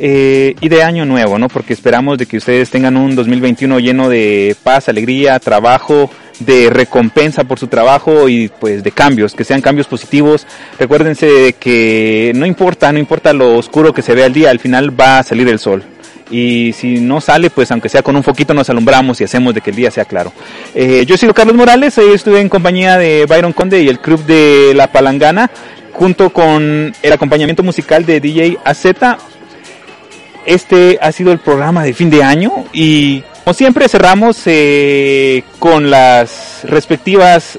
Eh, 0.00 0.56
y 0.60 0.68
de 0.68 0.82
año 0.82 1.04
nuevo, 1.04 1.38
¿no? 1.38 1.48
Porque 1.48 1.72
esperamos 1.72 2.18
de 2.18 2.26
que 2.26 2.38
ustedes 2.38 2.68
tengan 2.68 2.96
un 2.96 3.14
2021 3.14 3.78
lleno 3.78 4.08
de 4.08 4.56
paz, 4.64 4.88
alegría, 4.88 5.38
trabajo, 5.38 6.10
de 6.40 6.70
recompensa 6.70 7.44
por 7.44 7.58
su 7.58 7.68
trabajo 7.68 8.28
y 8.28 8.48
pues 8.48 8.82
de 8.82 8.90
cambios, 8.90 9.34
que 9.34 9.44
sean 9.44 9.60
cambios 9.60 9.86
positivos. 9.86 10.46
Recuérdense 10.78 11.26
de 11.26 11.52
que 11.54 12.32
no 12.34 12.46
importa, 12.46 12.92
no 12.92 12.98
importa 12.98 13.32
lo 13.32 13.56
oscuro 13.56 13.92
que 13.92 14.02
se 14.02 14.14
vea 14.14 14.26
el 14.26 14.32
día, 14.32 14.50
al 14.50 14.60
final 14.60 14.98
va 14.98 15.18
a 15.18 15.22
salir 15.22 15.48
el 15.48 15.58
sol. 15.58 15.84
Y 16.30 16.72
si 16.72 17.00
no 17.00 17.20
sale, 17.20 17.50
pues 17.50 17.70
aunque 17.70 17.88
sea 17.88 18.02
con 18.02 18.16
un 18.16 18.22
foquito 18.22 18.54
nos 18.54 18.70
alumbramos 18.70 19.20
y 19.20 19.24
hacemos 19.24 19.54
de 19.54 19.60
que 19.60 19.70
el 19.70 19.76
día 19.76 19.90
sea 19.90 20.04
claro. 20.04 20.32
Eh, 20.74 21.04
yo 21.06 21.16
soy 21.16 21.30
Carlos 21.32 21.54
Morales, 21.54 21.96
hoy 21.98 22.14
estuve 22.14 22.40
en 22.40 22.48
compañía 22.48 22.96
de 22.98 23.26
Byron 23.26 23.52
Conde 23.52 23.82
y 23.82 23.88
el 23.88 24.00
club 24.00 24.24
de 24.24 24.72
La 24.74 24.90
Palangana, 24.90 25.50
junto 25.92 26.30
con 26.30 26.92
el 27.02 27.12
acompañamiento 27.12 27.62
musical 27.62 28.06
de 28.06 28.20
DJ 28.20 28.58
AZ. 28.64 28.86
Este 30.46 30.98
ha 31.00 31.12
sido 31.12 31.32
el 31.32 31.38
programa 31.38 31.84
de 31.84 31.94
fin 31.94 32.10
de 32.10 32.22
año 32.22 32.64
y 32.72 33.22
como 33.44 33.52
siempre 33.52 33.88
cerramos 33.90 34.38
eh, 34.46 35.44
con 35.58 35.90
las 35.90 36.60
respectivas 36.64 37.58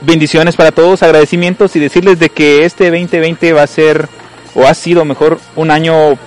bendiciones 0.00 0.56
para 0.56 0.72
todos, 0.72 1.04
agradecimientos 1.04 1.76
y 1.76 1.80
decirles 1.80 2.18
de 2.18 2.30
que 2.30 2.64
este 2.64 2.90
2020 2.90 3.52
va 3.52 3.62
a 3.62 3.66
ser 3.68 4.08
o 4.54 4.66
ha 4.66 4.74
sido 4.74 5.04
mejor 5.04 5.38
un 5.54 5.70
año 5.70 6.18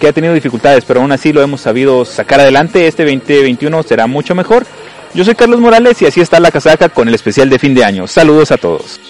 que 0.00 0.08
ha 0.08 0.12
tenido 0.14 0.32
dificultades, 0.32 0.86
pero 0.86 1.00
aún 1.00 1.12
así 1.12 1.34
lo 1.34 1.42
hemos 1.42 1.60
sabido 1.60 2.06
sacar 2.06 2.40
adelante. 2.40 2.86
Este 2.86 3.04
2021 3.04 3.82
será 3.82 4.06
mucho 4.06 4.34
mejor. 4.34 4.66
Yo 5.12 5.22
soy 5.24 5.34
Carlos 5.34 5.60
Morales 5.60 6.00
y 6.00 6.06
así 6.06 6.22
está 6.22 6.40
la 6.40 6.50
casaca 6.50 6.88
con 6.88 7.08
el 7.08 7.14
especial 7.14 7.50
de 7.50 7.58
fin 7.58 7.74
de 7.74 7.84
año. 7.84 8.06
Saludos 8.06 8.50
a 8.50 8.56
todos. 8.56 9.00